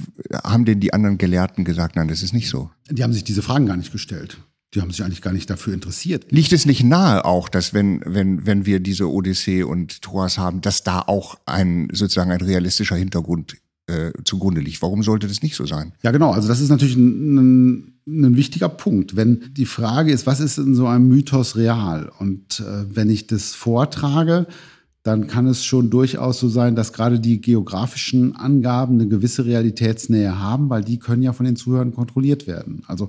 haben 0.44 0.64
denn 0.64 0.80
die 0.80 0.92
anderen 0.92 1.18
Gelehrten 1.18 1.64
gesagt, 1.64 1.96
nein, 1.96 2.08
das 2.08 2.22
ist 2.22 2.32
nicht 2.32 2.48
so? 2.48 2.70
Die 2.90 3.02
haben 3.02 3.12
sich 3.12 3.24
diese 3.24 3.42
Fragen 3.42 3.66
gar 3.66 3.76
nicht 3.76 3.92
gestellt. 3.92 4.38
Die 4.74 4.80
haben 4.80 4.90
sich 4.90 5.02
eigentlich 5.02 5.22
gar 5.22 5.32
nicht 5.32 5.50
dafür 5.50 5.74
interessiert. 5.74 6.30
Liegt 6.30 6.52
es 6.52 6.64
nicht 6.64 6.84
nahe 6.84 7.24
auch, 7.24 7.48
dass 7.48 7.74
wenn, 7.74 8.02
wenn, 8.06 8.46
wenn 8.46 8.66
wir 8.66 8.78
diese 8.78 9.10
Odyssee 9.10 9.64
und 9.64 10.00
Troas 10.02 10.38
haben, 10.38 10.60
dass 10.60 10.84
da 10.84 11.00
auch 11.00 11.38
ein, 11.44 11.88
sozusagen 11.92 12.30
ein 12.30 12.40
realistischer 12.40 12.94
Hintergrund 12.94 13.56
äh, 13.88 14.12
zugrunde 14.24 14.60
liegt? 14.60 14.80
Warum 14.82 15.02
sollte 15.02 15.26
das 15.26 15.42
nicht 15.42 15.56
so 15.56 15.66
sein? 15.66 15.92
Ja, 16.02 16.12
genau. 16.12 16.30
Also 16.30 16.46
das 16.46 16.60
ist 16.60 16.68
natürlich 16.68 16.94
ein, 16.94 17.34
ein, 17.36 17.94
ein 18.06 18.36
wichtiger 18.36 18.68
Punkt. 18.68 19.16
Wenn 19.16 19.52
die 19.54 19.66
Frage 19.66 20.12
ist, 20.12 20.26
was 20.26 20.38
ist 20.38 20.58
in 20.58 20.76
so 20.76 20.86
einem 20.86 21.08
Mythos 21.08 21.56
real? 21.56 22.10
Und 22.20 22.60
äh, 22.60 22.84
wenn 22.94 23.10
ich 23.10 23.26
das 23.26 23.54
vortrage, 23.54 24.46
dann 25.02 25.26
kann 25.26 25.46
es 25.46 25.64
schon 25.64 25.90
durchaus 25.90 26.38
so 26.38 26.48
sein, 26.48 26.76
dass 26.76 26.92
gerade 26.92 27.20
die 27.20 27.40
geografischen 27.40 28.36
Angaben 28.36 28.94
eine 28.94 29.08
gewisse 29.08 29.46
Realitätsnähe 29.46 30.38
haben, 30.38 30.68
weil 30.68 30.84
die 30.84 30.98
können 30.98 31.22
ja 31.22 31.32
von 31.32 31.46
den 31.46 31.56
Zuhörern 31.56 31.94
kontrolliert 31.94 32.46
werden. 32.46 32.82
Also 32.86 33.08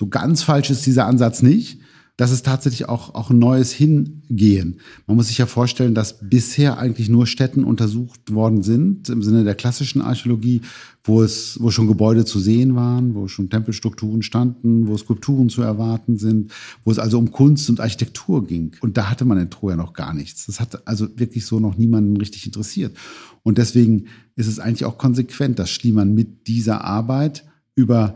so 0.00 0.06
ganz 0.06 0.42
falsch 0.42 0.70
ist 0.70 0.86
dieser 0.86 1.04
Ansatz 1.04 1.42
nicht. 1.42 1.78
Das 2.16 2.30
ist 2.30 2.46
tatsächlich 2.46 2.88
auch, 2.88 3.14
auch 3.14 3.28
ein 3.28 3.38
neues 3.38 3.70
Hingehen. 3.70 4.80
Man 5.06 5.18
muss 5.18 5.28
sich 5.28 5.36
ja 5.36 5.44
vorstellen, 5.44 5.94
dass 5.94 6.26
bisher 6.26 6.78
eigentlich 6.78 7.10
nur 7.10 7.26
Städten 7.26 7.64
untersucht 7.64 8.32
worden 8.32 8.62
sind, 8.62 9.10
im 9.10 9.22
Sinne 9.22 9.44
der 9.44 9.54
klassischen 9.54 10.00
Archäologie, 10.00 10.62
wo 11.04 11.22
es, 11.22 11.58
wo 11.60 11.70
schon 11.70 11.86
Gebäude 11.86 12.24
zu 12.24 12.40
sehen 12.40 12.76
waren, 12.76 13.14
wo 13.14 13.28
schon 13.28 13.50
Tempelstrukturen 13.50 14.22
standen, 14.22 14.88
wo 14.88 14.96
Skulpturen 14.96 15.50
zu 15.50 15.60
erwarten 15.60 16.16
sind, 16.16 16.50
wo 16.82 16.90
es 16.90 16.98
also 16.98 17.18
um 17.18 17.30
Kunst 17.30 17.68
und 17.68 17.78
Architektur 17.78 18.46
ging. 18.46 18.74
Und 18.80 18.96
da 18.96 19.10
hatte 19.10 19.26
man 19.26 19.36
in 19.36 19.50
Troja 19.50 19.76
noch 19.76 19.92
gar 19.92 20.14
nichts. 20.14 20.46
Das 20.46 20.60
hat 20.60 20.88
also 20.88 21.08
wirklich 21.16 21.44
so 21.44 21.60
noch 21.60 21.76
niemanden 21.76 22.16
richtig 22.16 22.46
interessiert. 22.46 22.96
Und 23.42 23.58
deswegen 23.58 24.06
ist 24.34 24.46
es 24.46 24.60
eigentlich 24.60 24.86
auch 24.86 24.96
konsequent, 24.96 25.58
dass 25.58 25.70
Schliemann 25.70 26.14
mit 26.14 26.46
dieser 26.46 26.84
Arbeit 26.84 27.44
über 27.74 28.14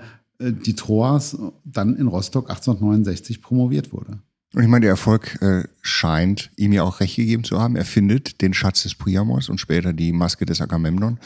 die 0.52 0.74
Troas 0.74 1.36
dann 1.64 1.96
in 1.96 2.06
Rostock 2.06 2.50
1869 2.50 3.42
promoviert 3.42 3.92
wurde. 3.92 4.18
Und 4.54 4.62
ich 4.62 4.68
meine, 4.68 4.82
der 4.82 4.90
Erfolg 4.90 5.40
äh, 5.42 5.64
scheint 5.82 6.50
ihm 6.56 6.72
ja 6.72 6.84
auch 6.84 7.00
recht 7.00 7.16
gegeben 7.16 7.42
zu 7.42 7.60
haben. 7.60 7.74
Er 7.74 7.84
findet 7.84 8.40
den 8.40 8.54
Schatz 8.54 8.84
des 8.84 8.94
Priamos 8.94 9.48
und 9.48 9.58
später 9.58 9.92
die 9.92 10.12
Maske 10.12 10.46
des 10.46 10.60
Agamemnon. 10.60 11.18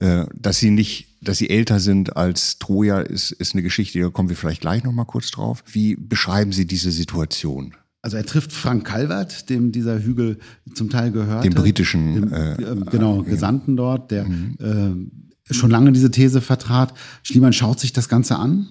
Äh, 0.00 0.26
dass 0.34 0.58
sie 0.58 0.70
nicht, 0.70 1.06
dass 1.22 1.38
sie 1.38 1.48
älter 1.48 1.80
sind 1.80 2.16
als 2.16 2.58
Troja, 2.58 3.00
ist, 3.00 3.30
ist 3.30 3.54
eine 3.54 3.62
Geschichte, 3.62 3.98
da 4.00 4.10
kommen 4.10 4.28
wir 4.28 4.36
vielleicht 4.36 4.60
gleich 4.60 4.84
nochmal 4.84 5.06
kurz 5.06 5.30
drauf. 5.30 5.64
Wie 5.70 5.96
beschreiben 5.96 6.52
Sie 6.52 6.66
diese 6.66 6.90
Situation? 6.90 7.74
Also 8.02 8.18
er 8.18 8.26
trifft 8.26 8.52
Frank 8.52 8.86
Calvert, 8.86 9.48
dem 9.48 9.72
dieser 9.72 10.02
Hügel 10.02 10.38
zum 10.74 10.90
Teil 10.90 11.12
gehört. 11.12 11.44
Dem 11.44 11.54
britischen, 11.54 12.14
dem, 12.14 12.32
äh, 12.32 12.56
genau, 12.90 13.22
Gesandten 13.22 13.76
dort, 13.76 14.10
der 14.10 14.24
mhm. 14.24 15.30
Schon 15.50 15.70
lange 15.70 15.92
diese 15.92 16.10
These 16.10 16.40
vertrat. 16.40 16.94
Schliemann 17.22 17.52
schaut 17.52 17.80
sich 17.80 17.92
das 17.92 18.08
Ganze 18.08 18.36
an 18.36 18.68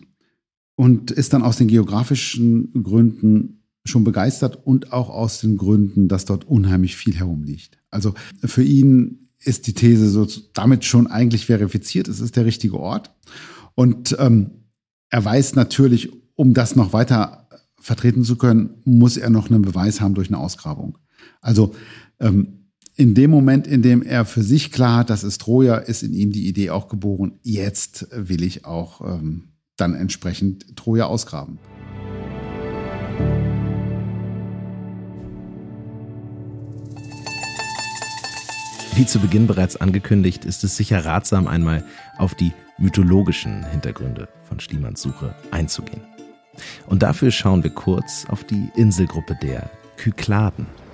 und 0.75 1.11
ist 1.11 1.33
dann 1.33 1.43
aus 1.43 1.57
den 1.57 1.67
geografischen 1.67 2.83
Gründen 2.83 3.63
schon 3.85 4.03
begeistert 4.03 4.65
und 4.65 4.91
auch 4.91 5.09
aus 5.09 5.39
den 5.39 5.57
Gründen, 5.57 6.07
dass 6.07 6.25
dort 6.25 6.45
unheimlich 6.45 6.95
viel 6.95 7.15
herumliegt. 7.15 7.77
Also 7.91 8.13
für 8.43 8.63
ihn 8.63 9.29
ist 9.39 9.67
die 9.67 9.73
These 9.73 10.09
so 10.09 10.27
damit 10.53 10.85
schon 10.85 11.07
eigentlich 11.07 11.45
verifiziert. 11.45 12.07
Es 12.07 12.19
ist 12.19 12.35
der 12.35 12.45
richtige 12.45 12.79
Ort. 12.79 13.11
Und 13.75 14.15
ähm, 14.19 14.51
er 15.09 15.23
weiß 15.23 15.55
natürlich, 15.55 16.11
um 16.35 16.53
das 16.53 16.75
noch 16.75 16.93
weiter 16.93 17.47
vertreten 17.79 18.23
zu 18.23 18.37
können, 18.37 18.81
muss 18.83 19.17
er 19.17 19.29
noch 19.29 19.49
einen 19.49 19.61
Beweis 19.61 20.01
haben 20.01 20.15
durch 20.15 20.29
eine 20.29 20.39
Ausgrabung. 20.39 20.97
Also 21.41 21.75
ähm, 22.19 22.64
in 22.97 23.13
dem 23.13 23.29
Moment, 23.29 23.67
in 23.67 23.81
dem 23.81 24.01
er 24.01 24.23
für 24.23 24.41
sich 24.41 24.71
klar 24.71 24.99
hat, 24.99 25.09
das 25.09 25.23
ist 25.25 25.41
Troja, 25.41 25.75
ist 25.75 26.01
in 26.01 26.13
ihm 26.13 26.31
die 26.31 26.47
Idee 26.47 26.69
auch 26.69 26.87
geboren, 26.87 27.39
jetzt 27.43 28.07
will 28.11 28.41
ich 28.41 28.63
auch 28.65 29.01
ähm, 29.01 29.49
dann 29.75 29.93
entsprechend 29.93 30.77
Troja 30.77 31.05
ausgraben. 31.05 31.59
Wie 38.95 39.05
zu 39.05 39.19
Beginn 39.19 39.45
bereits 39.45 39.75
angekündigt, 39.75 40.45
ist 40.45 40.63
es 40.63 40.77
sicher 40.77 41.03
ratsam, 41.03 41.47
einmal 41.47 41.83
auf 42.17 42.33
die 42.33 42.53
mythologischen 42.77 43.69
Hintergründe 43.69 44.29
von 44.43 44.61
Schliemanns 44.61 45.01
Suche 45.01 45.35
einzugehen. 45.51 45.99
Und 46.87 47.03
dafür 47.03 47.31
schauen 47.31 47.61
wir 47.61 47.71
kurz 47.71 48.25
auf 48.29 48.45
die 48.45 48.69
Inselgruppe 48.77 49.37
der 49.41 49.69
Kykladen. 49.97 50.84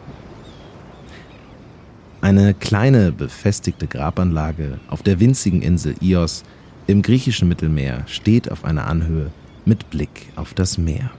Eine 2.21 2.53
kleine 2.53 3.11
befestigte 3.11 3.87
Grabanlage 3.87 4.79
auf 4.87 5.01
der 5.01 5.19
winzigen 5.19 5.63
Insel 5.63 5.95
Ios 6.01 6.43
im 6.85 7.01
griechischen 7.01 7.47
Mittelmeer 7.47 8.03
steht 8.05 8.51
auf 8.51 8.63
einer 8.63 8.85
Anhöhe 8.85 9.31
mit 9.65 9.89
Blick 9.89 10.27
auf 10.35 10.53
das 10.53 10.77
Meer. 10.77 11.09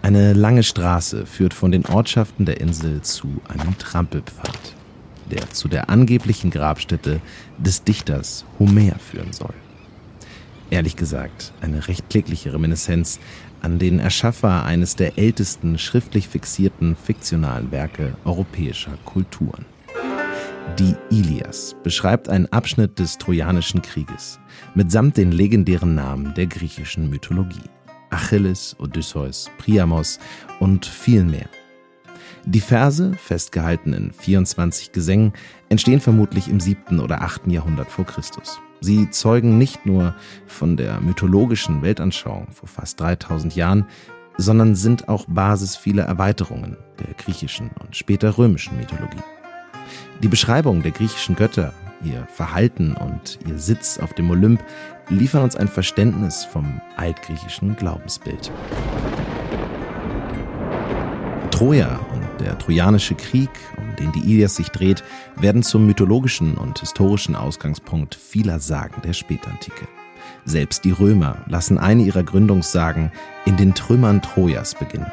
Eine 0.00 0.34
lange 0.34 0.62
Straße 0.62 1.26
führt 1.26 1.52
von 1.52 1.72
den 1.72 1.84
Ortschaften 1.84 2.44
der 2.44 2.60
Insel 2.60 3.02
zu 3.02 3.40
einem 3.48 3.76
Trampelpfad, 3.76 4.76
der 5.32 5.50
zu 5.50 5.66
der 5.66 5.90
angeblichen 5.90 6.52
Grabstätte 6.52 7.20
des 7.58 7.82
Dichters 7.82 8.44
Homer 8.60 8.94
führen 9.00 9.32
soll. 9.32 9.54
Ehrlich 10.70 10.94
gesagt, 10.94 11.52
eine 11.60 11.88
recht 11.88 12.08
klägliche 12.08 12.52
Reminiszenz 12.52 13.18
an 13.60 13.80
den 13.80 13.98
Erschaffer 13.98 14.64
eines 14.64 14.94
der 14.94 15.18
ältesten 15.18 15.76
schriftlich 15.76 16.28
fixierten 16.28 16.94
fiktionalen 16.94 17.72
Werke 17.72 18.14
europäischer 18.24 18.96
Kulturen. 19.04 19.71
Die 20.78 20.94
Ilias 21.10 21.76
beschreibt 21.82 22.28
einen 22.28 22.46
Abschnitt 22.46 22.98
des 22.98 23.18
Trojanischen 23.18 23.82
Krieges 23.82 24.40
mitsamt 24.74 25.16
den 25.16 25.32
legendären 25.32 25.94
Namen 25.94 26.34
der 26.34 26.46
griechischen 26.46 27.10
Mythologie. 27.10 27.68
Achilles, 28.10 28.76
Odysseus, 28.78 29.50
Priamos 29.58 30.18
und 30.60 30.86
viel 30.86 31.24
mehr. 31.24 31.48
Die 32.44 32.60
Verse, 32.60 33.12
festgehalten 33.14 33.92
in 33.92 34.12
24 34.12 34.92
Gesängen, 34.92 35.32
entstehen 35.68 36.00
vermutlich 36.00 36.48
im 36.48 36.58
7. 36.58 37.00
oder 37.00 37.22
8. 37.22 37.46
Jahrhundert 37.46 37.90
vor 37.90 38.04
Christus. 38.04 38.60
Sie 38.80 39.08
zeugen 39.10 39.58
nicht 39.58 39.86
nur 39.86 40.16
von 40.46 40.76
der 40.76 41.00
mythologischen 41.00 41.82
Weltanschauung 41.82 42.48
vor 42.50 42.68
fast 42.68 43.00
3000 43.00 43.54
Jahren, 43.54 43.86
sondern 44.38 44.74
sind 44.74 45.08
auch 45.08 45.26
Basis 45.28 45.76
vieler 45.76 46.04
Erweiterungen 46.04 46.76
der 46.98 47.14
griechischen 47.14 47.70
und 47.80 47.94
später 47.94 48.36
römischen 48.38 48.76
Mythologie. 48.76 49.22
Die 50.22 50.28
Beschreibung 50.28 50.82
der 50.82 50.92
griechischen 50.92 51.36
Götter, 51.36 51.72
ihr 52.04 52.26
Verhalten 52.28 52.94
und 52.94 53.38
ihr 53.46 53.58
Sitz 53.58 53.98
auf 53.98 54.12
dem 54.14 54.30
Olymp 54.30 54.62
liefern 55.08 55.42
uns 55.42 55.56
ein 55.56 55.68
Verständnis 55.68 56.44
vom 56.44 56.80
altgriechischen 56.96 57.76
Glaubensbild. 57.76 58.50
Troja 61.50 62.00
und 62.12 62.40
der 62.40 62.58
Trojanische 62.58 63.14
Krieg, 63.14 63.50
um 63.76 63.94
den 63.96 64.10
die 64.12 64.32
Ilias 64.32 64.56
sich 64.56 64.70
dreht, 64.70 65.04
werden 65.36 65.62
zum 65.62 65.86
mythologischen 65.86 66.56
und 66.56 66.80
historischen 66.80 67.36
Ausgangspunkt 67.36 68.14
vieler 68.14 68.58
Sagen 68.58 69.00
der 69.04 69.12
Spätantike. 69.12 69.86
Selbst 70.44 70.84
die 70.84 70.90
Römer 70.90 71.36
lassen 71.46 71.78
eine 71.78 72.02
ihrer 72.02 72.24
Gründungssagen 72.24 73.12
in 73.44 73.56
den 73.56 73.74
Trümmern 73.74 74.22
Trojas 74.22 74.74
beginnen. 74.74 75.10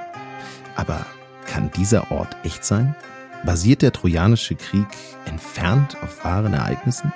Aber 0.75 1.05
kann 1.45 1.69
dieser 1.75 2.11
Ort 2.11 2.35
echt 2.43 2.65
sein? 2.65 2.95
Basiert 3.45 3.81
der 3.81 3.93
Trojanische 3.93 4.55
Krieg 4.55 4.87
entfernt 5.25 5.95
auf 6.03 6.25
wahren 6.25 6.53
Ereignissen? 6.53 7.13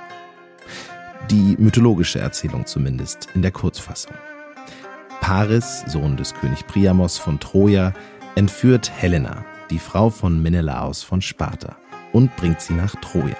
Die 1.29 1.55
mythologische 1.57 2.19
Erzählung 2.19 2.65
zumindest 2.65 3.27
in 3.33 3.41
der 3.41 3.51
Kurzfassung. 3.51 4.15
Paris, 5.19 5.83
Sohn 5.87 6.15
des 6.15 6.33
König 6.33 6.65
Priamos 6.67 7.17
von 7.17 7.39
Troja, 7.39 7.93
entführt 8.35 8.89
Helena, 8.89 9.45
die 9.69 9.79
Frau 9.79 10.09
von 10.09 10.41
Menelaos 10.41 11.03
von 11.03 11.21
Sparta, 11.21 11.77
und 12.13 12.35
bringt 12.37 12.61
sie 12.61 12.73
nach 12.73 12.95
Troja. 13.01 13.37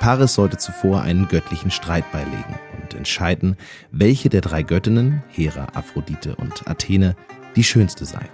Paris 0.00 0.34
sollte 0.34 0.56
zuvor 0.56 1.02
einen 1.02 1.28
göttlichen 1.28 1.70
Streit 1.70 2.10
beilegen 2.10 2.58
und 2.80 2.94
entscheiden, 2.94 3.56
welche 3.92 4.28
der 4.28 4.40
drei 4.40 4.62
Göttinnen, 4.62 5.22
Hera, 5.28 5.68
Aphrodite 5.74 6.34
und 6.36 6.66
Athene, 6.66 7.14
die 7.54 7.64
schönste 7.64 8.04
sei. 8.04 8.30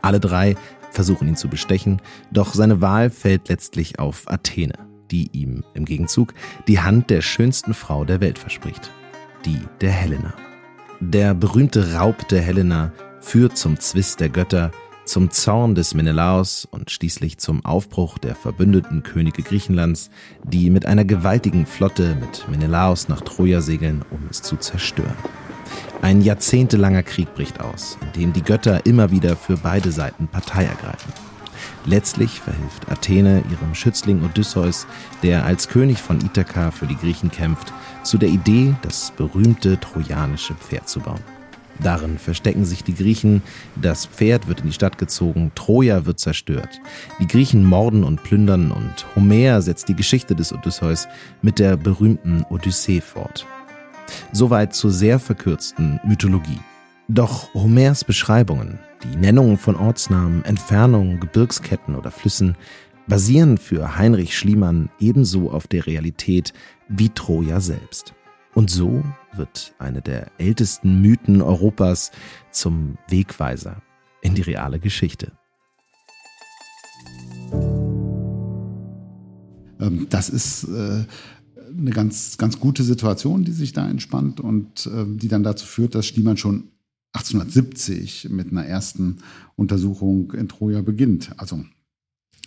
Alle 0.00 0.20
drei 0.20 0.54
versuchen 0.90 1.28
ihn 1.28 1.36
zu 1.36 1.48
bestechen, 1.48 2.00
doch 2.30 2.54
seine 2.54 2.80
Wahl 2.80 3.10
fällt 3.10 3.48
letztlich 3.48 3.98
auf 3.98 4.30
Athene, 4.30 4.74
die 5.10 5.30
ihm 5.32 5.64
im 5.74 5.84
Gegenzug 5.84 6.34
die 6.66 6.80
Hand 6.80 7.10
der 7.10 7.22
schönsten 7.22 7.74
Frau 7.74 8.04
der 8.04 8.20
Welt 8.20 8.38
verspricht, 8.38 8.90
die 9.44 9.60
der 9.80 9.92
Helena. 9.92 10.34
Der 11.00 11.34
berühmte 11.34 11.94
Raub 11.94 12.28
der 12.28 12.42
Helena 12.42 12.92
führt 13.20 13.56
zum 13.56 13.78
Zwist 13.78 14.20
der 14.20 14.28
Götter, 14.28 14.72
zum 15.04 15.30
Zorn 15.30 15.74
des 15.74 15.94
Menelaos 15.94 16.66
und 16.70 16.90
schließlich 16.90 17.38
zum 17.38 17.64
Aufbruch 17.64 18.18
der 18.18 18.34
verbündeten 18.34 19.02
Könige 19.02 19.42
Griechenlands, 19.42 20.10
die 20.44 20.70
mit 20.70 20.86
einer 20.86 21.04
gewaltigen 21.04 21.66
Flotte 21.66 22.14
mit 22.20 22.46
Menelaos 22.50 23.08
nach 23.08 23.22
Troja 23.22 23.60
segeln, 23.60 24.04
um 24.10 24.20
es 24.30 24.42
zu 24.42 24.56
zerstören. 24.56 25.16
Ein 26.02 26.22
jahrzehntelanger 26.22 27.02
Krieg 27.02 27.34
bricht 27.34 27.60
aus, 27.60 27.98
in 28.00 28.20
dem 28.20 28.32
die 28.32 28.42
Götter 28.42 28.86
immer 28.86 29.10
wieder 29.10 29.36
für 29.36 29.56
beide 29.56 29.92
Seiten 29.92 30.28
Partei 30.28 30.64
ergreifen. 30.64 31.12
Letztlich 31.84 32.40
verhilft 32.40 32.90
Athene 32.90 33.42
ihrem 33.50 33.74
Schützling 33.74 34.22
Odysseus, 34.24 34.86
der 35.22 35.44
als 35.44 35.68
König 35.68 35.98
von 35.98 36.20
Ithaka 36.20 36.70
für 36.70 36.86
die 36.86 36.96
Griechen 36.96 37.30
kämpft, 37.30 37.72
zu 38.02 38.18
der 38.18 38.28
Idee, 38.28 38.74
das 38.82 39.12
berühmte 39.16 39.80
trojanische 39.80 40.54
Pferd 40.54 40.88
zu 40.88 41.00
bauen. 41.00 41.20
Darin 41.80 42.18
verstecken 42.18 42.64
sich 42.64 42.82
die 42.82 42.94
Griechen, 42.94 43.42
das 43.76 44.06
Pferd 44.06 44.48
wird 44.48 44.60
in 44.60 44.66
die 44.66 44.72
Stadt 44.72 44.98
gezogen, 44.98 45.52
Troja 45.54 46.06
wird 46.06 46.18
zerstört. 46.18 46.80
Die 47.20 47.26
Griechen 47.26 47.64
morden 47.64 48.02
und 48.02 48.22
plündern 48.24 48.72
und 48.72 49.06
Homer 49.14 49.62
setzt 49.62 49.88
die 49.88 49.94
Geschichte 49.94 50.34
des 50.34 50.52
Odysseus 50.52 51.06
mit 51.40 51.58
der 51.58 51.76
berühmten 51.76 52.44
Odyssee 52.50 53.00
fort. 53.00 53.46
Soweit 54.32 54.74
zur 54.74 54.90
sehr 54.90 55.18
verkürzten 55.18 56.00
Mythologie. 56.04 56.60
Doch 57.08 57.52
Homers 57.54 58.04
Beschreibungen, 58.04 58.78
die 59.02 59.16
Nennungen 59.16 59.56
von 59.56 59.76
Ortsnamen, 59.76 60.44
Entfernungen, 60.44 61.20
Gebirgsketten 61.20 61.94
oder 61.94 62.10
Flüssen, 62.10 62.56
basieren 63.06 63.56
für 63.56 63.96
Heinrich 63.96 64.36
Schliemann 64.36 64.90
ebenso 65.00 65.50
auf 65.50 65.66
der 65.66 65.86
Realität 65.86 66.52
wie 66.88 67.08
Troja 67.08 67.60
selbst. 67.60 68.14
Und 68.54 68.70
so 68.70 69.02
wird 69.34 69.74
eine 69.78 70.02
der 70.02 70.30
ältesten 70.38 71.00
Mythen 71.00 71.42
Europas 71.42 72.10
zum 72.50 72.98
Wegweiser 73.08 73.82
in 74.20 74.34
die 74.34 74.42
reale 74.42 74.78
Geschichte. 74.78 75.32
Ähm, 79.80 80.06
das 80.10 80.28
ist 80.28 80.64
äh, 80.64 81.04
eine 81.76 81.90
ganz, 81.90 82.38
ganz 82.38 82.60
gute 82.60 82.82
Situation, 82.82 83.44
die 83.44 83.52
sich 83.52 83.72
da 83.72 83.88
entspannt 83.88 84.40
und 84.40 84.86
äh, 84.86 85.04
die 85.06 85.28
dann 85.28 85.42
dazu 85.42 85.66
führt, 85.66 85.94
dass 85.94 86.06
Schliemann 86.06 86.36
schon 86.36 86.68
1870 87.12 88.28
mit 88.30 88.50
einer 88.50 88.64
ersten 88.64 89.18
Untersuchung 89.56 90.32
in 90.32 90.48
Troja 90.48 90.82
beginnt. 90.82 91.32
Also 91.38 91.64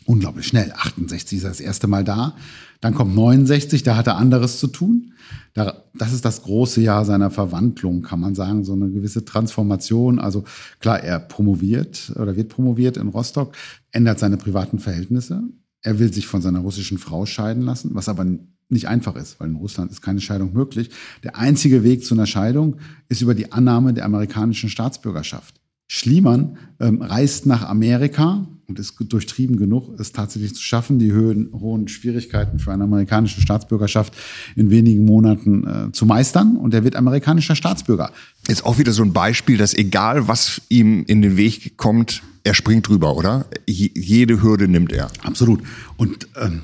unglaublich 0.06 0.48
schnell. 0.48 0.72
68 0.76 1.38
ist 1.38 1.44
er 1.44 1.50
das 1.50 1.60
erste 1.60 1.88
Mal 1.88 2.04
da. 2.04 2.36
Dann 2.80 2.94
kommt 2.94 3.16
69, 3.16 3.84
da 3.84 3.96
hat 3.96 4.08
er 4.08 4.18
anderes 4.18 4.60
zu 4.60 4.68
tun. 4.68 5.14
Da, 5.54 5.84
das 5.94 6.14
ist 6.14 6.26
das 6.26 6.44
große 6.44 6.82
Jahr 6.82 7.06
seiner 7.06 7.30
Verwandlung, 7.30 8.02
kann 8.02 8.20
man 8.20 8.36
sagen, 8.36 8.64
so 8.64 8.74
eine 8.74 8.90
gewisse 8.90 9.26
Transformation. 9.26 10.20
Also 10.20 10.44
klar, 10.80 11.04
er 11.04 11.20
promoviert 11.20 12.14
oder 12.16 12.36
wird 12.36 12.50
promoviert 12.50 12.98
in 12.98 13.10
Rostock, 13.10 13.56
ändert 13.92 14.20
seine 14.20 14.38
privaten 14.38 14.80
Verhältnisse. 14.80 15.44
Er 15.84 16.00
will 16.00 16.14
sich 16.14 16.28
von 16.28 16.42
seiner 16.42 16.60
russischen 16.60 16.98
Frau 16.98 17.26
scheiden 17.26 17.64
lassen, 17.64 17.92
was 17.94 18.10
aber 18.10 18.26
nicht 18.72 18.88
einfach 18.88 19.16
ist, 19.16 19.40
weil 19.40 19.50
in 19.50 19.56
Russland 19.56 19.92
ist 19.92 20.02
keine 20.02 20.22
Scheidung 20.22 20.54
möglich. 20.54 20.90
Der 21.24 21.38
einzige 21.38 21.84
Weg 21.84 22.04
zu 22.06 22.16
einer 22.16 22.26
Scheidung 22.26 22.78
ist 23.10 23.22
über 23.22 23.36
die 23.36 23.52
Annahme 23.52 23.94
der 23.94 24.06
amerikanischen 24.06 24.70
Staatsbürgerschaft. 24.70 25.62
Schliemann 25.88 26.58
ähm, 26.80 27.02
reist 27.02 27.46
nach 27.46 27.68
Amerika 27.68 28.48
und 28.72 28.80
ist 28.80 28.96
durchtrieben 28.98 29.58
genug, 29.58 30.00
es 30.00 30.14
tatsächlich 30.14 30.56
zu 30.56 30.64
schaffen, 30.64 31.00
die 31.00 31.12
Höhen, 31.12 31.50
hohen 31.52 31.90
Schwierigkeiten 31.90 32.60
für 32.60 32.72
eine 32.72 32.86
amerikanische 32.86 33.42
Staatsbürgerschaft 33.42 34.14
in 34.56 34.70
wenigen 34.70 35.04
Monaten 35.04 35.68
äh, 35.68 35.92
zu 35.92 36.06
meistern. 36.06 36.56
Und 36.56 36.74
er 36.74 36.86
wird 36.86 36.96
amerikanischer 36.96 37.58
Staatsbürger. 37.58 38.12
Ist 38.48 38.66
auch 38.66 38.78
wieder 38.78 38.94
so 38.94 39.04
ein 39.04 39.12
Beispiel, 39.12 39.58
dass 39.58 39.74
egal 39.74 40.30
was 40.30 40.62
ihm 40.70 41.04
in 41.08 41.22
den 41.22 41.36
Weg 41.36 41.76
kommt, 41.76 42.24
er 42.46 42.54
springt 42.54 42.88
drüber, 42.88 43.16
oder? 43.16 43.46
jede 43.68 44.42
Hürde 44.42 44.68
nimmt 44.68 44.94
er. 44.94 45.12
Absolut. 45.24 45.62
Und 45.98 46.28
ähm, 46.42 46.64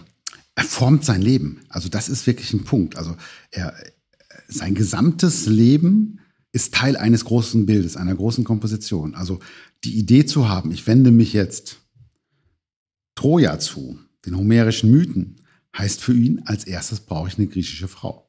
er 0.58 0.64
formt 0.64 1.06
sein 1.06 1.22
Leben. 1.22 1.60
Also 1.70 1.88
das 1.88 2.10
ist 2.10 2.26
wirklich 2.26 2.52
ein 2.52 2.64
Punkt. 2.64 2.98
Also 2.98 3.16
er, 3.52 3.76
sein 4.48 4.74
gesamtes 4.74 5.46
Leben 5.46 6.20
ist 6.52 6.74
Teil 6.74 6.98
eines 6.98 7.26
großen 7.26 7.68
Bildes, 7.68 7.96
einer 7.96 8.16
großen 8.16 8.44
Komposition. 8.44 9.14
Also 9.14 9.40
die 9.84 10.00
Idee 10.00 10.26
zu 10.26 10.50
haben, 10.50 10.72
ich 10.72 10.88
wende 10.88 11.12
mich 11.12 11.32
jetzt 11.32 11.78
Troja 13.14 13.60
zu, 13.60 14.00
den 14.26 14.36
homerischen 14.36 14.90
Mythen, 14.90 15.42
heißt 15.78 16.02
für 16.02 16.14
ihn, 16.14 16.42
als 16.46 16.64
erstes 16.64 17.02
brauche 17.02 17.28
ich 17.28 17.38
eine 17.38 17.48
griechische 17.48 17.88
Frau. 17.88 18.28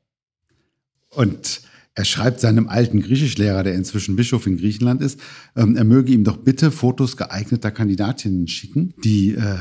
Und 1.08 1.62
er 1.94 2.04
schreibt 2.04 2.40
seinem 2.40 2.68
alten 2.68 3.00
Griechischlehrer, 3.00 3.62
der 3.62 3.74
inzwischen 3.74 4.16
Bischof 4.16 4.46
in 4.46 4.58
Griechenland 4.58 5.00
ist, 5.00 5.18
ähm, 5.56 5.76
er 5.76 5.84
möge 5.84 6.12
ihm 6.12 6.24
doch 6.24 6.36
bitte 6.36 6.70
Fotos 6.72 7.16
geeigneter 7.16 7.70
Kandidatinnen 7.70 8.48
schicken, 8.48 8.92
die 9.02 9.32
äh, 9.32 9.56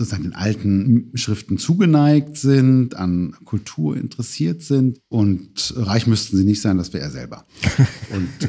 sozusagen 0.00 0.22
den 0.22 0.34
alten 0.34 1.10
Schriften 1.14 1.58
zugeneigt 1.58 2.38
sind, 2.38 2.96
an 2.96 3.34
Kultur 3.44 3.96
interessiert 3.96 4.62
sind 4.62 4.98
und 5.08 5.74
reich 5.76 6.06
müssten 6.06 6.38
sie 6.38 6.44
nicht 6.44 6.62
sein, 6.62 6.78
das 6.78 6.94
wäre 6.94 7.04
er 7.04 7.10
selber. 7.10 7.44
und 8.10 8.48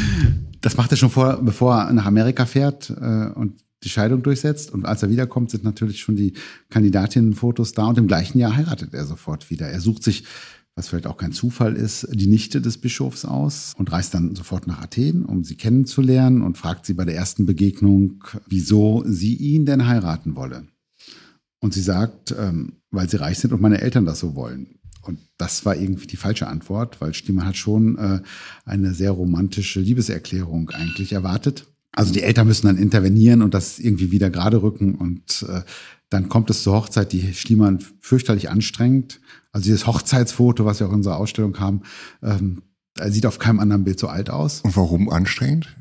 das 0.62 0.78
macht 0.78 0.92
er 0.92 0.98
schon 0.98 1.10
vor, 1.10 1.42
bevor 1.44 1.76
er 1.76 1.94
nach 1.94 2.06
Amerika 2.06 2.46
fährt 2.46 2.90
äh, 2.90 3.32
und 3.36 3.62
die 3.84 3.90
Scheidung 3.90 4.24
durchsetzt. 4.24 4.72
Und 4.72 4.86
als 4.86 5.04
er 5.04 5.10
wiederkommt, 5.10 5.52
sind 5.52 5.64
natürlich 5.64 6.00
schon 6.00 6.16
die 6.16 6.34
Kandidatinnenfotos 6.70 7.74
da. 7.74 7.86
Und 7.88 7.98
im 7.98 8.08
gleichen 8.08 8.40
Jahr 8.40 8.56
heiratet 8.56 8.94
er 8.94 9.06
sofort 9.06 9.50
wieder. 9.50 9.68
Er 9.68 9.82
sucht 9.82 10.04
sich 10.04 10.24
was 10.78 10.90
vielleicht 10.90 11.08
auch 11.08 11.18
kein 11.18 11.32
Zufall 11.32 11.76
ist, 11.76 12.08
die 12.14 12.28
Nichte 12.28 12.62
des 12.62 12.78
Bischofs 12.78 13.26
aus 13.26 13.74
und 13.78 13.92
reist 13.92 14.14
dann 14.14 14.36
sofort 14.36 14.68
nach 14.68 14.80
Athen, 14.80 15.26
um 15.26 15.44
sie 15.44 15.56
kennenzulernen 15.56 16.44
und 16.44 16.56
fragt 16.56 16.86
sie 16.86 16.94
bei 16.94 17.04
der 17.04 17.16
ersten 17.16 17.48
Begegnung, 17.48 18.24
wieso 18.46 19.04
sie 19.08 19.36
ihn 19.36 19.66
denn 19.66 19.88
heiraten 19.88 20.36
wolle. 20.36 20.68
Und 21.60 21.74
sie 21.74 21.82
sagt, 21.82 22.36
ähm, 22.38 22.74
weil 22.92 23.10
sie 23.10 23.20
reich 23.20 23.40
sind 23.40 23.54
und 23.54 23.62
meine 23.62 23.82
Eltern 23.82 24.06
das 24.06 24.20
so 24.20 24.36
wollen. 24.36 24.76
Und 25.02 25.20
das 25.38 25.66
war 25.66 25.76
irgendwie 25.76 26.06
die 26.06 26.16
falsche 26.16 26.48
Antwort, 26.48 27.02
weil 27.02 27.16
Stiemann 27.16 27.48
hat 27.48 27.58
schon 27.58 27.98
äh, 27.98 28.22
eine 28.64 28.94
sehr 28.94 29.12
romantische 29.12 29.80
Liebeserklärung 29.80 30.70
eigentlich 30.70 31.12
erwartet. 31.14 31.66
Also 31.92 32.14
die 32.14 32.22
Eltern 32.22 32.46
müssen 32.46 32.68
dann 32.68 32.78
intervenieren 32.78 33.42
und 33.42 33.56
das 33.56 33.80
irgendwie 33.80 34.12
wieder 34.12 34.30
gerade 34.30 34.62
rücken 34.62 34.94
und 34.94 35.44
äh, 35.50 35.62
dann 36.10 36.30
kommt 36.30 36.50
es 36.50 36.64
zur 36.64 36.74
Hochzeit, 36.76 37.12
die 37.12 37.34
Schliemann 37.34 37.80
fürchterlich 38.00 38.50
anstrengend. 38.50 39.20
Also 39.52 39.66
dieses 39.66 39.88
Hochzeitsfoto, 39.88 40.66
was 40.66 40.80
wir 40.80 40.88
auch 40.88 40.92
in 40.92 40.98
unserer 40.98 41.18
Ausstellung 41.18 41.60
haben, 41.60 41.82
ähm, 42.24 42.62
sieht 43.08 43.26
auf 43.26 43.40
keinem 43.40 43.60
anderen 43.60 43.84
Bild 43.84 44.00
so 44.00 44.08
alt 44.08 44.30
aus. 44.30 44.62
Und 44.62 44.76
warum 44.76 45.10
anstrengend? 45.10 45.76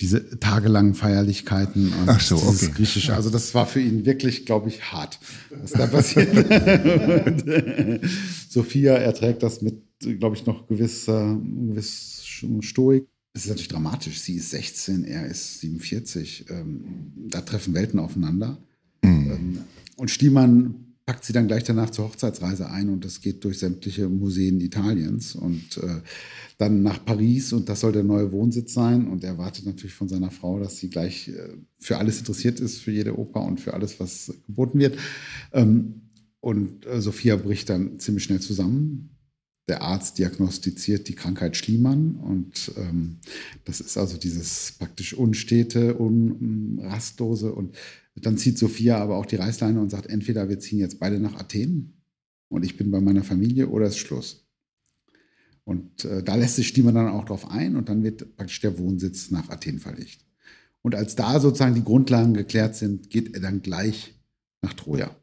Diese 0.00 0.38
tagelangen 0.38 0.94
Feierlichkeiten 0.94 1.92
und 1.92 2.08
Ach 2.08 2.20
so, 2.20 2.36
dieses 2.36 2.64
okay. 2.64 2.72
Griechische. 2.76 3.14
Also 3.14 3.30
das 3.30 3.52
war 3.54 3.66
für 3.66 3.80
ihn 3.80 4.04
wirklich, 4.06 4.46
glaube 4.46 4.68
ich, 4.68 4.92
hart, 4.92 5.18
was 5.50 5.72
da 5.72 5.86
passiert. 5.88 6.28
Sophia 8.48 8.94
erträgt 8.94 9.42
das 9.42 9.60
mit, 9.60 9.82
glaube 10.18 10.36
ich, 10.36 10.46
noch 10.46 10.68
gewisser, 10.68 11.36
gewiss 11.42 12.24
Stoik. 12.60 13.08
Es 13.32 13.44
ist 13.44 13.48
natürlich 13.48 13.68
dramatisch. 13.68 14.20
Sie 14.20 14.34
ist 14.34 14.50
16, 14.50 15.04
er 15.04 15.26
ist 15.26 15.60
47. 15.60 16.46
Ähm, 16.48 17.12
da 17.28 17.40
treffen 17.40 17.74
Welten 17.74 17.98
aufeinander. 17.98 18.58
Mhm. 19.08 19.58
Und 19.96 20.10
Stiemann 20.10 20.88
packt 21.08 21.24
sie 21.24 21.32
dann 21.32 21.48
gleich 21.48 21.64
danach 21.64 21.88
zur 21.88 22.04
Hochzeitsreise 22.04 22.68
ein 22.68 22.90
und 22.90 23.02
das 23.02 23.22
geht 23.22 23.42
durch 23.42 23.60
sämtliche 23.60 24.10
Museen 24.10 24.60
Italiens 24.60 25.34
und 25.34 25.78
äh, 25.78 26.02
dann 26.58 26.82
nach 26.82 27.02
Paris 27.02 27.54
und 27.54 27.70
das 27.70 27.80
soll 27.80 27.92
der 27.92 28.04
neue 28.04 28.30
Wohnsitz 28.30 28.74
sein 28.74 29.08
und 29.08 29.24
er 29.24 29.38
wartet 29.38 29.64
natürlich 29.64 29.94
von 29.94 30.06
seiner 30.08 30.30
Frau, 30.30 30.60
dass 30.60 30.76
sie 30.76 30.90
gleich 30.90 31.28
äh, 31.28 31.56
für 31.78 31.96
alles 31.96 32.18
interessiert 32.18 32.60
ist, 32.60 32.82
für 32.82 32.90
jede 32.90 33.18
Oper 33.18 33.42
und 33.42 33.58
für 33.58 33.72
alles, 33.72 33.98
was 33.98 34.34
geboten 34.46 34.78
wird. 34.80 34.98
Ähm, 35.54 36.02
und 36.40 36.84
äh, 36.84 37.00
Sophia 37.00 37.36
bricht 37.36 37.70
dann 37.70 37.98
ziemlich 37.98 38.24
schnell 38.24 38.40
zusammen. 38.40 39.16
Der 39.66 39.80
Arzt 39.80 40.18
diagnostiziert 40.18 41.08
die 41.08 41.14
Krankheit 41.14 41.56
Schliemann 41.56 42.16
und 42.16 42.70
ähm, 42.76 43.20
das 43.64 43.80
ist 43.80 43.96
also 43.96 44.18
dieses 44.18 44.74
praktisch 44.78 45.14
unstete, 45.14 45.94
unrastlose 45.94 47.50
und 47.50 47.76
dann 48.26 48.38
zieht 48.38 48.58
Sophia 48.58 48.98
aber 48.98 49.16
auch 49.16 49.26
die 49.26 49.36
Reißleine 49.36 49.80
und 49.80 49.90
sagt, 49.90 50.06
entweder 50.06 50.48
wir 50.48 50.58
ziehen 50.58 50.78
jetzt 50.78 50.98
beide 50.98 51.20
nach 51.20 51.34
Athen 51.34 52.02
und 52.48 52.64
ich 52.64 52.76
bin 52.76 52.90
bei 52.90 53.00
meiner 53.00 53.24
Familie 53.24 53.68
oder 53.68 53.86
ist 53.86 53.98
Schluss. 53.98 54.46
Und 55.64 56.06
äh, 56.06 56.22
da 56.22 56.34
lässt 56.34 56.56
sich 56.56 56.68
Stiemann 56.68 56.94
dann 56.94 57.08
auch 57.08 57.26
drauf 57.26 57.50
ein 57.50 57.76
und 57.76 57.90
dann 57.90 58.02
wird 58.02 58.36
praktisch 58.36 58.60
der 58.60 58.78
Wohnsitz 58.78 59.30
nach 59.30 59.50
Athen 59.50 59.78
verlegt. 59.78 60.24
Und 60.80 60.94
als 60.94 61.14
da 61.14 61.40
sozusagen 61.40 61.74
die 61.74 61.84
Grundlagen 61.84 62.32
geklärt 62.32 62.74
sind, 62.74 63.10
geht 63.10 63.34
er 63.34 63.40
dann 63.40 63.60
gleich 63.60 64.14
nach 64.62 64.72
Troja. 64.72 65.14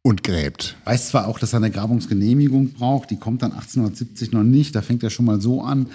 Und 0.00 0.22
gräbt. 0.22 0.76
Weiß 0.84 1.08
zwar 1.08 1.26
auch, 1.26 1.38
dass 1.38 1.52
er 1.52 1.58
eine 1.58 1.70
Grabungsgenehmigung 1.70 2.72
braucht, 2.72 3.10
die 3.10 3.18
kommt 3.18 3.42
dann 3.42 3.52
1870 3.52 4.32
noch 4.32 4.44
nicht, 4.44 4.74
da 4.74 4.80
fängt 4.80 5.02
er 5.02 5.10
schon 5.10 5.26
mal 5.26 5.40
so 5.40 5.62
an. 5.62 5.88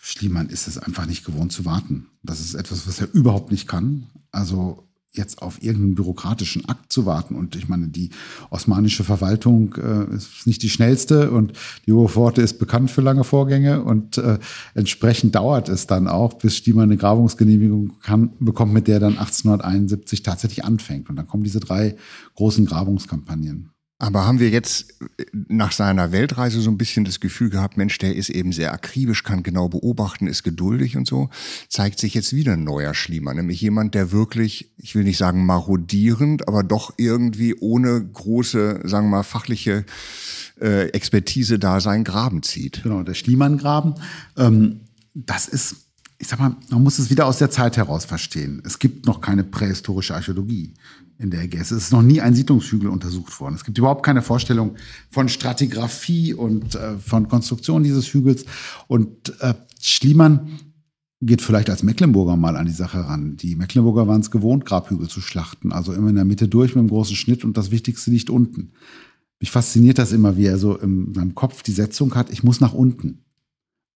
Schliemann 0.00 0.48
ist 0.48 0.68
es 0.68 0.78
einfach 0.78 1.04
nicht 1.06 1.24
gewohnt 1.26 1.52
zu 1.52 1.64
warten. 1.64 2.06
Das 2.22 2.40
ist 2.40 2.54
etwas, 2.54 2.86
was 2.86 3.00
er 3.00 3.12
überhaupt 3.12 3.50
nicht 3.50 3.66
kann. 3.66 4.06
Also 4.30 4.85
jetzt 5.16 5.42
auf 5.42 5.62
irgendeinen 5.62 5.94
bürokratischen 5.94 6.68
Akt 6.68 6.92
zu 6.92 7.06
warten. 7.06 7.34
Und 7.34 7.56
ich 7.56 7.68
meine, 7.68 7.88
die 7.88 8.10
osmanische 8.50 9.04
Verwaltung 9.04 9.74
äh, 9.74 10.14
ist 10.14 10.46
nicht 10.46 10.62
die 10.62 10.70
schnellste 10.70 11.30
und 11.30 11.52
die 11.86 11.92
Hohe 11.92 12.08
Pforte 12.08 12.42
ist 12.42 12.58
bekannt 12.58 12.90
für 12.90 13.02
lange 13.02 13.24
Vorgänge 13.24 13.82
und 13.82 14.18
äh, 14.18 14.38
entsprechend 14.74 15.34
dauert 15.34 15.68
es 15.68 15.86
dann 15.86 16.08
auch, 16.08 16.34
bis 16.34 16.56
Stiemann 16.56 16.84
eine 16.84 16.96
Grabungsgenehmigung 16.96 17.92
kann, 18.00 18.30
bekommt, 18.40 18.72
mit 18.72 18.88
der 18.88 19.00
dann 19.00 19.18
1871 19.18 20.22
tatsächlich 20.22 20.64
anfängt. 20.64 21.08
Und 21.10 21.16
dann 21.16 21.26
kommen 21.26 21.44
diese 21.44 21.60
drei 21.60 21.96
großen 22.34 22.66
Grabungskampagnen. 22.66 23.75
Aber 23.98 24.26
haben 24.26 24.40
wir 24.40 24.50
jetzt 24.50 25.00
äh, 25.18 25.24
nach 25.32 25.72
seiner 25.72 26.12
Weltreise 26.12 26.60
so 26.60 26.70
ein 26.70 26.76
bisschen 26.76 27.04
das 27.04 27.20
Gefühl 27.20 27.48
gehabt, 27.48 27.76
Mensch, 27.76 27.96
der 27.98 28.14
ist 28.14 28.28
eben 28.28 28.52
sehr 28.52 28.72
akribisch, 28.72 29.22
kann 29.22 29.42
genau 29.42 29.68
beobachten, 29.68 30.26
ist 30.26 30.42
geduldig 30.42 30.96
und 30.96 31.06
so, 31.06 31.30
zeigt 31.68 31.98
sich 31.98 32.12
jetzt 32.14 32.34
wieder 32.34 32.54
ein 32.54 32.64
neuer 32.64 32.92
Schliemann, 32.92 33.36
nämlich 33.36 33.60
jemand, 33.60 33.94
der 33.94 34.12
wirklich, 34.12 34.70
ich 34.76 34.94
will 34.94 35.04
nicht 35.04 35.16
sagen 35.16 35.46
marodierend, 35.46 36.46
aber 36.46 36.62
doch 36.62 36.92
irgendwie 36.98 37.54
ohne 37.58 38.04
große, 38.04 38.82
sagen 38.84 39.06
wir 39.06 39.18
mal, 39.18 39.22
fachliche 39.22 39.86
äh, 40.60 40.88
Expertise 40.90 41.58
da 41.58 41.80
seinen 41.80 42.04
Graben 42.04 42.42
zieht. 42.42 42.82
Genau, 42.82 43.02
der 43.02 43.14
Schliemann-Graben. 43.14 43.94
Ähm, 44.36 44.80
das 45.14 45.48
ist 45.48 45.76
ich 46.18 46.28
sag 46.28 46.38
mal, 46.38 46.56
man 46.70 46.82
muss 46.82 46.98
es 46.98 47.10
wieder 47.10 47.26
aus 47.26 47.36
der 47.36 47.50
Zeit 47.50 47.76
heraus 47.76 48.06
verstehen. 48.06 48.62
Es 48.64 48.78
gibt 48.78 49.04
noch 49.04 49.20
keine 49.20 49.44
prähistorische 49.44 50.14
Archäologie 50.14 50.72
in 51.18 51.30
der 51.30 51.42
Ägäis. 51.42 51.70
Es 51.70 51.84
ist 51.84 51.92
noch 51.92 52.02
nie 52.02 52.20
ein 52.20 52.34
Siedlungshügel 52.34 52.88
untersucht 52.88 53.40
worden. 53.40 53.54
Es 53.54 53.64
gibt 53.64 53.78
überhaupt 53.78 54.04
keine 54.04 54.22
Vorstellung 54.22 54.76
von 55.10 55.28
Stratigraphie 55.28 56.34
und 56.34 56.74
äh, 56.74 56.98
von 56.98 57.28
Konstruktion 57.28 57.82
dieses 57.82 58.12
Hügels. 58.12 58.44
Und 58.86 59.40
äh, 59.40 59.54
Schliemann 59.80 60.48
geht 61.22 61.40
vielleicht 61.40 61.70
als 61.70 61.82
Mecklenburger 61.82 62.36
mal 62.36 62.56
an 62.56 62.66
die 62.66 62.72
Sache 62.72 62.98
ran. 62.98 63.36
Die 63.36 63.56
Mecklenburger 63.56 64.06
waren 64.06 64.20
es 64.20 64.30
gewohnt, 64.30 64.66
Grabhügel 64.66 65.08
zu 65.08 65.20
schlachten. 65.20 65.72
Also 65.72 65.92
immer 65.92 66.10
in 66.10 66.16
der 66.16 66.24
Mitte 66.24 66.48
durch 66.48 66.70
mit 66.70 66.78
einem 66.78 66.88
großen 66.88 67.16
Schnitt 67.16 67.44
und 67.44 67.56
das 67.56 67.70
Wichtigste 67.70 68.10
liegt 68.10 68.30
unten. 68.30 68.72
Mich 69.40 69.50
fasziniert 69.50 69.98
das 69.98 70.12
immer, 70.12 70.36
wie 70.36 70.46
er 70.46 70.58
so 70.58 70.76
in 70.76 71.12
seinem 71.14 71.34
Kopf 71.34 71.62
die 71.62 71.72
Setzung 71.72 72.14
hat, 72.14 72.30
ich 72.30 72.42
muss 72.42 72.60
nach 72.60 72.72
unten. 72.72 73.25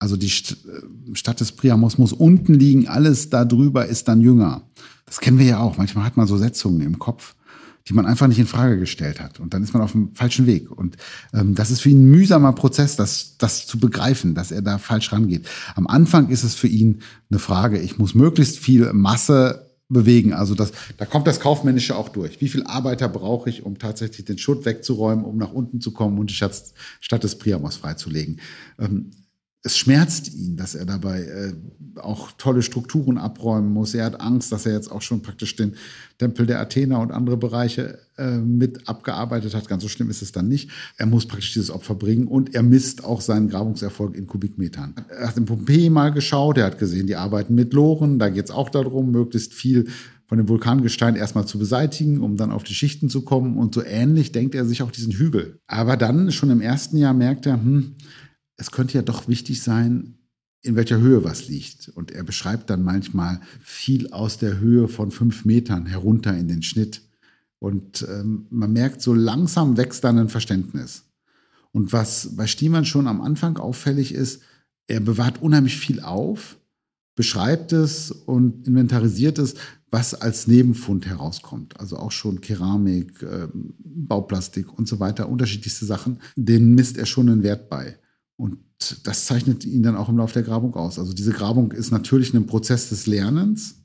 Also 0.01 0.17
die 0.17 0.27
äh, 0.27 1.15
Stadt 1.15 1.39
des 1.41 1.53
Priamos 1.53 1.99
muss 1.99 2.13
unten 2.13 2.55
liegen, 2.55 2.89
alles 2.89 3.31
da 3.31 3.45
drüber 3.45 3.87
ist 3.87 4.09
dann 4.09 4.21
jünger. 4.21 4.63
Das 5.05 5.21
kennen 5.21 5.39
wir 5.39 5.47
ja 5.47 5.61
auch. 5.61 5.77
Manchmal 5.77 6.05
hat 6.05 6.17
man 6.17 6.27
so 6.27 6.37
Setzungen 6.37 6.81
im 6.81 6.99
Kopf, 6.99 7.35
die 7.87 7.93
man 7.93 8.07
einfach 8.07 8.27
nicht 8.27 8.39
in 8.39 8.47
Frage 8.47 8.79
gestellt 8.79 9.21
hat. 9.21 9.41
Und 9.41 9.53
dann 9.53 9.63
ist 9.63 9.75
man 9.75 9.83
auf 9.83 9.93
dem 9.93 10.15
falschen 10.15 10.47
Weg. 10.47 10.71
Und 10.71 10.97
ähm, 11.35 11.55
das 11.55 11.71
ist 11.71 11.83
für 11.83 11.91
ihn 11.91 12.05
ein 12.05 12.11
mühsamer 12.11 12.55
Prozess, 12.55 12.97
das, 12.97 13.37
das 13.37 13.67
zu 13.67 13.79
begreifen, 13.79 14.35
dass 14.35 14.51
er 14.51 14.63
da 14.63 14.79
falsch 14.79 15.13
rangeht. 15.13 15.47
Am 15.75 15.87
Anfang 15.87 16.31
ist 16.31 16.45
es 16.45 16.55
für 16.55 16.69
ihn 16.69 17.03
eine 17.31 17.39
Frage, 17.39 17.79
ich 17.79 17.99
muss 17.99 18.15
möglichst 18.15 18.59
viel 18.59 18.93
Masse 18.95 19.71
bewegen. 19.91 20.33
Also 20.33 20.55
das, 20.55 20.73
da 20.97 21.05
kommt 21.05 21.27
das 21.27 21.41
Kaufmännische 21.41 21.97
auch 21.97 22.09
durch. 22.09 22.41
Wie 22.41 22.49
viel 22.49 22.63
Arbeiter 22.63 23.09
brauche 23.09 23.51
ich, 23.51 23.67
um 23.67 23.79
tatsächlich 23.79 24.25
den 24.25 24.39
Schutt 24.39 24.65
wegzuräumen, 24.65 25.25
um 25.25 25.37
nach 25.37 25.53
unten 25.53 25.81
zu 25.81 25.93
kommen 25.93 26.19
und 26.19 26.31
die 26.31 26.35
Stadt, 26.35 26.63
Stadt 27.01 27.25
des 27.25 27.37
Priamos 27.37 27.77
freizulegen? 27.77 28.41
Ähm, 28.79 29.11
es 29.63 29.77
schmerzt 29.77 30.33
ihn, 30.33 30.57
dass 30.57 30.75
er 30.75 30.87
dabei 30.87 31.21
äh, 31.21 31.53
auch 32.01 32.33
tolle 32.33 32.63
Strukturen 32.63 33.19
abräumen 33.19 33.71
muss. 33.71 33.95
Er 33.95 34.07
hat 34.07 34.21
Angst, 34.21 34.53
dass 34.53 34.65
er 34.65 34.73
jetzt 34.73 34.91
auch 34.91 35.03
schon 35.03 35.21
praktisch 35.21 35.55
den 35.55 35.75
Tempel 36.19 36.47
der 36.47 36.61
Athener 36.61 37.01
und 37.01 37.13
andere 37.13 37.37
Bereiche 37.37 37.99
äh, 38.17 38.39
mit 38.39 38.89
abgearbeitet 38.89 39.55
hat. 39.55 39.69
Ganz 39.69 39.83
so 39.83 39.89
schlimm 39.89 40.09
ist 40.09 40.23
es 40.23 40.33
dann 40.33 40.49
nicht. 40.49 40.71
Er 40.97 41.07
muss 41.07 41.27
praktisch 41.27 41.53
dieses 41.53 41.71
Opfer 41.71 41.95
bringen 41.95 42.27
und 42.27 42.55
er 42.55 42.63
misst 42.63 43.05
auch 43.05 43.21
seinen 43.21 43.51
Grabungserfolg 43.51 44.17
in 44.17 44.27
Kubikmetern. 44.27 44.95
Er 45.09 45.29
hat 45.29 45.37
in 45.37 45.45
Pompeji 45.45 45.91
mal 45.91 46.11
geschaut, 46.11 46.57
er 46.57 46.65
hat 46.65 46.79
gesehen, 46.79 47.07
die 47.07 47.17
arbeiten 47.17 47.55
mit 47.55 47.75
Loren. 47.75 48.19
Da 48.19 48.31
geht 48.31 48.47
es 48.47 48.51
auch 48.51 48.71
darum, 48.71 49.11
möglichst 49.11 49.53
viel 49.53 49.89
von 50.27 50.39
dem 50.39 50.49
Vulkangestein 50.49 51.17
erstmal 51.17 51.45
zu 51.45 51.59
beseitigen, 51.59 52.21
um 52.21 52.37
dann 52.37 52.53
auf 52.53 52.63
die 52.63 52.73
Schichten 52.73 53.11
zu 53.11 53.23
kommen. 53.23 53.59
Und 53.59 53.75
so 53.75 53.83
ähnlich 53.83 54.33
denkt 54.33 54.55
er 54.55 54.65
sich 54.65 54.83
auch 54.83 54.93
diesen 54.93 55.13
Hügel. 55.13 55.59
Aber 55.67 55.97
dann, 55.99 56.33
schon 56.33 56.51
im 56.51 56.61
ersten 56.61 56.97
Jahr, 56.97 57.13
merkt 57.13 57.47
er, 57.47 57.55
hm, 57.55 57.97
es 58.61 58.71
könnte 58.71 58.95
ja 58.95 59.03
doch 59.03 59.27
wichtig 59.27 59.63
sein, 59.63 60.19
in 60.63 60.77
welcher 60.77 60.99
Höhe 60.99 61.25
was 61.25 61.49
liegt. 61.49 61.89
Und 61.89 62.11
er 62.11 62.23
beschreibt 62.23 62.69
dann 62.69 62.83
manchmal 62.83 63.41
viel 63.63 64.13
aus 64.13 64.37
der 64.37 64.59
Höhe 64.59 64.87
von 64.87 65.11
fünf 65.11 65.47
Metern 65.47 65.87
herunter 65.87 66.37
in 66.37 66.47
den 66.47 66.63
Schnitt. 66.63 67.01
Und 67.59 68.07
ähm, 68.09 68.47
man 68.51 68.73
merkt, 68.73 69.01
so 69.01 69.15
langsam 69.15 69.79
wächst 69.79 70.05
dann 70.05 70.19
ein 70.19 70.29
Verständnis. 70.29 71.05
Und 71.73 71.93
was 71.95 72.37
bei 72.37 72.47
Stiemann 72.47 72.85
schon 72.85 73.07
am 73.07 73.23
Anfang 73.23 73.57
auffällig 73.57 74.13
ist, 74.13 74.43
er 74.87 75.01
bewahrt 75.01 75.41
unheimlich 75.41 75.79
viel 75.79 76.01
auf, 76.01 76.59
beschreibt 77.15 77.73
es 77.73 78.11
und 78.11 78.67
inventarisiert 78.67 79.39
es, 79.39 79.55
was 79.91 80.15
als 80.15 80.47
Nebenfund 80.47 81.07
herauskommt. 81.07 81.81
Also 81.81 81.97
auch 81.97 82.13
schon 82.13 82.41
Keramik, 82.43 83.23
äh, 83.23 83.49
Bauplastik 83.55 84.77
und 84.79 84.87
so 84.87 85.01
weiter, 85.01 85.29
unterschiedlichste 85.31 85.87
Sachen. 85.87 86.19
Denen 86.37 86.75
misst 86.75 86.99
er 86.99 87.07
schon 87.07 87.31
einen 87.31 87.43
Wert 87.43 87.71
bei. 87.71 87.97
Und 88.41 88.59
das 89.05 89.27
zeichnet 89.27 89.65
ihn 89.65 89.83
dann 89.83 89.97
auch 89.97 90.09
im 90.09 90.17
Laufe 90.17 90.33
der 90.33 90.43
Grabung 90.43 90.75
aus. 90.75 90.99
Also 90.99 91.13
diese 91.13 91.33
Grabung 91.33 91.73
ist 91.73 91.91
natürlich 91.91 92.33
ein 92.33 92.47
Prozess 92.47 92.89
des 92.89 93.07
Lernens, 93.07 93.85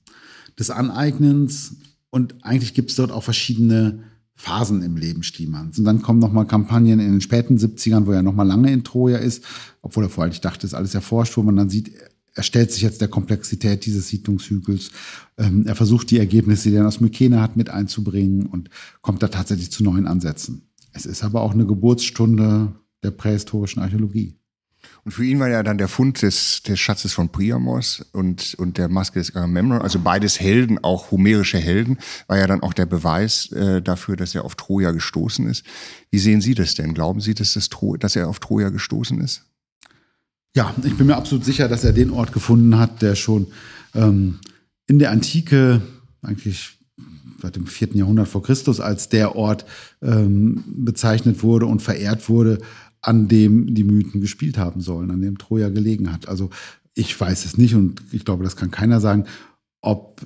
des 0.58 0.70
Aneignens 0.70 1.76
und 2.10 2.46
eigentlich 2.46 2.74
gibt 2.74 2.92
es 2.92 2.96
dort 2.96 3.12
auch 3.12 3.24
verschiedene 3.24 4.04
Phasen 4.36 4.82
im 4.82 4.96
Leben 4.96 5.24
Stiemanns. 5.24 5.78
Und 5.78 5.86
dann 5.86 6.02
kommen 6.02 6.20
nochmal 6.20 6.48
Kampagnen 6.48 7.00
in 7.00 7.12
den 7.12 7.22
späten 7.22 7.58
70ern, 7.58 8.06
wo 8.06 8.12
er 8.12 8.24
nochmal 8.24 8.48
lange 8.48 8.72
in 8.72 8.84
Troja 8.84 9.18
ist, 9.18 9.44
obwohl 9.82 10.06
er 10.06 10.10
vorher 10.10 10.30
nicht 10.30 10.46
dachte, 10.46 10.66
ist 10.66 10.74
alles 10.74 10.96
erforscht, 10.96 11.36
wo 11.36 11.44
man 11.44 11.58
dann 11.58 11.70
sieht, 11.70 11.92
er 12.34 12.44
stellt 12.44 12.72
sich 12.72 12.82
jetzt 12.82 13.02
der 13.02 13.08
Komplexität 13.08 13.86
dieses 13.86 14.10
Siedlungshügels. 14.10 14.92
Ähm, 15.38 15.66
er 15.68 15.76
versucht 15.76 16.12
die 16.12 16.20
Ergebnisse, 16.20 16.70
die 16.70 16.76
er 16.76 16.88
aus 16.88 17.02
Mykene 17.02 17.42
hat, 17.42 17.58
mit 17.58 17.70
einzubringen 17.70 18.46
und 18.46 18.70
kommt 19.02 19.24
da 19.24 19.28
tatsächlich 19.28 19.72
zu 19.72 19.84
neuen 19.84 20.08
Ansätzen. 20.08 20.70
Es 20.92 21.06
ist 21.06 21.24
aber 21.24 21.42
auch 21.42 21.54
eine 21.54 21.66
Geburtsstunde 21.66 22.74
der 23.04 23.12
prähistorischen 23.12 23.82
Archäologie. 23.82 24.36
Und 25.06 25.12
für 25.12 25.24
ihn 25.24 25.40
war 25.40 25.50
ja 25.50 25.62
dann 25.62 25.78
der 25.78 25.88
Fund 25.88 26.24
des, 26.24 26.64
des 26.64 26.80
Schatzes 26.80 27.14
von 27.14 27.30
Priamos 27.30 28.04
und, 28.12 28.56
und 28.56 28.80
der 28.80 28.90
Maske 28.90 29.20
des 29.20 29.36
Agamemnon, 29.36 29.80
also 29.80 30.00
beides 30.00 30.40
Helden, 30.40 30.84
auch 30.84 31.12
homerische 31.12 31.60
Helden, 31.60 32.00
war 32.26 32.40
ja 32.40 32.48
dann 32.48 32.64
auch 32.64 32.74
der 32.74 32.88
Beweis 32.88 33.52
äh, 33.52 33.84
dafür, 33.84 34.16
dass 34.16 34.34
er 34.34 34.44
auf 34.44 34.56
Troja 34.56 34.90
gestoßen 34.90 35.48
ist. 35.48 35.64
Wie 36.10 36.18
sehen 36.18 36.42
Sie 36.42 36.56
das 36.56 36.74
denn? 36.74 36.96
Glauben 36.96 37.22
Sie, 37.22 37.36
dass, 37.36 37.54
das 37.54 37.70
Tro 37.70 37.98
dass 37.98 38.16
er 38.16 38.28
auf 38.28 38.40
Troja 38.40 38.70
gestoßen 38.70 39.22
ist? 39.22 39.44
Ja, 40.56 40.74
ich 40.84 40.98
bin 40.98 41.06
mir 41.06 41.18
absolut 41.18 41.46
sicher, 41.46 41.68
dass 41.68 41.84
er 41.84 41.94
den 41.94 42.10
Ort 42.10 42.34
gefunden 42.34 42.80
hat, 42.80 43.04
der 43.04 43.14
schon 43.14 43.48
ähm, 43.94 44.40
in 44.88 44.98
der 44.98 45.12
Antike, 45.12 45.84
eigentlich 46.24 46.80
seit 47.42 47.58
dem 47.58 47.68
vierten 47.68 47.98
Jahrhundert 47.98 48.28
vor 48.28 48.42
Christus, 48.42 48.80
als 48.80 49.10
der 49.10 49.36
Ort 49.36 49.66
ähm, 50.02 50.64
bezeichnet 50.66 51.44
wurde 51.44 51.68
und 51.68 51.82
verehrt 51.82 52.28
wurde, 52.28 52.60
an 53.06 53.28
dem 53.28 53.76
die 53.76 53.84
Mythen 53.84 54.20
gespielt 54.20 54.58
haben 54.58 54.82
sollen, 54.82 55.12
an 55.12 55.22
dem 55.22 55.38
Troja 55.38 55.70
gelegen 55.70 56.12
hat. 56.12 56.28
Also 56.28 56.50
ich 56.96 57.20
weiß 57.20 57.46
es 57.46 57.58
nicht 57.58 57.76
und 57.76 58.02
ich 58.12 58.26
glaube, 58.26 58.44
das 58.44 58.56
kann 58.56 58.72
keiner 58.72 59.00
sagen, 59.00 59.26
ob 59.82 60.26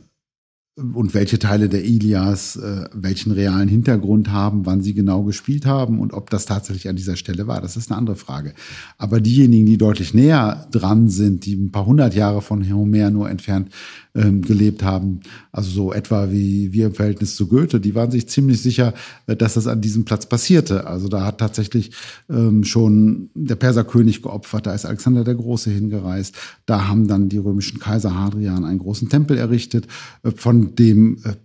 und 0.94 1.14
welche 1.14 1.40
Teile 1.40 1.70
der 1.70 1.84
Ilias 1.84 2.56
äh, 2.56 2.86
welchen 2.94 3.32
realen 3.32 3.68
Hintergrund 3.68 4.32
haben, 4.32 4.66
wann 4.66 4.82
sie 4.82 4.94
genau 4.94 5.24
gespielt 5.24 5.66
haben 5.66 6.00
und 6.00 6.14
ob 6.14 6.30
das 6.30 6.46
tatsächlich 6.46 6.90
an 6.90 6.96
dieser 6.96 7.16
Stelle 7.16 7.48
war. 7.48 7.62
Das 7.62 7.78
ist 7.78 7.92
eine 7.92 7.98
andere 7.98 8.16
Frage. 8.16 8.54
Aber 8.98 9.22
diejenigen, 9.22 9.66
die 9.66 9.78
deutlich 9.78 10.14
näher 10.14 10.68
dran 10.72 11.10
sind, 11.10 11.46
die 11.46 11.56
ein 11.56 11.72
paar 11.72 11.86
hundert 11.86 12.16
Jahre 12.16 12.42
von 12.42 12.68
Homer 12.72 13.12
nur 13.12 13.30
entfernt 13.30 13.70
ähm, 14.16 14.42
gelebt 14.42 14.84
haben, 14.84 15.20
also 15.52 15.70
so 15.70 15.94
etwa 15.94 16.32
wie 16.32 16.74
wir 16.74 16.88
im 16.88 16.94
Verhältnis 16.94 17.36
zu 17.36 17.48
Goethe, 17.48 17.80
die 17.80 17.96
waren 17.96 18.12
sich 18.12 18.28
ziemlich 18.28 18.62
sicher, 18.62 18.94
äh, 19.28 19.36
dass 19.36 19.54
das 19.54 19.68
an 19.68 19.82
diesem 19.82 20.06
Platz 20.06 20.26
passierte. 20.26 20.88
Also 20.88 21.08
da 21.08 21.26
hat 21.26 21.38
tatsächlich 21.38 21.92
ähm, 22.30 22.64
schon 22.64 23.30
der 23.36 23.56
Perserkönig 23.56 24.22
geopfert, 24.22 24.66
da 24.66 24.74
ist 24.74 24.86
Alexander 24.86 25.24
der 25.24 25.36
Große 25.36 25.70
hingereist, 25.70 26.36
da 26.66 26.88
haben 26.88 27.08
dann 27.08 27.30
die 27.30 27.38
römischen 27.38 27.80
Kaiser 27.80 28.18
Hadrian 28.18 28.66
einen 28.66 28.80
großen 28.80 29.10
Tempel 29.10 29.38
errichtet, 29.38 29.88
äh, 30.24 30.32
von 30.32 30.69
dem 30.76 31.18
äh, 31.24 31.36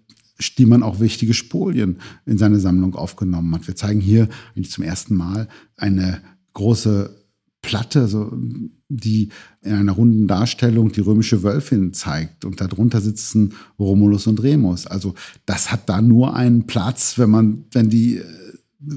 die 0.59 0.67
man 0.67 0.83
auch 0.83 1.01
wichtige 1.01 1.35
Spolien 1.35 1.99
in 2.27 2.39
seine 2.39 2.59
Sammlung 2.59 2.95
aufgenommen 2.97 3.55
hat. 3.55 3.67
Wir 3.67 3.77
zeigen 3.77 4.01
hier 4.01 4.29
eigentlich 4.55 4.71
zum 4.71 4.85
ersten 4.85 5.15
Mal 5.15 5.49
eine 5.77 6.21
große 6.55 7.17
Platte, 7.63 8.09
so, 8.09 8.37
die 8.89 9.31
in 9.63 9.73
einer 9.73 9.93
runden 9.93 10.27
Darstellung 10.27 10.93
die 10.93 11.01
römische 11.01 11.43
Wölfin 11.43 11.95
zeigt. 11.95 12.45
Und 12.45 12.61
darunter 12.61 13.01
sitzen 13.01 13.55
Romulus 13.79 14.27
und 14.27 14.43
Remus. 14.43 14.87
Also 14.87 15.15
das 15.47 15.73
hat 15.73 15.89
da 15.89 16.03
nur 16.03 16.37
einen 16.37 16.67
Platz, 16.67 17.19
wenn 17.19 17.31
man, 17.31 17.65
wenn 17.73 17.89
die 17.89 18.19
äh, 18.19 18.25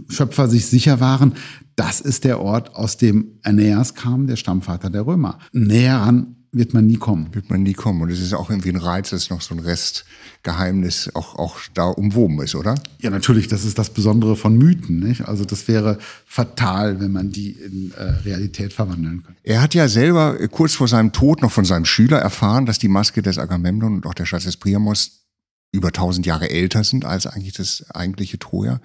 Schöpfer 0.10 0.50
sich 0.50 0.66
sicher 0.66 1.00
waren, 1.00 1.34
das 1.78 2.02
ist 2.02 2.24
der 2.24 2.42
Ort, 2.42 2.76
aus 2.76 2.98
dem 2.98 3.38
Aeneas 3.44 3.94
kam, 3.94 4.28
der 4.28 4.36
Stammvater 4.36 4.90
der 4.90 5.06
Römer. 5.06 5.40
Näher 5.54 5.98
ran 5.98 6.37
wird 6.58 6.74
man 6.74 6.86
nie 6.86 6.98
kommen. 6.98 7.34
Wird 7.34 7.50
man 7.50 7.64
nie 7.64 7.74
kommen. 7.74 8.02
Und 8.02 8.10
es 8.10 8.20
ist 8.20 8.34
auch 8.34 8.50
irgendwie 8.50 8.70
ein 8.70 8.78
Reiz, 8.78 9.12
dass 9.12 9.30
noch 9.30 9.42
so 9.42 9.56
ein 9.56 9.60
Restgeheimnis 9.60 11.12
auch, 11.14 11.36
auch 11.36 11.58
da 11.74 11.86
umwoben 11.86 12.42
ist, 12.42 12.56
oder? 12.56 12.76
Ja, 13.00 13.10
natürlich. 13.10 13.48
Das 13.48 13.64
ist 13.64 13.78
das 13.78 13.92
Besondere 13.92 14.36
von 14.36 14.58
Mythen. 14.58 15.00
Nicht? 15.00 15.28
Also 15.28 15.46
das 15.46 15.68
wäre 15.68 15.98
fatal, 16.26 17.00
wenn 17.00 17.12
man 17.12 17.32
die 17.32 17.52
in 17.52 17.92
äh, 17.92 18.04
Realität 18.04 18.74
verwandeln 18.74 19.24
könnte. 19.24 19.40
Er 19.44 19.62
hat 19.62 19.74
ja 19.74 19.88
selber 19.88 20.40
äh, 20.40 20.48
kurz 20.48 20.74
vor 20.74 20.88
seinem 20.88 21.12
Tod 21.12 21.42
noch 21.42 21.52
von 21.52 21.66
seinem 21.66 21.86
Schüler 21.86 22.20
erfahren, 22.20 22.66
dass 22.66 22.80
die 22.80 22.88
Maske 22.88 23.22
des 23.22 23.38
Agamemnon 23.38 23.96
und 23.96 24.06
auch 24.06 24.14
der 24.14 24.26
Schatz 24.26 24.44
des 24.44 24.58
Priamos 24.58 25.26
über 25.72 25.92
tausend 25.92 26.26
Jahre 26.26 26.50
älter 26.50 26.84
sind 26.84 27.06
als 27.06 27.28
eigentlich 27.28 27.54
das 27.54 27.86
eigentliche 27.92 28.40
Troja. 28.40 28.80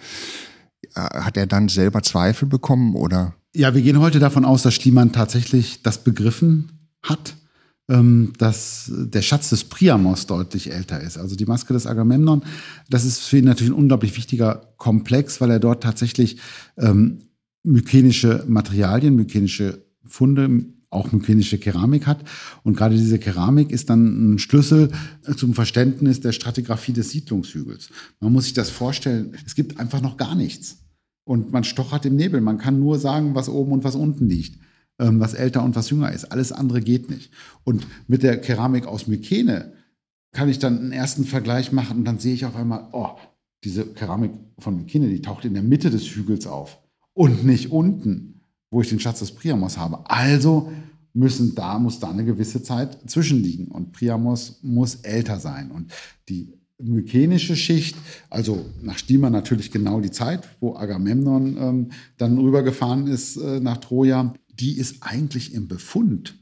Äh, 0.94 1.00
hat 1.00 1.36
er 1.36 1.46
dann 1.46 1.68
selber 1.68 2.02
Zweifel 2.02 2.46
bekommen 2.46 2.94
oder? 2.94 3.34
Ja, 3.54 3.74
wir 3.74 3.82
gehen 3.82 4.00
heute 4.00 4.18
davon 4.18 4.44
aus, 4.44 4.62
dass 4.62 4.74
Schliemann 4.74 5.12
tatsächlich 5.12 5.82
das 5.82 6.04
begriffen 6.04 6.88
hat 7.02 7.36
dass 7.88 8.90
der 8.94 9.22
Schatz 9.22 9.50
des 9.50 9.64
Priamos 9.64 10.26
deutlich 10.26 10.72
älter 10.72 11.00
ist. 11.00 11.18
Also 11.18 11.36
die 11.36 11.44
Maske 11.46 11.74
des 11.74 11.86
Agamemnon, 11.86 12.42
das 12.88 13.04
ist 13.04 13.18
für 13.18 13.38
ihn 13.38 13.44
natürlich 13.44 13.72
ein 13.72 13.78
unglaublich 13.78 14.16
wichtiger 14.16 14.72
Komplex, 14.76 15.40
weil 15.40 15.50
er 15.50 15.58
dort 15.58 15.82
tatsächlich 15.82 16.38
ähm, 16.78 17.18
mykenische 17.64 18.44
Materialien, 18.46 19.16
mykenische 19.16 19.84
Funde, 20.04 20.64
auch 20.90 21.10
mykenische 21.10 21.58
Keramik 21.58 22.06
hat. 22.06 22.24
Und 22.62 22.76
gerade 22.76 22.96
diese 22.96 23.18
Keramik 23.18 23.70
ist 23.70 23.90
dann 23.90 24.34
ein 24.34 24.38
Schlüssel 24.38 24.90
zum 25.36 25.54
Verständnis 25.54 26.20
der 26.20 26.32
Stratigraphie 26.32 26.92
des 26.92 27.10
Siedlungshügels. 27.10 27.90
Man 28.20 28.32
muss 28.32 28.44
sich 28.44 28.52
das 28.52 28.70
vorstellen, 28.70 29.36
es 29.46 29.54
gibt 29.54 29.80
einfach 29.80 30.00
noch 30.00 30.16
gar 30.16 30.34
nichts. 30.34 30.78
Und 31.24 31.52
man 31.52 31.64
stochert 31.64 32.04
im 32.04 32.16
Nebel. 32.16 32.40
Man 32.40 32.58
kann 32.58 32.80
nur 32.80 32.98
sagen, 32.98 33.34
was 33.34 33.48
oben 33.48 33.72
und 33.72 33.84
was 33.84 33.94
unten 33.94 34.28
liegt. 34.28 34.58
Ähm, 34.98 35.20
was 35.20 35.34
älter 35.34 35.62
und 35.64 35.74
was 35.74 35.90
jünger 35.90 36.12
ist. 36.12 36.26
Alles 36.26 36.52
andere 36.52 36.80
geht 36.80 37.10
nicht. 37.10 37.32
Und 37.64 37.86
mit 38.08 38.22
der 38.22 38.40
Keramik 38.40 38.86
aus 38.86 39.06
Mykene 39.06 39.72
kann 40.32 40.48
ich 40.48 40.58
dann 40.58 40.78
einen 40.78 40.92
ersten 40.92 41.24
Vergleich 41.24 41.72
machen 41.72 41.98
und 41.98 42.04
dann 42.04 42.18
sehe 42.18 42.34
ich 42.34 42.44
auf 42.44 42.56
einmal, 42.56 42.88
oh, 42.92 43.10
diese 43.64 43.86
Keramik 43.86 44.32
von 44.58 44.76
Mykene, 44.76 45.08
die 45.08 45.22
taucht 45.22 45.44
in 45.44 45.54
der 45.54 45.62
Mitte 45.62 45.90
des 45.90 46.04
Hügels 46.04 46.46
auf 46.46 46.78
und 47.14 47.44
nicht 47.44 47.70
unten, 47.70 48.40
wo 48.70 48.80
ich 48.80 48.88
den 48.88 49.00
Schatz 49.00 49.20
des 49.20 49.32
Priamos 49.32 49.78
habe. 49.78 50.08
Also 50.10 50.72
müssen 51.14 51.54
da, 51.54 51.78
muss 51.78 52.00
da 52.00 52.10
eine 52.10 52.24
gewisse 52.24 52.62
Zeit 52.62 52.98
zwischenliegen 53.06 53.68
und 53.68 53.92
Priamos 53.92 54.60
muss 54.62 54.96
älter 54.96 55.38
sein. 55.38 55.70
Und 55.70 55.92
die 56.28 56.54
mykenische 56.78 57.54
Schicht, 57.54 57.96
also 58.30 58.66
nach 58.82 58.98
Stiemann 58.98 59.32
natürlich 59.32 59.70
genau 59.70 60.00
die 60.00 60.10
Zeit, 60.10 60.48
wo 60.60 60.74
Agamemnon 60.74 61.56
ähm, 61.58 61.90
dann 62.16 62.38
rübergefahren 62.38 63.06
ist 63.06 63.36
äh, 63.36 63.60
nach 63.60 63.76
Troja, 63.76 64.34
die 64.52 64.76
ist 64.78 65.02
eigentlich 65.02 65.54
im 65.54 65.68
Befund 65.68 66.34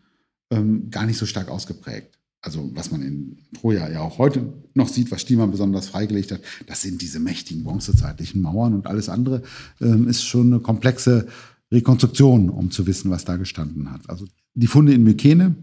ähm, 0.51 0.91
gar 0.91 1.07
nicht 1.07 1.19
so 1.19 1.27
stark 1.27 1.49
ausgeprägt. 1.49 2.19
Also 2.43 2.71
was 2.75 2.91
man 2.91 3.03
in 3.03 3.39
Troja 3.55 3.89
ja 3.91 4.01
auch 4.01 4.19
heute 4.19 4.53
noch 4.75 4.89
sieht, 4.89 5.11
was 5.11 5.21
Stiemann 5.21 5.51
besonders 5.51 5.89
freigelegt 5.89 6.33
hat, 6.33 6.41
das 6.67 6.83
sind 6.83 7.03
diese 7.03 7.21
mächtigen 7.21 7.65
bronzezeitlichen 7.65 8.41
Mauern 8.41 8.75
und 8.75 8.87
alles 8.87 9.09
andere 9.09 9.43
ähm, 9.81 10.09
ist 10.09 10.25
schon 10.25 10.53
eine 10.53 10.61
komplexe 10.61 11.27
Rekonstruktion, 11.71 12.49
um 12.49 12.71
zu 12.71 12.87
wissen, 12.87 13.11
was 13.11 13.25
da 13.25 13.37
gestanden 13.37 13.93
hat. 13.93 14.09
Also 14.09 14.27
die 14.55 14.67
Funde 14.67 14.95
in 14.95 15.05
Mykene, 15.05 15.55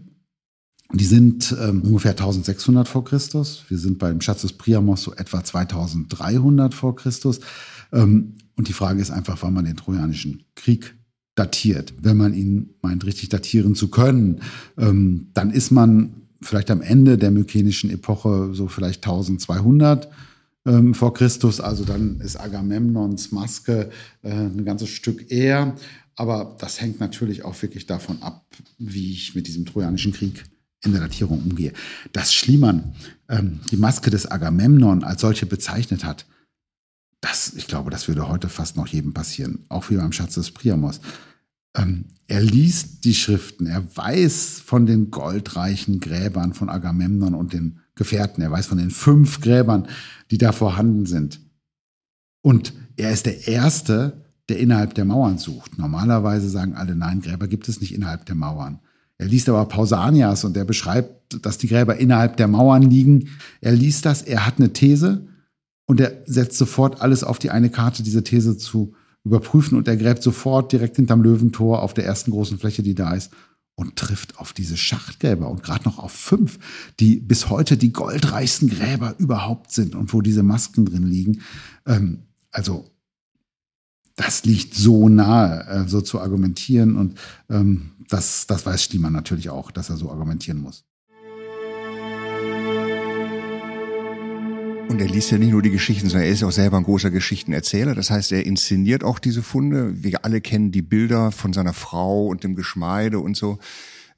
die 0.92 1.04
sind 1.04 1.54
ähm, 1.60 1.82
ungefähr 1.82 2.12
1600 2.12 2.88
vor 2.88 3.04
Christus. 3.04 3.64
Wir 3.68 3.78
sind 3.78 3.98
beim 3.98 4.20
Schatz 4.20 4.42
des 4.42 4.54
Priamos 4.54 5.02
so 5.02 5.12
etwa 5.14 5.44
2300 5.44 6.72
vor 6.72 6.96
Christus. 6.96 7.40
Ähm, 7.92 8.36
und 8.56 8.68
die 8.68 8.72
Frage 8.72 9.00
ist 9.00 9.10
einfach, 9.10 9.42
wann 9.42 9.52
man 9.52 9.66
den 9.66 9.76
Trojanischen 9.76 10.44
Krieg 10.54 10.97
datiert. 11.38 11.94
Wenn 12.00 12.16
man 12.16 12.34
ihn 12.34 12.74
meint, 12.82 13.04
richtig 13.06 13.28
datieren 13.28 13.74
zu 13.74 13.88
können, 13.88 14.40
ähm, 14.76 15.28
dann 15.34 15.50
ist 15.50 15.70
man 15.70 16.22
vielleicht 16.40 16.70
am 16.70 16.82
Ende 16.82 17.18
der 17.18 17.30
mykenischen 17.30 17.90
Epoche 17.90 18.50
so 18.52 18.68
vielleicht 18.68 19.04
1200 19.04 20.08
ähm, 20.66 20.94
vor 20.94 21.14
Christus. 21.14 21.60
Also 21.60 21.84
dann 21.84 22.20
ist 22.20 22.38
Agamemnons 22.38 23.32
Maske 23.32 23.90
äh, 24.22 24.30
ein 24.30 24.64
ganzes 24.64 24.90
Stück 24.90 25.30
eher. 25.30 25.74
Aber 26.16 26.56
das 26.58 26.80
hängt 26.80 27.00
natürlich 27.00 27.44
auch 27.44 27.60
wirklich 27.62 27.86
davon 27.86 28.22
ab, 28.22 28.44
wie 28.78 29.12
ich 29.12 29.34
mit 29.34 29.46
diesem 29.46 29.66
Trojanischen 29.66 30.12
Krieg 30.12 30.44
in 30.84 30.92
der 30.92 31.00
Datierung 31.00 31.42
umgehe. 31.42 31.72
Dass 32.12 32.34
Schliemann 32.34 32.94
ähm, 33.28 33.60
die 33.70 33.76
Maske 33.76 34.10
des 34.10 34.30
Agamemnon 34.30 35.04
als 35.04 35.20
solche 35.20 35.46
bezeichnet 35.46 36.04
hat, 36.04 36.26
das, 37.20 37.54
ich 37.54 37.66
glaube, 37.66 37.90
das 37.90 38.08
würde 38.08 38.28
heute 38.28 38.48
fast 38.48 38.76
noch 38.76 38.86
jedem 38.86 39.12
passieren, 39.12 39.64
auch 39.68 39.90
wie 39.90 39.96
beim 39.96 40.12
Schatz 40.12 40.34
des 40.34 40.50
Priamos. 40.50 41.00
Ähm, 41.76 42.06
er 42.26 42.40
liest 42.40 43.04
die 43.04 43.14
Schriften, 43.14 43.66
er 43.66 43.84
weiß 43.96 44.62
von 44.64 44.86
den 44.86 45.10
goldreichen 45.10 46.00
Gräbern 46.00 46.54
von 46.54 46.68
Agamemnon 46.68 47.34
und 47.34 47.52
den 47.52 47.80
Gefährten, 47.94 48.42
er 48.42 48.50
weiß 48.50 48.66
von 48.66 48.78
den 48.78 48.90
fünf 48.90 49.40
Gräbern, 49.40 49.88
die 50.30 50.38
da 50.38 50.52
vorhanden 50.52 51.06
sind. 51.06 51.40
Und 52.42 52.72
er 52.96 53.12
ist 53.12 53.26
der 53.26 53.48
Erste, 53.48 54.24
der 54.48 54.58
innerhalb 54.58 54.94
der 54.94 55.04
Mauern 55.04 55.38
sucht. 55.38 55.78
Normalerweise 55.78 56.48
sagen 56.48 56.74
alle, 56.74 56.94
nein, 56.94 57.20
Gräber 57.20 57.48
gibt 57.48 57.68
es 57.68 57.80
nicht 57.80 57.94
innerhalb 57.94 58.26
der 58.26 58.34
Mauern. 58.34 58.80
Er 59.18 59.26
liest 59.26 59.48
aber 59.48 59.64
Pausanias 59.66 60.44
und 60.44 60.56
er 60.56 60.64
beschreibt, 60.64 61.44
dass 61.44 61.58
die 61.58 61.66
Gräber 61.66 61.96
innerhalb 61.96 62.36
der 62.36 62.48
Mauern 62.48 62.82
liegen. 62.82 63.30
Er 63.60 63.72
liest 63.72 64.06
das, 64.06 64.22
er 64.22 64.46
hat 64.46 64.58
eine 64.58 64.72
These 64.72 65.26
und 65.88 66.00
er 66.00 66.22
setzt 66.26 66.58
sofort 66.58 67.00
alles 67.00 67.24
auf 67.24 67.38
die 67.38 67.50
eine 67.50 67.70
Karte, 67.70 68.02
diese 68.02 68.22
These 68.22 68.58
zu 68.58 68.94
überprüfen 69.24 69.76
und 69.76 69.88
er 69.88 69.96
gräbt 69.96 70.22
sofort 70.22 70.70
direkt 70.70 70.96
hinterm 70.96 71.22
Löwentor 71.22 71.82
auf 71.82 71.94
der 71.94 72.04
ersten 72.04 72.30
großen 72.30 72.58
Fläche, 72.58 72.82
die 72.82 72.94
da 72.94 73.14
ist 73.14 73.32
und 73.74 73.96
trifft 73.96 74.38
auf 74.38 74.52
diese 74.52 74.76
Schachtgräber 74.76 75.48
und 75.48 75.62
gerade 75.62 75.84
noch 75.84 75.98
auf 75.98 76.12
fünf, 76.12 76.58
die 77.00 77.16
bis 77.16 77.48
heute 77.48 77.76
die 77.76 77.92
goldreichsten 77.92 78.68
Gräber 78.68 79.14
überhaupt 79.18 79.72
sind 79.72 79.94
und 79.94 80.12
wo 80.12 80.20
diese 80.20 80.42
Masken 80.42 80.84
drin 80.84 81.06
liegen. 81.06 81.40
Ähm, 81.86 82.24
also 82.50 82.90
das 84.16 84.44
liegt 84.44 84.74
so 84.74 85.08
nahe, 85.08 85.64
äh, 85.68 85.88
so 85.88 86.00
zu 86.00 86.20
argumentieren. 86.20 86.96
Und 86.96 87.18
ähm, 87.48 87.92
das, 88.08 88.46
das 88.46 88.66
weiß 88.66 88.82
Stiemann 88.82 89.12
natürlich 89.12 89.48
auch, 89.48 89.70
dass 89.70 89.90
er 89.90 89.96
so 89.96 90.10
argumentieren 90.10 90.60
muss. 90.60 90.84
Und 94.88 95.02
er 95.02 95.08
liest 95.08 95.30
ja 95.30 95.38
nicht 95.38 95.50
nur 95.50 95.60
die 95.60 95.70
Geschichten, 95.70 96.08
sondern 96.08 96.26
er 96.26 96.32
ist 96.32 96.42
auch 96.42 96.50
selber 96.50 96.78
ein 96.78 96.82
großer 96.82 97.10
Geschichtenerzähler. 97.10 97.94
Das 97.94 98.10
heißt, 98.10 98.32
er 98.32 98.46
inszeniert 98.46 99.04
auch 99.04 99.18
diese 99.18 99.42
Funde. 99.42 100.02
Wir 100.02 100.24
alle 100.24 100.40
kennen 100.40 100.72
die 100.72 100.82
Bilder 100.82 101.30
von 101.30 101.52
seiner 101.52 101.74
Frau 101.74 102.26
und 102.26 102.42
dem 102.42 102.54
Geschmeide 102.54 103.18
und 103.20 103.36
so. 103.36 103.58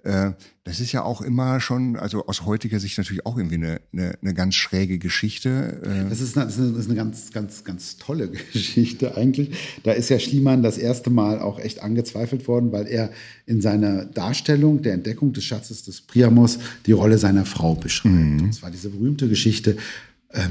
Äh, 0.05 0.33
das 0.65 0.79
ist 0.79 0.93
ja 0.93 1.03
auch 1.03 1.21
immer 1.21 1.61
schon, 1.61 1.97
also 1.97 2.27
aus 2.27 2.47
heutiger 2.47 2.79
Sicht 2.79 2.97
natürlich 2.97 3.27
auch 3.27 3.37
irgendwie 3.37 3.57
eine, 3.57 3.81
eine, 3.93 4.15
eine 4.23 4.35
ganz 4.35 4.55
schräge 4.55 4.99
Geschichte. 4.99 5.81
Äh. 5.83 6.09
Das 6.09 6.21
ist, 6.21 6.37
eine, 6.37 6.47
das 6.47 6.59
ist 6.59 6.87
eine 6.87 6.95
ganz, 6.95 7.33
ganz, 7.33 7.65
ganz 7.65 7.97
tolle 7.97 8.29
Geschichte 8.53 9.17
eigentlich. 9.17 9.51
Da 9.83 9.93
ist 9.93 10.09
ja 10.09 10.19
Schliemann 10.19 10.63
das 10.63 10.79
erste 10.79 11.11
Mal 11.11 11.41
auch 11.41 11.59
echt 11.59 11.83
angezweifelt 11.83 12.47
worden, 12.47 12.73
weil 12.73 12.87
er 12.87 13.11
in 13.47 13.61
seiner 13.61 14.05
Darstellung 14.05 14.83
der 14.83 14.95
Entdeckung 14.95 15.33
des 15.33 15.45
Schatzes 15.45 15.83
des 15.83 16.01
Priamos 16.01 16.59
die 16.87 16.93
Rolle 16.93 17.19
seiner 17.19 17.45
Frau 17.45 17.75
beschreibt. 17.75 18.15
Mhm. 18.15 18.47
Das 18.47 18.63
war 18.63 18.71
diese 18.71 18.91
berühmte 18.91 19.29
Geschichte, 19.29 19.77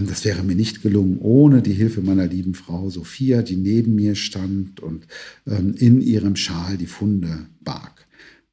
das 0.08 0.26
wäre 0.26 0.44
mir 0.44 0.56
nicht 0.56 0.82
gelungen 0.82 1.20
ohne 1.20 1.62
die 1.62 1.74
Hilfe 1.74 2.02
meiner 2.02 2.28
lieben 2.28 2.54
Frau 2.54 2.90
Sophia, 2.90 3.42
die 3.42 3.56
neben 3.56 3.96
mir 3.96 4.16
stand 4.16 4.82
und 4.82 5.08
ähm, 5.48 5.74
in 5.78 6.02
ihrem 6.02 6.36
Schal 6.36 6.78
die 6.78 6.86
Funde 6.86 7.48
barg. 7.62 8.06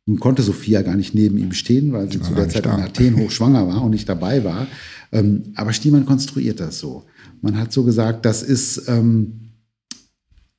Nun 0.07 0.20
konnte 0.20 0.43
Sophia 0.43 0.83
gar 0.83 0.95
nicht 0.95 1.16
neben 1.16 1.37
ihm 1.37 1.53
stehen, 1.53 1.93
weil 1.93 2.11
sie 2.11 2.20
zu 2.20 2.33
der 2.33 2.49
Zeit 2.49 2.66
in 2.66 2.72
Athen 2.72 3.16
hochschwanger 3.18 3.66
war 3.66 3.83
und 3.83 3.91
nicht 3.91 4.09
dabei 4.09 4.45
war. 4.45 4.68
Ähm, 5.11 5.53
aber 5.57 5.72
Stiemann 5.72 6.07
konstruiert 6.07 6.61
das 6.61 6.79
so. 6.79 7.05
Man 7.43 7.59
hat 7.59 7.72
so 7.72 7.83
gesagt, 7.83 8.24
das 8.24 8.45
ist 8.45 8.89
ähm, 8.89 9.51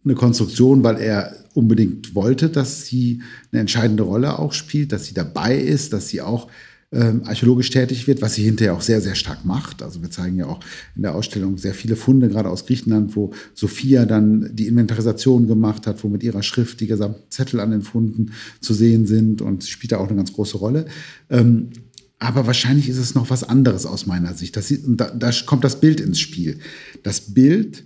eine 0.03 0.15
Konstruktion, 0.15 0.83
weil 0.83 0.97
er 0.97 1.33
unbedingt 1.53 2.13
wollte, 2.13 2.49
dass 2.49 2.85
sie 2.85 3.21
eine 3.51 3.61
entscheidende 3.61 4.03
Rolle 4.03 4.37
auch 4.37 4.51
spielt, 4.51 4.91
dass 4.91 5.05
sie 5.05 5.13
dabei 5.13 5.57
ist, 5.57 5.93
dass 5.93 6.09
sie 6.09 6.21
auch 6.21 6.49
ähm, 6.91 7.23
archäologisch 7.25 7.69
tätig 7.69 8.07
wird, 8.07 8.21
was 8.21 8.35
sie 8.35 8.43
hinterher 8.43 8.73
auch 8.73 8.81
sehr, 8.81 9.01
sehr 9.01 9.15
stark 9.15 9.43
macht. 9.43 9.81
Also 9.81 10.01
wir 10.01 10.09
zeigen 10.09 10.37
ja 10.37 10.45
auch 10.45 10.61
in 10.95 11.01
der 11.01 11.15
Ausstellung 11.15 11.57
sehr 11.57 11.73
viele 11.73 11.97
Funde, 11.97 12.29
gerade 12.29 12.49
aus 12.49 12.65
Griechenland, 12.65 13.15
wo 13.15 13.33
Sophia 13.53 14.05
dann 14.05 14.49
die 14.53 14.67
Inventarisation 14.67 15.47
gemacht 15.47 15.85
hat, 15.85 16.01
wo 16.03 16.07
mit 16.07 16.23
ihrer 16.23 16.43
Schrift 16.43 16.79
die 16.79 16.87
gesamten 16.87 17.29
Zettel 17.29 17.59
an 17.59 17.71
den 17.71 17.81
Funden 17.81 18.31
zu 18.61 18.73
sehen 18.73 19.05
sind 19.05 19.41
und 19.41 19.63
sie 19.63 19.69
spielt 19.71 19.91
da 19.91 19.97
auch 19.97 20.07
eine 20.07 20.15
ganz 20.15 20.31
große 20.31 20.57
Rolle. 20.57 20.85
Ähm, 21.29 21.71
aber 22.19 22.47
wahrscheinlich 22.47 22.87
ist 22.87 22.97
es 22.97 23.15
noch 23.15 23.29
was 23.29 23.43
anderes 23.43 23.85
aus 23.85 24.05
meiner 24.05 24.33
Sicht. 24.33 24.55
Das, 24.55 24.73
da, 24.87 25.11
da 25.11 25.31
kommt 25.45 25.65
das 25.65 25.81
Bild 25.81 25.99
ins 25.99 26.19
Spiel. 26.19 26.59
Das 27.03 27.33
Bild 27.33 27.85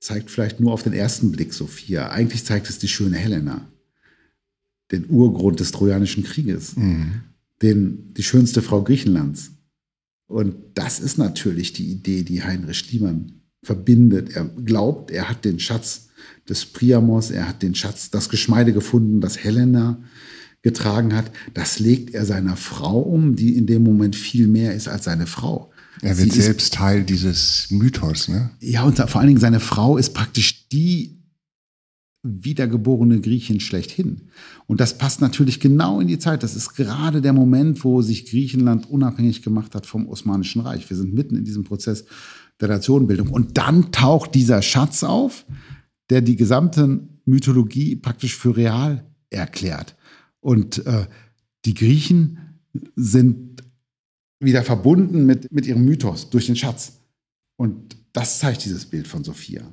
zeigt 0.00 0.30
vielleicht 0.30 0.58
nur 0.58 0.72
auf 0.72 0.82
den 0.82 0.92
ersten 0.92 1.30
Blick 1.30 1.54
Sophia. 1.54 2.10
Eigentlich 2.10 2.44
zeigt 2.44 2.68
es 2.68 2.78
die 2.78 2.88
schöne 2.88 3.16
Helena, 3.16 3.68
den 4.90 5.08
Urgrund 5.08 5.60
des 5.60 5.70
Trojanischen 5.70 6.24
Krieges. 6.24 6.76
Mhm 6.76 7.22
den, 7.62 8.12
die 8.14 8.22
schönste 8.22 8.62
Frau 8.62 8.82
Griechenlands. 8.82 9.52
Und 10.28 10.56
das 10.74 10.98
ist 10.98 11.18
natürlich 11.18 11.72
die 11.72 11.90
Idee, 11.90 12.22
die 12.22 12.42
Heinrich 12.42 12.78
Schliemann 12.78 13.42
verbindet. 13.62 14.30
Er 14.34 14.44
glaubt, 14.44 15.10
er 15.10 15.28
hat 15.28 15.44
den 15.44 15.58
Schatz 15.58 16.08
des 16.48 16.66
Priamos, 16.66 17.30
er 17.30 17.48
hat 17.48 17.62
den 17.62 17.74
Schatz, 17.74 18.10
das 18.10 18.28
Geschmeide 18.28 18.72
gefunden, 18.72 19.20
das 19.20 19.38
Helena 19.38 20.02
getragen 20.62 21.14
hat. 21.14 21.30
Das 21.54 21.78
legt 21.78 22.14
er 22.14 22.26
seiner 22.26 22.56
Frau 22.56 23.00
um, 23.00 23.36
die 23.36 23.56
in 23.56 23.66
dem 23.66 23.82
Moment 23.84 24.16
viel 24.16 24.48
mehr 24.48 24.74
ist 24.74 24.88
als 24.88 25.04
seine 25.04 25.26
Frau. 25.26 25.70
Er 26.02 26.18
wird 26.18 26.32
Sie 26.32 26.42
selbst 26.42 26.64
ist, 26.64 26.74
Teil 26.74 27.04
dieses 27.04 27.68
Mythos, 27.70 28.28
ne? 28.28 28.50
Ja, 28.60 28.82
und 28.82 28.98
vor 28.98 29.20
allen 29.20 29.28
Dingen 29.28 29.40
seine 29.40 29.60
Frau 29.60 29.96
ist 29.96 30.12
praktisch 30.12 30.68
die 30.68 31.15
wiedergeborene 32.26 33.20
Griechin 33.20 33.60
schlechthin. 33.60 34.28
Und 34.66 34.80
das 34.80 34.98
passt 34.98 35.20
natürlich 35.20 35.60
genau 35.60 36.00
in 36.00 36.08
die 36.08 36.18
Zeit. 36.18 36.42
Das 36.42 36.56
ist 36.56 36.74
gerade 36.74 37.22
der 37.22 37.32
Moment, 37.32 37.84
wo 37.84 38.02
sich 38.02 38.28
Griechenland 38.28 38.90
unabhängig 38.90 39.42
gemacht 39.42 39.74
hat 39.74 39.86
vom 39.86 40.08
Osmanischen 40.08 40.60
Reich. 40.62 40.88
Wir 40.88 40.96
sind 40.96 41.14
mitten 41.14 41.36
in 41.36 41.44
diesem 41.44 41.64
Prozess 41.64 42.04
der 42.60 42.68
Nationenbildung. 42.68 43.30
Und 43.30 43.58
dann 43.58 43.92
taucht 43.92 44.34
dieser 44.34 44.62
Schatz 44.62 45.04
auf, 45.04 45.46
der 46.10 46.20
die 46.20 46.36
gesamte 46.36 47.08
Mythologie 47.24 47.96
praktisch 47.96 48.36
für 48.36 48.56
real 48.56 49.04
erklärt. 49.30 49.96
Und 50.40 50.86
äh, 50.86 51.06
die 51.64 51.74
Griechen 51.74 52.38
sind 52.94 53.62
wieder 54.40 54.62
verbunden 54.62 55.26
mit, 55.26 55.50
mit 55.52 55.66
ihrem 55.66 55.84
Mythos 55.84 56.30
durch 56.30 56.46
den 56.46 56.56
Schatz. 56.56 57.00
Und 57.56 57.96
das 58.12 58.38
zeigt 58.38 58.64
dieses 58.64 58.86
Bild 58.86 59.08
von 59.08 59.24
Sophia. 59.24 59.72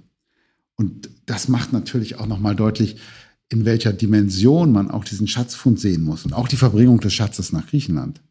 Und 0.75 1.09
das 1.25 1.47
macht 1.47 1.73
natürlich 1.73 2.19
auch 2.19 2.27
nochmal 2.27 2.55
deutlich, 2.55 2.97
in 3.49 3.65
welcher 3.65 3.93
Dimension 3.93 4.71
man 4.71 4.89
auch 4.89 5.03
diesen 5.03 5.27
Schatzfund 5.27 5.79
sehen 5.79 6.03
muss 6.03 6.25
und 6.25 6.33
auch 6.33 6.47
die 6.47 6.55
Verbringung 6.55 6.99
des 6.99 7.13
Schatzes 7.13 7.51
nach 7.51 7.67
Griechenland. 7.67 8.21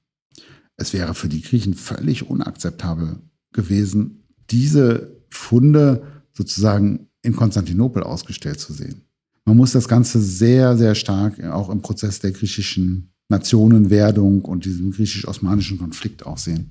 Es 0.76 0.92
wäre 0.92 1.14
für 1.14 1.28
die 1.28 1.42
Griechen 1.42 1.74
völlig 1.74 2.28
unakzeptabel 2.28 3.20
gewesen, 3.52 4.24
diese 4.50 5.16
Funde 5.30 6.02
sozusagen 6.32 7.08
in 7.22 7.36
Konstantinopel 7.36 8.02
ausgestellt 8.02 8.58
zu 8.58 8.72
sehen. 8.72 9.02
Man 9.44 9.56
muss 9.56 9.72
das 9.72 9.88
Ganze 9.88 10.20
sehr, 10.20 10.76
sehr 10.76 10.94
stark 10.94 11.42
auch 11.44 11.68
im 11.70 11.82
Prozess 11.82 12.20
der 12.20 12.32
griechischen 12.32 13.12
Nationenwerdung 13.28 14.44
und 14.44 14.64
diesem 14.64 14.92
griechisch-osmanischen 14.92 15.78
Konflikt 15.78 16.26
auch 16.26 16.38
sehen. 16.38 16.70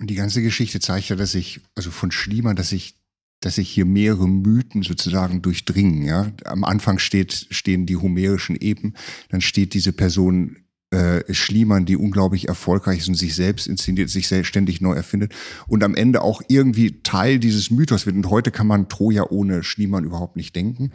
Und 0.00 0.08
die 0.08 0.14
ganze 0.14 0.42
Geschichte 0.42 0.80
zeigt 0.80 1.08
ja, 1.08 1.16
dass 1.16 1.32
sich, 1.32 1.60
also 1.74 1.90
von 1.90 2.10
Schliemann, 2.10 2.56
dass 2.56 2.68
sich 2.70 2.94
dass 3.40 3.56
sich 3.56 3.68
hier 3.68 3.84
mehrere 3.84 4.28
Mythen 4.28 4.82
sozusagen 4.82 5.42
durchdringen. 5.42 6.02
Ja? 6.02 6.32
Am 6.44 6.64
Anfang 6.64 6.98
steht, 6.98 7.48
stehen 7.50 7.86
die 7.86 7.96
homerischen 7.96 8.56
Eben, 8.56 8.94
dann 9.30 9.40
steht 9.40 9.74
diese 9.74 9.92
Person 9.92 10.56
äh, 10.90 11.22
Schliemann, 11.34 11.84
die 11.84 11.96
unglaublich 11.96 12.48
erfolgreich 12.48 13.00
ist 13.00 13.08
und 13.08 13.14
sich 13.14 13.34
selbst 13.34 13.66
inszeniert, 13.66 14.08
sich 14.08 14.26
ständig 14.46 14.80
neu 14.80 14.94
erfindet 14.94 15.34
und 15.66 15.84
am 15.84 15.94
Ende 15.94 16.22
auch 16.22 16.40
irgendwie 16.48 17.02
Teil 17.02 17.38
dieses 17.38 17.70
Mythos 17.70 18.06
wird. 18.06 18.16
Und 18.16 18.30
heute 18.30 18.50
kann 18.50 18.66
man 18.66 18.88
Troja 18.88 19.24
ohne 19.28 19.62
Schliemann 19.62 20.04
überhaupt 20.04 20.36
nicht 20.36 20.56
denken. 20.56 20.92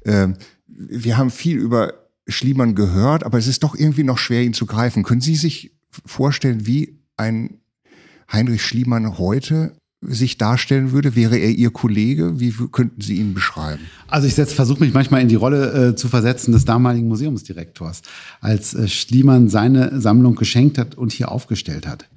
Äh, 0.00 0.28
wir 0.66 1.16
haben 1.16 1.30
viel 1.30 1.58
über 1.58 1.94
Schliemann 2.26 2.74
gehört, 2.74 3.24
aber 3.24 3.38
es 3.38 3.46
ist 3.46 3.62
doch 3.62 3.76
irgendwie 3.76 4.02
noch 4.02 4.18
schwer, 4.18 4.42
ihn 4.42 4.52
zu 4.52 4.66
greifen. 4.66 5.04
Können 5.04 5.20
Sie 5.20 5.36
sich 5.36 5.76
vorstellen, 6.04 6.66
wie 6.66 6.98
ein 7.16 7.60
Heinrich 8.30 8.62
Schliemann 8.62 9.18
heute 9.18 9.76
sich 10.00 10.38
darstellen 10.38 10.92
würde? 10.92 11.16
Wäre 11.16 11.36
er 11.36 11.50
Ihr 11.50 11.70
Kollege? 11.70 12.38
Wie 12.38 12.52
könnten 12.70 13.00
Sie 13.00 13.16
ihn 13.16 13.34
beschreiben? 13.34 13.82
Also 14.08 14.26
ich 14.26 14.34
versuche 14.34 14.80
mich 14.80 14.92
manchmal 14.92 15.22
in 15.22 15.28
die 15.28 15.34
Rolle 15.34 15.90
äh, 15.90 15.96
zu 15.96 16.08
versetzen 16.08 16.52
des 16.52 16.64
damaligen 16.64 17.08
Museumsdirektors, 17.08 18.02
als 18.40 18.74
äh, 18.74 18.88
Schliemann 18.88 19.48
seine 19.48 20.00
Sammlung 20.00 20.34
geschenkt 20.34 20.78
hat 20.78 20.94
und 20.94 21.12
hier 21.12 21.30
aufgestellt 21.30 21.86
hat. 21.86 22.08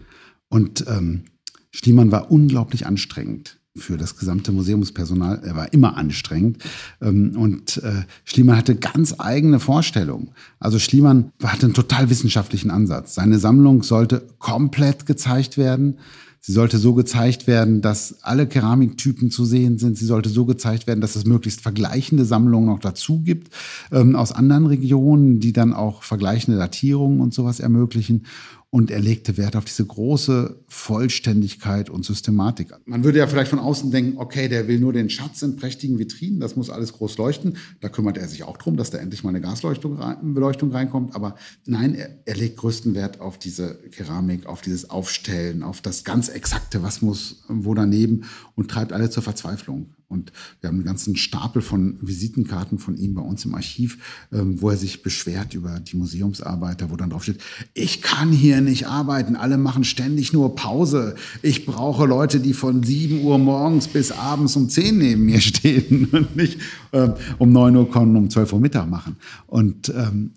Und 0.49 0.85
ähm, 0.87 1.23
Schliemann 1.71 2.11
war 2.11 2.31
unglaublich 2.31 2.85
anstrengend 2.85 3.59
für 3.77 3.97
das 3.97 4.17
gesamte 4.17 4.51
Museumspersonal. 4.51 5.41
Er 5.43 5.55
war 5.55 5.71
immer 5.73 5.95
anstrengend. 5.95 6.63
Ähm, 7.01 7.35
und 7.37 7.77
äh, 7.77 8.03
Schliemann 8.25 8.57
hatte 8.57 8.75
ganz 8.75 9.15
eigene 9.17 9.59
Vorstellungen. 9.59 10.31
Also 10.59 10.79
Schliemann 10.79 11.31
hatte 11.43 11.67
einen 11.67 11.73
total 11.73 12.09
wissenschaftlichen 12.09 12.71
Ansatz. 12.71 13.15
Seine 13.15 13.39
Sammlung 13.39 13.83
sollte 13.83 14.27
komplett 14.39 15.05
gezeigt 15.05 15.57
werden. 15.57 15.99
Sie 16.41 16.53
sollte 16.53 16.77
so 16.77 16.93
gezeigt 16.93 17.47
werden, 17.47 17.81
dass 17.81 18.23
alle 18.23 18.47
Keramiktypen 18.47 19.29
zu 19.29 19.45
sehen 19.45 19.77
sind. 19.77 19.97
Sie 19.97 20.05
sollte 20.05 20.29
so 20.29 20.45
gezeigt 20.45 20.87
werden, 20.87 21.01
dass 21.01 21.15
es 21.15 21.25
möglichst 21.25 21.61
vergleichende 21.61 22.25
Sammlungen 22.25 22.67
noch 22.67 22.79
dazu 22.79 23.21
gibt 23.21 23.53
ähm, 23.91 24.15
aus 24.15 24.31
anderen 24.31 24.65
Regionen, 24.65 25.39
die 25.39 25.53
dann 25.53 25.73
auch 25.73 26.03
vergleichende 26.03 26.57
Datierungen 26.57 27.19
und 27.19 27.33
sowas 27.33 27.59
ermöglichen. 27.59 28.25
Und 28.71 28.91
er 28.91 28.99
legte 28.99 29.37
Wert 29.37 29.55
auf 29.55 29.65
diese 29.65 29.83
große 29.83 30.63
Vollständigkeit 30.67 31.89
und 31.89 32.05
Systematik. 32.05 32.69
Man 32.85 33.03
würde 33.03 33.17
ja 33.17 33.25
vielleicht 33.25 33.49
von 33.49 33.57
außen 33.57 33.89
denken, 33.89 34.19
okay, 34.19 34.47
der 34.47 34.67
will 34.67 34.79
nur 34.79 34.93
den 34.93 35.09
Schatz 35.09 35.41
in 35.41 35.55
prächtigen 35.55 35.97
Vitrinen, 35.97 36.39
das 36.39 36.55
muss 36.55 36.69
alles 36.69 36.93
groß 36.93 37.17
leuchten. 37.17 37.57
Da 37.81 37.89
kümmert 37.89 38.17
er 38.17 38.27
sich 38.27 38.43
auch 38.43 38.57
drum, 38.57 38.77
dass 38.77 38.91
da 38.91 38.99
endlich 38.99 39.23
mal 39.23 39.31
eine 39.31 39.41
Gasbeleuchtung 39.41 40.71
reinkommt. 40.71 41.15
Aber 41.15 41.35
nein, 41.65 41.95
er, 41.95 42.09
er 42.25 42.35
legt 42.35 42.57
größten 42.57 42.93
Wert 42.93 43.21
auf 43.21 43.39
diese 43.39 43.73
Keramik, 43.89 44.45
auf 44.45 44.61
dieses 44.61 44.91
Aufstellen, 44.91 45.63
auf 45.63 45.81
das 45.81 46.03
ganz 46.03 46.29
Exakte, 46.29 46.83
was 46.83 47.01
muss 47.01 47.43
wo 47.47 47.73
daneben 47.73 48.25
und 48.55 48.69
treibt 48.69 48.93
alle 48.93 49.09
zur 49.09 49.23
Verzweiflung. 49.23 49.95
Und 50.09 50.31
wir 50.59 50.67
haben 50.67 50.77
einen 50.77 50.85
ganzen 50.85 51.15
Stapel 51.15 51.61
von 51.61 51.99
Visitenkarten 52.01 52.79
von 52.79 52.97
ihm 52.97 53.13
bei 53.13 53.21
uns 53.21 53.45
im 53.45 53.53
Archiv, 53.53 53.99
ähm, 54.33 54.59
wo 54.59 54.71
er 54.71 54.77
sich 54.77 55.03
beschwert 55.03 55.53
über 55.53 55.79
die 55.79 55.97
Museumsarbeiter, 55.97 56.89
wo 56.89 56.95
dann 56.95 57.11
drauf 57.11 57.23
steht, 57.23 57.41
ich 57.75 58.01
kann 58.01 58.31
hier 58.31 58.59
nicht 58.61 58.87
arbeiten, 58.87 59.35
alle 59.35 59.59
machen 59.59 59.83
ständig 59.83 60.33
nur 60.33 60.55
Pause. 60.55 61.15
Ich 61.43 61.67
brauche 61.67 62.07
Leute, 62.07 62.39
die 62.39 62.53
von 62.53 62.81
7 62.81 63.21
Uhr 63.21 63.37
morgens 63.37 63.87
bis 63.87 64.11
abends 64.11 64.55
um 64.55 64.67
10 64.67 64.97
neben 64.97 65.25
mir 65.25 65.41
stehen 65.41 66.05
und 66.11 66.35
nicht 66.35 66.59
ähm, 66.91 67.13
um 67.37 67.51
9 67.51 67.75
Uhr 67.75 67.89
kommen, 67.91 68.15
um 68.15 68.31
12 68.31 68.53
Uhr 68.53 68.59
Mittag 68.59 68.89
machen. 68.89 69.15
Und 69.45 69.89
ähm, 69.89 70.31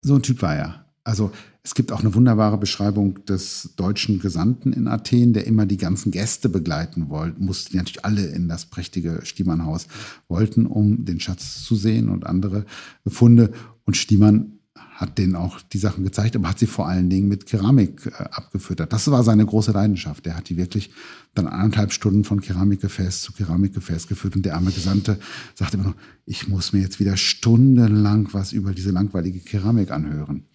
so 0.00 0.16
ein 0.16 0.22
Typ 0.22 0.42
war 0.42 0.56
er. 0.56 0.84
Also 1.04 1.30
es 1.64 1.74
gibt 1.74 1.92
auch 1.92 2.00
eine 2.00 2.14
wunderbare 2.14 2.58
Beschreibung 2.58 3.24
des 3.24 3.74
deutschen 3.76 4.18
Gesandten 4.18 4.72
in 4.72 4.88
Athen, 4.88 5.32
der 5.32 5.46
immer 5.46 5.64
die 5.64 5.76
ganzen 5.76 6.10
Gäste 6.10 6.48
begleiten 6.48 7.08
wollte, 7.08 7.40
musste, 7.40 7.70
die 7.70 7.76
natürlich 7.76 8.04
alle 8.04 8.26
in 8.26 8.48
das 8.48 8.66
prächtige 8.66 9.20
Stiemannhaus 9.22 9.86
wollten, 10.26 10.66
um 10.66 11.04
den 11.04 11.20
Schatz 11.20 11.62
zu 11.62 11.76
sehen 11.76 12.08
und 12.08 12.26
andere 12.26 12.64
Funde. 13.06 13.52
Und 13.84 13.96
Stiemann 13.96 14.58
hat 14.74 15.18
denen 15.18 15.36
auch 15.36 15.60
die 15.60 15.78
Sachen 15.78 16.04
gezeigt, 16.04 16.34
aber 16.36 16.48
hat 16.48 16.58
sie 16.58 16.66
vor 16.66 16.88
allen 16.88 17.10
Dingen 17.10 17.28
mit 17.28 17.46
Keramik 17.46 18.06
äh, 18.06 18.24
abgefüttert. 18.24 18.92
Das 18.92 19.10
war 19.10 19.22
seine 19.22 19.46
große 19.46 19.72
Leidenschaft. 19.72 20.26
Er 20.26 20.36
hat 20.36 20.48
die 20.48 20.56
wirklich 20.56 20.90
dann 21.34 21.46
anderthalb 21.46 21.92
Stunden 21.92 22.24
von 22.24 22.40
Keramikgefäß 22.40 23.22
zu 23.22 23.32
Keramikgefäß 23.32 24.08
geführt. 24.08 24.36
Und 24.36 24.44
der 24.44 24.56
arme 24.56 24.70
Gesandte 24.70 25.18
sagte 25.54 25.76
immer 25.76 25.90
noch, 25.90 25.96
ich 26.24 26.48
muss 26.48 26.72
mir 26.72 26.80
jetzt 26.80 27.00
wieder 27.00 27.16
stundenlang 27.16 28.28
was 28.32 28.52
über 28.52 28.72
diese 28.72 28.90
langweilige 28.90 29.40
Keramik 29.40 29.90
anhören. 29.90 30.46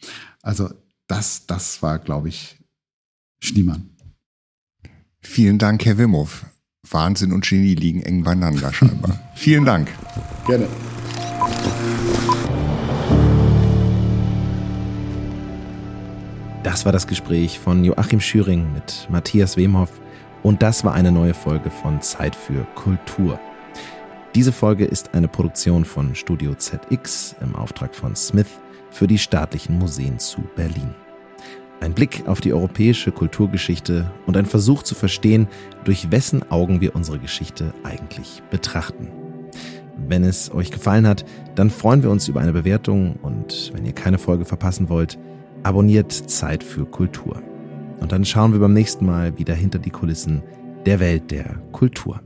Also 0.42 0.70
das, 1.08 1.46
das 1.48 1.82
war, 1.82 2.00
glaube 2.00 2.30
ich, 2.30 2.58
Schniemann. 3.40 3.90
Vielen 5.22 5.58
Dank, 5.58 5.86
Herr 5.86 5.98
Wimhoff. 5.98 6.46
Wahnsinn 6.90 7.34
und 7.34 7.46
Genie 7.46 7.76
liegen 7.76 8.02
eng 8.02 8.24
beieinander 8.24 8.72
scheinbar. 8.72 9.20
Vielen 9.36 9.66
Dank. 9.66 9.90
Gerne. 10.46 10.68
Das 16.64 16.86
war 16.86 16.92
das 16.92 17.08
Gespräch 17.08 17.60
von 17.60 17.84
Joachim 17.84 18.20
Schüring 18.20 18.72
mit 18.74 19.08
Matthias 19.10 19.58
Wemhoff 19.58 20.02
und 20.44 20.62
das 20.62 20.84
war 20.84 20.94
eine 20.94 21.12
neue 21.12 21.34
Folge 21.34 21.72
von 21.72 22.02
Zeit 22.02 22.36
für 22.36 22.66
Kultur. 22.76 23.40
Diese 24.36 24.52
Folge 24.52 24.86
ist 24.86 25.14
eine 25.14 25.28
Produktion 25.28 25.84
von 25.86 26.16
Studio 26.16 26.56
ZX 26.56 27.36
im 27.42 27.56
Auftrag 27.56 27.96
von 27.96 28.16
Smith 28.16 28.48
für 28.90 29.08
die 29.08 29.18
staatlichen 29.18 29.78
Museen 29.78 30.20
zu 30.20 30.42
Berlin. 30.56 30.94
Ein 31.80 31.94
Blick 31.94 32.24
auf 32.28 32.42
die 32.42 32.54
europäische 32.54 33.12
Kulturgeschichte 33.12 34.12
und 34.26 34.36
ein 34.36 34.48
Versuch 34.48 34.82
zu 34.84 34.96
verstehen, 34.96 35.48
durch 35.84 36.12
wessen 36.12 36.50
Augen 36.52 36.82
wir 36.82 36.96
unsere 36.96 37.20
Geschichte 37.20 37.74
eigentlich 37.84 38.42
betrachten. 38.50 39.10
Wenn 40.08 40.24
es 40.24 40.52
euch 40.52 40.72
gefallen 40.72 41.08
hat, 41.08 41.26
dann 41.56 41.70
freuen 41.70 42.04
wir 42.04 42.10
uns 42.10 42.28
über 42.28 42.42
eine 42.42 42.54
Bewertung 42.54 43.16
und 43.22 43.72
wenn 43.74 43.86
ihr 43.86 43.94
keine 43.94 44.18
Folge 44.18 44.46
verpassen 44.46 44.90
wollt, 44.90 45.18
abonniert 45.64 46.12
Zeit 46.12 46.64
für 46.64 46.86
Kultur. 46.86 47.42
Und 48.00 48.12
dann 48.12 48.26
schauen 48.26 48.54
wir 48.54 48.60
beim 48.60 48.74
nächsten 48.74 49.06
Mal 49.06 49.38
wieder 49.38 49.56
hinter 49.56 49.80
die 49.80 49.90
Kulissen 49.90 50.44
der 50.86 51.00
Welt 51.00 51.32
der 51.32 51.58
Kultur. 51.72 52.22